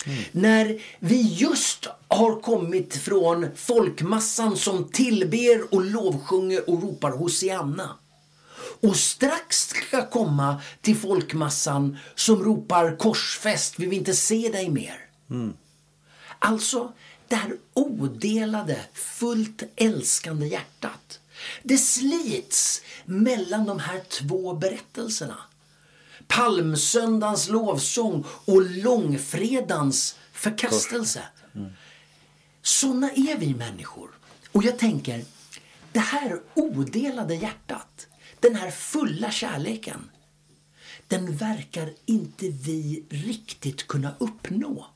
Mm. 0.07 0.23
När 0.33 0.83
vi 0.99 1.23
just 1.23 1.87
har 2.09 2.41
kommit 2.41 2.97
från 2.97 3.47
folkmassan 3.57 4.57
som 4.57 4.89
tillber 4.89 5.75
och 5.75 5.85
lovsjunger 5.85 6.71
och 6.71 6.83
ropar 6.83 7.11
Hosianna 7.11 7.97
och 8.83 8.97
strax 8.97 9.69
ska 9.69 10.07
komma 10.07 10.63
till 10.81 10.97
folkmassan 10.97 11.99
som 12.15 12.45
ropar 12.45 12.97
korsfäst, 12.97 13.75
vi 13.79 13.87
vill 13.87 13.99
inte 13.99 14.15
se 14.15 14.49
dig 14.49 14.71
mer. 14.71 15.07
Mm. 15.31 15.53
Alltså, 16.39 16.93
det 17.29 17.37
här 17.37 17.57
odelade, 17.75 18.81
fullt 18.93 19.63
älskande 19.77 20.47
hjärtat. 20.47 21.21
Det 21.63 21.79
slits 21.79 22.83
mellan 23.05 23.65
de 23.65 23.79
här 23.79 24.01
två 24.09 24.55
berättelserna. 24.55 25.39
Palmsöndagens 26.27 27.49
lovsång 27.49 28.25
och 28.45 28.63
långfredans 28.63 30.17
förkastelse. 30.33 31.23
Mm. 31.55 31.73
Såna 32.63 33.11
är 33.11 33.39
vi 33.39 33.55
människor. 33.55 34.11
Och 34.53 34.65
jag 34.65 34.79
tänker, 34.79 35.25
det 35.93 36.01
här 36.01 36.41
odelade 36.55 37.35
hjärtat, 37.35 38.07
den 38.41 38.55
här 38.55 38.71
fulla 38.71 39.31
kärleken, 39.31 40.11
den 41.09 41.37
verkar 41.37 41.89
inte 42.07 42.49
vi 42.49 43.05
riktigt 43.11 43.87
kunna 43.87 44.15
uppnå. 44.19 44.87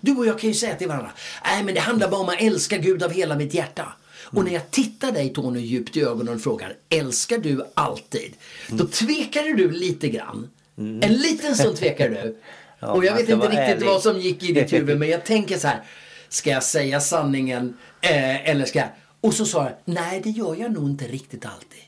Du 0.00 0.16
och 0.16 0.26
jag 0.26 0.38
kan 0.38 0.50
ju 0.50 0.54
säga 0.54 0.74
till 0.74 0.88
varandra, 0.88 1.12
nej 1.44 1.64
men 1.64 1.74
det 1.74 1.80
handlar 1.80 2.10
bara 2.10 2.20
om 2.20 2.28
att 2.28 2.40
älska 2.40 2.78
Gud 2.78 3.02
av 3.02 3.10
hela 3.10 3.36
mitt 3.36 3.54
hjärta. 3.54 3.92
Och 4.24 4.44
när 4.44 4.52
jag 4.52 4.70
tittar 4.70 5.12
dig 5.12 5.32
Tony 5.32 5.60
djupt 5.60 5.96
i 5.96 6.02
ögonen 6.02 6.34
och 6.34 6.40
frågar, 6.40 6.76
älskar 6.88 7.38
du 7.38 7.66
alltid? 7.74 8.32
Då 8.68 8.86
tvekade 8.86 9.54
du 9.54 9.70
lite 9.70 10.08
grann. 10.08 10.50
Mm. 10.78 11.02
En 11.02 11.12
liten 11.12 11.56
stund 11.56 11.76
tvekar 11.76 12.08
du. 12.08 12.38
ja, 12.80 12.92
och 12.92 13.04
jag 13.04 13.14
vet 13.14 13.28
inte 13.28 13.46
riktigt 13.46 13.58
ärlig. 13.58 13.86
vad 13.86 14.02
som 14.02 14.20
gick 14.20 14.42
i 14.42 14.52
ditt 14.52 14.72
huvud 14.72 14.98
men 14.98 15.08
jag 15.08 15.24
tänker 15.24 15.58
så 15.58 15.68
här, 15.68 15.82
ska 16.28 16.50
jag 16.50 16.62
säga 16.62 17.00
sanningen 17.00 17.76
eh, 18.00 18.50
eller 18.50 18.64
ska 18.64 18.78
jag... 18.78 18.88
Och 19.20 19.34
så 19.34 19.46
sa 19.46 19.64
jag, 19.64 19.72
nej 19.84 20.20
det 20.24 20.30
gör 20.30 20.56
jag 20.56 20.72
nog 20.72 20.90
inte 20.90 21.04
riktigt 21.04 21.46
alltid. 21.46 21.82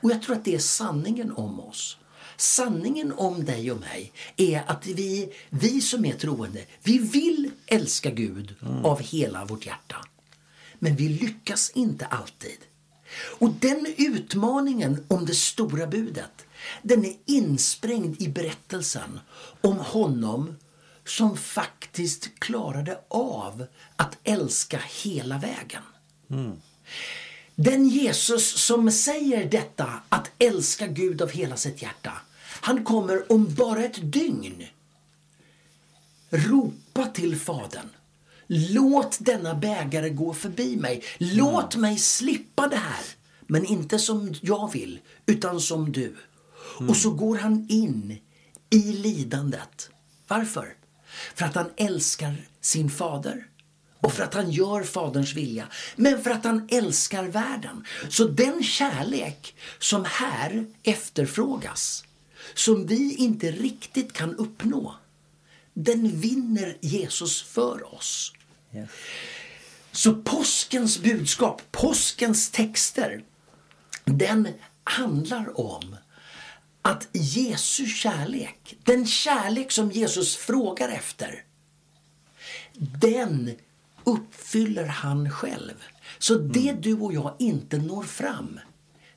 Och 0.00 0.10
jag 0.10 0.22
tror 0.22 0.36
att 0.36 0.44
det 0.44 0.54
är 0.54 0.58
sanningen 0.58 1.32
om 1.32 1.60
oss. 1.60 1.96
Sanningen 2.36 3.12
om 3.12 3.44
dig 3.44 3.72
och 3.72 3.80
mig 3.80 4.12
är 4.36 4.62
att 4.66 4.86
vi, 4.86 5.32
vi 5.50 5.80
som 5.80 6.04
är 6.04 6.12
troende, 6.12 6.64
vi 6.82 6.98
vill 6.98 7.50
älska 7.66 8.10
Gud 8.10 8.54
mm. 8.62 8.84
av 8.84 9.00
hela 9.00 9.44
vårt 9.44 9.66
hjärta. 9.66 9.96
Men 10.78 10.96
vi 10.96 11.08
lyckas 11.08 11.70
inte 11.70 12.06
alltid. 12.06 12.58
Och 13.38 13.50
den 13.50 13.94
utmaningen 13.96 15.04
om 15.08 15.26
det 15.26 15.34
stora 15.34 15.86
budet, 15.86 16.46
den 16.82 17.04
är 17.04 17.16
insprängd 17.26 18.22
i 18.22 18.28
berättelsen 18.28 19.20
om 19.60 19.78
honom 19.78 20.56
som 21.04 21.36
faktiskt 21.36 22.38
klarade 22.38 23.00
av 23.08 23.66
att 23.96 24.18
älska 24.24 24.80
hela 25.02 25.38
vägen. 25.38 25.82
Mm. 26.30 26.60
Den 27.62 27.88
Jesus 27.88 28.64
som 28.64 28.90
säger 28.90 29.50
detta, 29.50 30.02
att 30.08 30.30
älska 30.38 30.86
Gud 30.86 31.22
av 31.22 31.30
hela 31.30 31.56
sitt 31.56 31.82
hjärta, 31.82 32.12
han 32.42 32.84
kommer 32.84 33.32
om 33.32 33.54
bara 33.54 33.84
ett 33.84 34.12
dygn 34.12 34.66
ropa 36.30 37.06
till 37.06 37.36
Fadern. 37.36 37.88
Låt 38.46 39.18
denna 39.20 39.54
bägare 39.54 40.10
gå 40.10 40.34
förbi 40.34 40.76
mig. 40.76 41.02
Låt 41.18 41.74
mm. 41.74 41.80
mig 41.82 41.98
slippa 41.98 42.68
det 42.68 42.76
här. 42.76 43.04
Men 43.40 43.64
inte 43.64 43.98
som 43.98 44.34
jag 44.40 44.72
vill, 44.72 44.98
utan 45.26 45.60
som 45.60 45.92
du. 45.92 46.16
Mm. 46.78 46.90
Och 46.90 46.96
så 46.96 47.10
går 47.10 47.38
han 47.38 47.66
in 47.68 48.18
i 48.70 48.92
lidandet. 48.92 49.90
Varför? 50.28 50.74
För 51.34 51.44
att 51.44 51.54
han 51.54 51.70
älskar 51.76 52.36
sin 52.60 52.90
fader 52.90 53.46
och 54.00 54.12
för 54.12 54.22
att 54.22 54.34
han 54.34 54.50
gör 54.50 54.82
Faderns 54.82 55.34
vilja, 55.34 55.68
men 55.96 56.22
för 56.22 56.30
att 56.30 56.44
han 56.44 56.68
älskar 56.70 57.24
världen. 57.24 57.84
Så 58.08 58.24
den 58.24 58.62
kärlek 58.62 59.54
som 59.78 60.04
här 60.04 60.66
efterfrågas, 60.82 62.04
som 62.54 62.86
vi 62.86 63.14
inte 63.14 63.50
riktigt 63.50 64.12
kan 64.12 64.36
uppnå, 64.36 64.94
den 65.74 66.20
vinner 66.20 66.76
Jesus 66.80 67.42
för 67.42 67.94
oss. 67.94 68.32
Yes. 68.74 68.90
Så 69.92 70.14
påskens 70.14 70.98
budskap, 70.98 71.62
påskens 71.70 72.50
texter, 72.50 73.24
den 74.04 74.48
handlar 74.84 75.60
om 75.60 75.96
att 76.82 77.08
Jesu 77.12 77.86
kärlek, 77.86 78.76
den 78.84 79.06
kärlek 79.06 79.72
som 79.72 79.90
Jesus 79.90 80.36
frågar 80.36 80.88
efter, 80.88 81.44
den 83.00 83.54
uppfyller 84.04 84.86
han 84.86 85.30
själv. 85.30 85.74
Så 86.18 86.34
det 86.34 86.68
mm. 86.68 86.80
du 86.80 86.94
och 86.94 87.12
jag 87.12 87.34
inte 87.38 87.78
når 87.78 88.02
fram, 88.02 88.60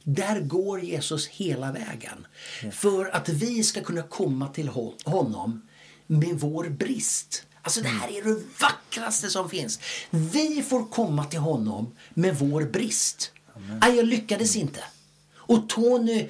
där 0.04 0.40
går 0.40 0.80
Jesus 0.80 1.28
hela 1.28 1.72
vägen. 1.72 2.28
För 2.72 3.06
att 3.16 3.30
vi 3.30 3.64
ska 3.64 3.82
kunna 3.82 4.04
komma 4.04 4.48
till 4.48 4.68
honom 5.06 5.62
med 6.08 6.40
vår 6.40 6.70
brist. 6.70 7.46
Alltså 7.62 7.82
det 7.82 7.88
här 7.88 8.18
är 8.18 8.24
det 8.24 8.44
vackraste 8.60 9.30
som 9.30 9.50
finns. 9.50 9.80
Vi 10.10 10.64
får 10.70 10.86
komma 10.86 11.26
till 11.26 11.40
honom 11.40 11.96
med 12.14 12.36
vår 12.36 12.62
brist. 12.64 13.32
Amen. 13.56 13.96
jag 13.98 14.06
lyckades 14.06 14.56
inte. 14.56 14.84
Och 15.36 15.70
Tony 15.70 16.30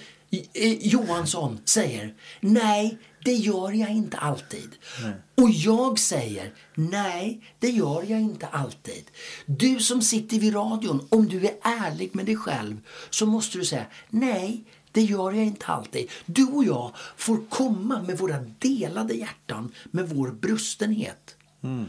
Johansson 0.81 1.59
säger, 1.65 2.13
nej, 2.39 2.97
det 3.25 3.33
gör 3.33 3.71
jag 3.71 3.89
inte 3.89 4.17
alltid. 4.17 4.75
Nej. 5.03 5.13
Och 5.35 5.49
jag 5.49 5.99
säger, 5.99 6.53
nej, 6.75 7.41
det 7.59 7.69
gör 7.69 8.03
jag 8.07 8.21
inte 8.21 8.47
alltid. 8.47 9.03
Du 9.45 9.79
som 9.79 10.01
sitter 10.01 10.39
vid 10.39 10.55
radion, 10.55 11.07
om 11.09 11.27
du 11.27 11.45
är 11.45 11.55
ärlig 11.61 12.15
med 12.15 12.25
dig 12.25 12.35
själv 12.35 12.77
så 13.09 13.25
måste 13.25 13.57
du 13.57 13.65
säga, 13.65 13.85
nej, 14.09 14.63
det 14.91 15.01
gör 15.01 15.31
jag 15.31 15.45
inte 15.45 15.65
alltid. 15.65 16.09
Du 16.25 16.45
och 16.45 16.63
jag 16.63 16.91
får 17.17 17.49
komma 17.49 18.01
med 18.01 18.17
våra 18.17 18.39
delade 18.59 19.13
hjärtan, 19.13 19.71
med 19.91 20.09
vår 20.09 20.31
brustenhet. 20.31 21.35
Mm. 21.63 21.85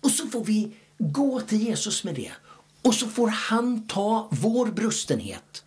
Och 0.00 0.10
så 0.10 0.26
får 0.26 0.44
vi 0.44 0.72
gå 0.98 1.40
till 1.40 1.62
Jesus 1.62 2.04
med 2.04 2.14
det. 2.14 2.32
Och 2.82 2.94
så 2.94 3.08
får 3.08 3.28
han 3.28 3.86
ta 3.86 4.28
vår 4.32 4.66
brustenhet. 4.66 5.64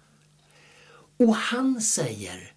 Och 1.18 1.36
han 1.36 1.82
säger, 1.82 2.54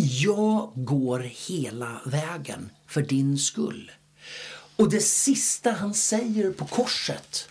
jag 0.00 0.72
går 0.74 1.18
hela 1.48 2.00
vägen 2.06 2.70
för 2.86 3.02
din 3.02 3.38
skull. 3.38 3.90
Och 4.76 4.90
det 4.90 5.00
sista 5.00 5.70
han 5.70 5.94
säger 5.94 6.52
på 6.52 6.66
korset, 6.66 7.48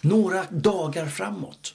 några 0.00 0.44
dagar 0.50 1.06
framåt. 1.06 1.74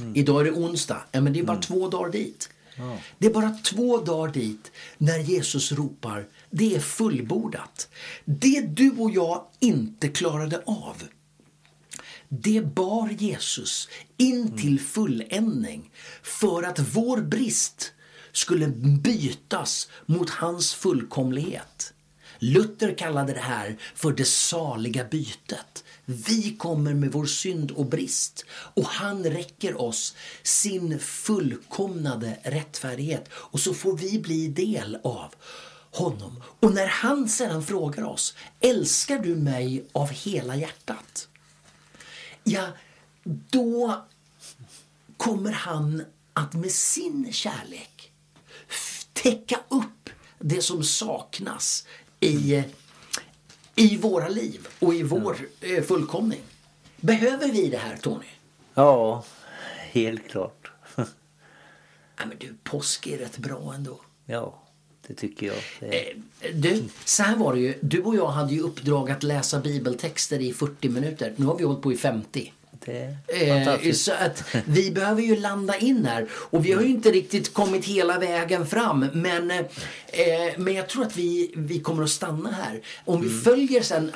Mm. 0.00 0.16
Idag 0.16 0.40
är 0.40 0.44
det 0.44 0.50
onsdag, 0.50 1.02
ja, 1.12 1.20
men 1.20 1.32
det 1.32 1.38
är 1.38 1.44
bara 1.44 1.52
mm. 1.52 1.62
två 1.62 1.88
dagar 1.88 2.12
dit. 2.12 2.50
Ja. 2.76 2.98
Det 3.18 3.26
är 3.26 3.32
bara 3.32 3.50
två 3.50 3.98
dagar 3.98 4.32
dit 4.32 4.72
när 4.98 5.18
Jesus 5.18 5.72
ropar, 5.72 6.28
det 6.50 6.74
är 6.74 6.80
fullbordat. 6.80 7.88
Det 8.24 8.60
du 8.60 8.90
och 8.90 9.10
jag 9.10 9.44
inte 9.60 10.08
klarade 10.08 10.62
av, 10.66 11.02
det 12.28 12.74
bar 12.74 13.08
Jesus 13.08 13.88
in 14.16 14.58
till 14.58 14.78
mm. 14.78 14.84
fulländning 14.84 15.90
för 16.22 16.62
att 16.62 16.78
vår 16.78 17.20
brist 17.20 17.92
skulle 18.32 18.68
bytas 19.02 19.88
mot 20.06 20.30
hans 20.30 20.74
fullkomlighet. 20.74 21.92
Luther 22.38 22.94
kallade 22.98 23.32
det 23.32 23.40
här 23.40 23.76
för 23.94 24.12
det 24.12 24.24
saliga 24.24 25.04
bytet. 25.04 25.84
Vi 26.04 26.56
kommer 26.56 26.94
med 26.94 27.12
vår 27.12 27.26
synd 27.26 27.70
och 27.70 27.86
brist 27.86 28.44
och 28.50 28.84
han 28.84 29.24
räcker 29.24 29.80
oss 29.80 30.16
sin 30.42 30.98
fullkomnade 30.98 32.38
rättfärdighet 32.42 33.28
och 33.32 33.60
så 33.60 33.74
får 33.74 33.96
vi 33.96 34.18
bli 34.18 34.48
del 34.48 34.98
av 35.04 35.34
honom. 35.90 36.42
Och 36.60 36.74
när 36.74 36.86
han 36.86 37.28
sedan 37.28 37.62
frågar 37.62 38.04
oss, 38.04 38.34
älskar 38.60 39.18
du 39.18 39.36
mig 39.36 39.84
av 39.92 40.10
hela 40.10 40.56
hjärtat? 40.56 41.28
Ja, 42.44 42.68
då 43.24 44.04
kommer 45.16 45.52
han 45.52 46.04
att 46.32 46.54
med 46.54 46.70
sin 46.70 47.32
kärlek 47.32 47.91
täcka 49.22 49.60
upp 49.68 50.10
det 50.38 50.62
som 50.62 50.84
saknas 50.84 51.86
i, 52.20 52.62
i 53.74 53.96
våra 53.96 54.28
liv 54.28 54.68
och 54.78 54.94
i 54.94 55.02
vår 55.02 55.36
ja. 55.60 55.82
fullkomning. 55.82 56.40
Behöver 56.96 57.48
vi 57.52 57.68
det 57.68 57.76
här, 57.76 57.96
Tony? 57.96 58.26
Ja, 58.74 59.24
helt 59.76 60.28
klart. 60.30 60.70
ja, 60.96 61.04
men 62.16 62.36
du, 62.38 62.54
påsk 62.64 63.06
är 63.06 63.18
rätt 63.18 63.38
bra 63.38 63.74
ändå. 63.74 64.00
Ja, 64.26 64.62
det 65.06 65.14
tycker 65.14 65.46
jag. 65.46 65.56
Det 65.80 66.10
är... 66.10 66.22
Du, 66.54 66.84
så 67.04 67.22
här 67.22 67.36
var 67.36 67.54
det 67.54 67.60
ju. 67.60 67.78
Du 67.80 68.02
och 68.02 68.16
jag 68.16 68.28
hade 68.28 68.54
ju 68.54 68.60
uppdrag 68.60 69.10
att 69.10 69.22
läsa 69.22 69.60
bibeltexter 69.60 70.40
i 70.40 70.52
40 70.52 70.88
minuter. 70.88 71.34
Nu 71.36 71.46
har 71.46 71.58
vi 71.58 71.64
hållit 71.64 71.82
på 71.82 71.92
i 71.92 71.96
50. 71.96 72.52
Eh, 72.88 73.92
så 73.92 74.12
att 74.12 74.44
vi 74.66 74.90
behöver 74.90 75.22
ju 75.22 75.36
landa 75.36 75.76
in 75.76 76.06
här. 76.06 76.26
Och 76.32 76.66
vi 76.66 76.72
har 76.72 76.82
ju 76.82 76.88
inte 76.88 77.10
riktigt 77.10 77.54
kommit 77.54 77.84
hela 77.84 78.18
vägen 78.18 78.66
fram. 78.66 79.06
Men, 79.12 79.50
eh, 79.50 79.66
men 80.56 80.74
jag 80.74 80.88
tror 80.88 81.02
att 81.02 81.16
vi, 81.16 81.52
vi 81.56 81.80
kommer 81.80 82.02
att 82.02 82.10
stanna 82.10 82.50
här. 82.50 82.80
Om 83.04 83.20
vi 83.20 83.28
mm. 83.28 83.40
följer 83.40 83.82
sen 83.82 84.12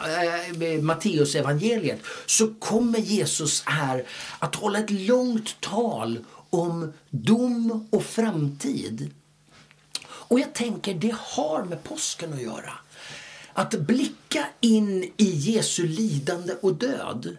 eh, 0.63 0.83
Matteus 0.83 1.35
evangeliet 1.35 2.01
så 2.27 2.55
kommer 2.55 2.99
Jesus 2.99 3.63
här 3.67 4.05
att 4.39 4.55
hålla 4.55 4.79
ett 4.79 4.91
långt 4.91 5.61
tal 5.61 6.19
om 6.51 6.93
dom 7.11 7.89
och 7.91 8.05
framtid. 8.05 9.11
Och 10.09 10.41
jag 10.41 10.55
tänker 10.55 10.95
det 10.95 11.15
har 11.19 11.65
med 11.65 11.83
påsken 11.85 12.33
att 12.33 12.43
göra. 12.43 12.73
Att 13.53 13.75
blicka 13.75 14.47
in 14.61 15.13
i 15.17 15.31
Jesu 15.31 15.87
lidande 15.87 16.55
och 16.61 16.75
död 16.75 17.37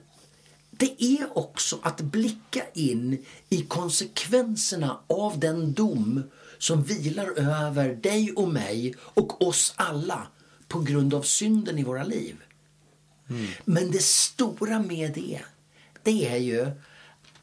det 0.77 1.03
är 1.03 1.37
också 1.37 1.79
att 1.81 2.01
blicka 2.01 2.63
in 2.73 3.25
i 3.49 3.61
konsekvenserna 3.61 4.99
av 5.07 5.39
den 5.39 5.73
dom 5.73 6.23
som 6.57 6.83
vilar 6.83 7.39
över 7.39 7.95
dig 7.95 8.31
och 8.31 8.49
mig 8.49 8.95
och 8.99 9.47
oss 9.47 9.73
alla 9.75 10.27
på 10.67 10.79
grund 10.79 11.13
av 11.13 11.21
synden 11.21 11.79
i 11.79 11.83
våra 11.83 12.03
liv. 12.03 12.35
Mm. 13.29 13.47
Men 13.65 13.91
det 13.91 14.01
stora 14.03 14.79
med 14.79 15.13
det, 15.13 15.39
det 16.03 16.27
är 16.27 16.37
ju 16.37 16.71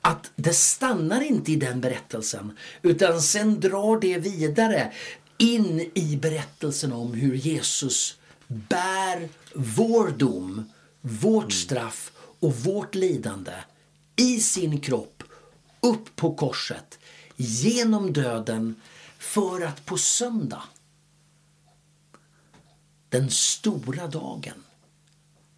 att 0.00 0.30
det 0.36 0.54
stannar 0.54 1.20
inte 1.20 1.52
i 1.52 1.56
den 1.56 1.80
berättelsen 1.80 2.56
utan 2.82 3.22
sen 3.22 3.60
drar 3.60 4.00
det 4.00 4.18
vidare 4.18 4.92
in 5.38 5.90
i 5.94 6.16
berättelsen 6.16 6.92
om 6.92 7.14
hur 7.14 7.34
Jesus 7.34 8.16
bär 8.46 9.28
vår 9.54 10.08
dom, 10.08 10.70
vårt 11.00 11.42
mm. 11.42 11.50
straff 11.50 12.12
och 12.44 12.56
vårt 12.56 12.94
lidande 12.94 13.52
i 14.16 14.40
sin 14.40 14.80
kropp 14.80 15.22
upp 15.80 16.16
på 16.16 16.34
korset 16.34 16.98
genom 17.36 18.12
döden 18.12 18.74
för 19.18 19.60
att 19.60 19.86
på 19.86 19.98
söndag, 19.98 20.62
den 23.08 23.30
stora 23.30 24.06
dagen, 24.06 24.64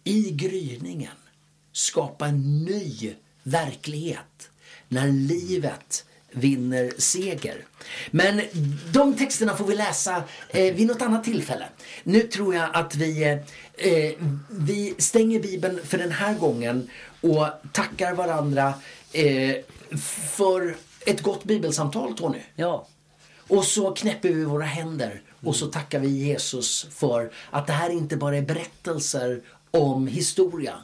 i 0.03 0.31
gryningen 0.31 1.17
skapa 1.71 2.27
en 2.27 2.65
ny 2.65 3.15
verklighet 3.43 4.49
när 4.87 5.07
livet 5.07 6.05
vinner 6.31 6.91
seger. 6.97 7.65
Men 8.11 8.41
de 8.93 9.15
texterna 9.15 9.55
får 9.55 9.65
vi 9.65 9.75
läsa 9.75 10.23
eh, 10.49 10.75
vid 10.75 10.87
något 10.87 11.01
annat 11.01 11.23
tillfälle. 11.23 11.69
Nu 12.03 12.21
tror 12.21 12.55
jag 12.55 12.69
att 12.73 12.95
vi, 12.95 13.23
eh, 13.23 13.37
eh, 13.77 14.13
vi 14.49 14.95
stänger 14.97 15.39
Bibeln 15.39 15.79
för 15.83 15.97
den 15.97 16.11
här 16.11 16.35
gången 16.35 16.89
och 17.21 17.47
tackar 17.73 18.13
varandra 18.13 18.73
eh, 19.13 19.55
för 20.29 20.75
ett 21.05 21.21
gott 21.21 21.43
bibelsamtal, 21.43 22.17
Tony. 22.17 22.41
Ja. 22.55 22.87
Och 23.47 23.65
så 23.65 23.91
knäpper 23.91 24.29
vi 24.29 24.43
våra 24.43 24.65
händer 24.65 25.21
och 25.43 25.55
så 25.55 25.67
tackar 25.67 25.99
vi 25.99 26.07
Jesus 26.07 26.87
för 26.91 27.31
att 27.49 27.67
det 27.67 27.73
här 27.73 27.89
inte 27.89 28.17
bara 28.17 28.37
är 28.37 28.41
berättelser 28.41 29.41
om 29.71 30.07
historia 30.07 30.75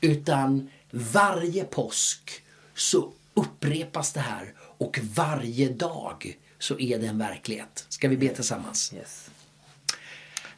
utan 0.00 0.70
varje 0.90 1.64
påsk 1.64 2.42
så 2.74 3.12
upprepas 3.34 4.12
det 4.12 4.20
här 4.20 4.54
och 4.58 5.00
varje 5.14 5.68
dag 5.68 6.36
så 6.58 6.78
är 6.78 6.98
det 6.98 7.06
en 7.06 7.18
verklighet. 7.18 7.86
Ska 7.88 8.08
vi 8.08 8.16
be 8.16 8.28
tillsammans? 8.28 8.92
Yes. 8.94 9.30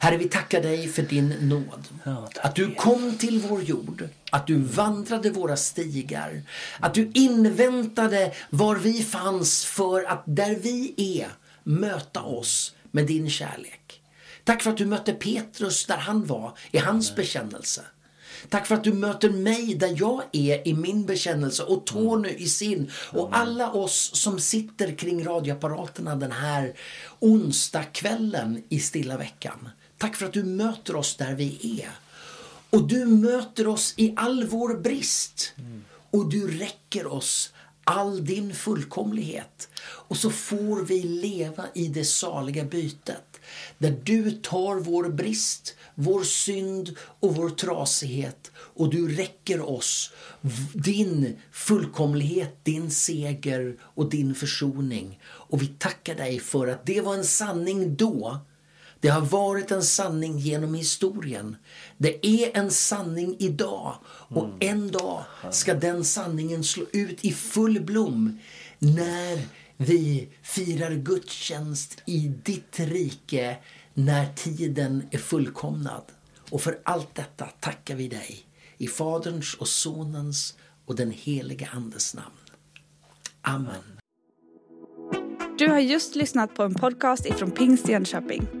Herre, 0.03 0.17
vi 0.17 0.29
tackar 0.29 0.61
dig 0.61 0.87
för 0.87 1.01
din 1.01 1.29
nåd. 1.29 1.87
Ja, 2.03 2.29
att 2.41 2.55
du 2.55 2.75
kom 2.75 3.17
till 3.17 3.39
vår 3.39 3.63
jord, 3.63 4.09
att 4.31 4.47
du 4.47 4.55
vandrade 4.57 5.29
våra 5.29 5.57
stigar, 5.57 6.41
att 6.79 6.93
du 6.93 7.11
inväntade 7.13 8.33
var 8.49 8.75
vi 8.75 9.03
fanns 9.03 9.65
för 9.65 10.03
att 10.03 10.23
där 10.25 10.55
vi 10.55 10.93
är 10.97 11.27
möta 11.63 12.21
oss 12.21 12.75
med 12.91 13.05
din 13.07 13.29
kärlek. 13.29 14.01
Tack 14.43 14.61
för 14.61 14.71
att 14.71 14.77
du 14.77 14.85
mötte 14.85 15.13
Petrus 15.13 15.85
där 15.85 15.97
han 15.97 16.25
var 16.25 16.57
i 16.71 16.77
hans 16.77 17.15
bekännelse. 17.15 17.81
Tack 18.49 18.67
för 18.67 18.75
att 18.75 18.83
du 18.83 18.93
möter 18.93 19.29
mig 19.29 19.75
där 19.75 19.95
jag 19.97 20.21
är 20.31 20.67
i 20.67 20.73
min 20.73 21.05
bekännelse 21.05 21.63
och 21.63 21.85
Tony 21.85 22.29
i 22.29 22.47
sin. 22.47 22.91
Och 23.11 23.29
alla 23.31 23.71
oss 23.71 24.11
som 24.13 24.39
sitter 24.39 24.95
kring 24.95 25.25
radioapparaterna 25.25 26.15
den 26.15 26.31
här 26.31 26.73
onsdagskvällen 27.19 28.63
i 28.69 28.79
stilla 28.79 29.17
veckan. 29.17 29.69
Tack 30.01 30.15
för 30.15 30.25
att 30.25 30.33
du 30.33 30.43
möter 30.43 30.95
oss 30.95 31.15
där 31.17 31.35
vi 31.35 31.81
är. 31.81 31.91
Och 32.69 32.87
du 32.87 33.05
möter 33.05 33.67
oss 33.67 33.93
i 33.97 34.13
all 34.17 34.47
vår 34.47 34.73
brist. 34.73 35.53
Och 36.11 36.29
du 36.29 36.59
räcker 36.59 37.07
oss 37.07 37.53
all 37.83 38.25
din 38.25 38.55
fullkomlighet. 38.55 39.69
Och 39.81 40.17
så 40.17 40.29
får 40.29 40.85
vi 40.85 41.03
leva 41.03 41.65
i 41.73 41.87
det 41.87 42.05
saliga 42.05 42.63
bytet. 42.63 43.39
Där 43.77 44.01
du 44.03 44.31
tar 44.31 44.75
vår 44.75 45.09
brist, 45.09 45.75
vår 45.95 46.23
synd 46.23 46.95
och 47.19 47.35
vår 47.35 47.49
trasighet 47.49 48.51
och 48.55 48.89
du 48.89 49.15
räcker 49.15 49.69
oss 49.69 50.11
din 50.73 51.37
fullkomlighet, 51.51 52.65
din 52.65 52.91
seger 52.91 53.77
och 53.81 54.09
din 54.09 54.35
försoning. 54.35 55.19
Och 55.23 55.61
vi 55.61 55.67
tackar 55.67 56.15
dig 56.15 56.39
för 56.39 56.67
att 56.67 56.85
det 56.85 57.01
var 57.01 57.15
en 57.15 57.25
sanning 57.25 57.95
då. 57.95 58.41
Det 59.01 59.09
har 59.09 59.21
varit 59.21 59.71
en 59.71 59.83
sanning 59.83 60.37
genom 60.37 60.73
historien. 60.73 61.55
Det 61.97 62.27
är 62.27 62.57
en 62.57 62.71
sanning 62.71 63.35
idag 63.39 63.95
och 64.07 64.45
mm. 64.45 64.57
en 64.59 64.91
dag 64.91 65.23
ska 65.51 65.73
den 65.73 66.03
sanningen 66.03 66.63
slå 66.63 66.85
ut 66.91 67.25
i 67.25 67.31
full 67.33 67.81
blom 67.81 68.39
när 68.79 69.41
vi 69.77 70.29
firar 70.41 70.91
gudstjänst 70.91 72.01
i 72.05 72.33
ditt 72.43 72.79
rike 72.79 73.57
när 73.93 74.33
tiden 74.33 75.03
är 75.11 75.17
fullkomnad. 75.17 76.03
Och 76.51 76.61
för 76.61 76.79
allt 76.83 77.15
detta 77.15 77.45
tackar 77.45 77.95
vi 77.95 78.07
dig 78.07 78.45
i 78.77 78.87
Faderns 78.87 79.53
och 79.53 79.67
Sonens 79.67 80.57
och 80.85 80.95
den 80.95 81.11
helige 81.11 81.69
Andes 81.73 82.15
namn. 82.15 82.35
Amen. 83.41 83.99
Du 85.57 85.67
har 85.67 85.79
just 85.79 86.15
lyssnat 86.15 86.55
på 86.55 86.63
en 86.63 86.73
podcast 86.73 87.25
ifrån 87.25 87.51
Pingst 87.51 87.89
Jönköping. 87.89 88.60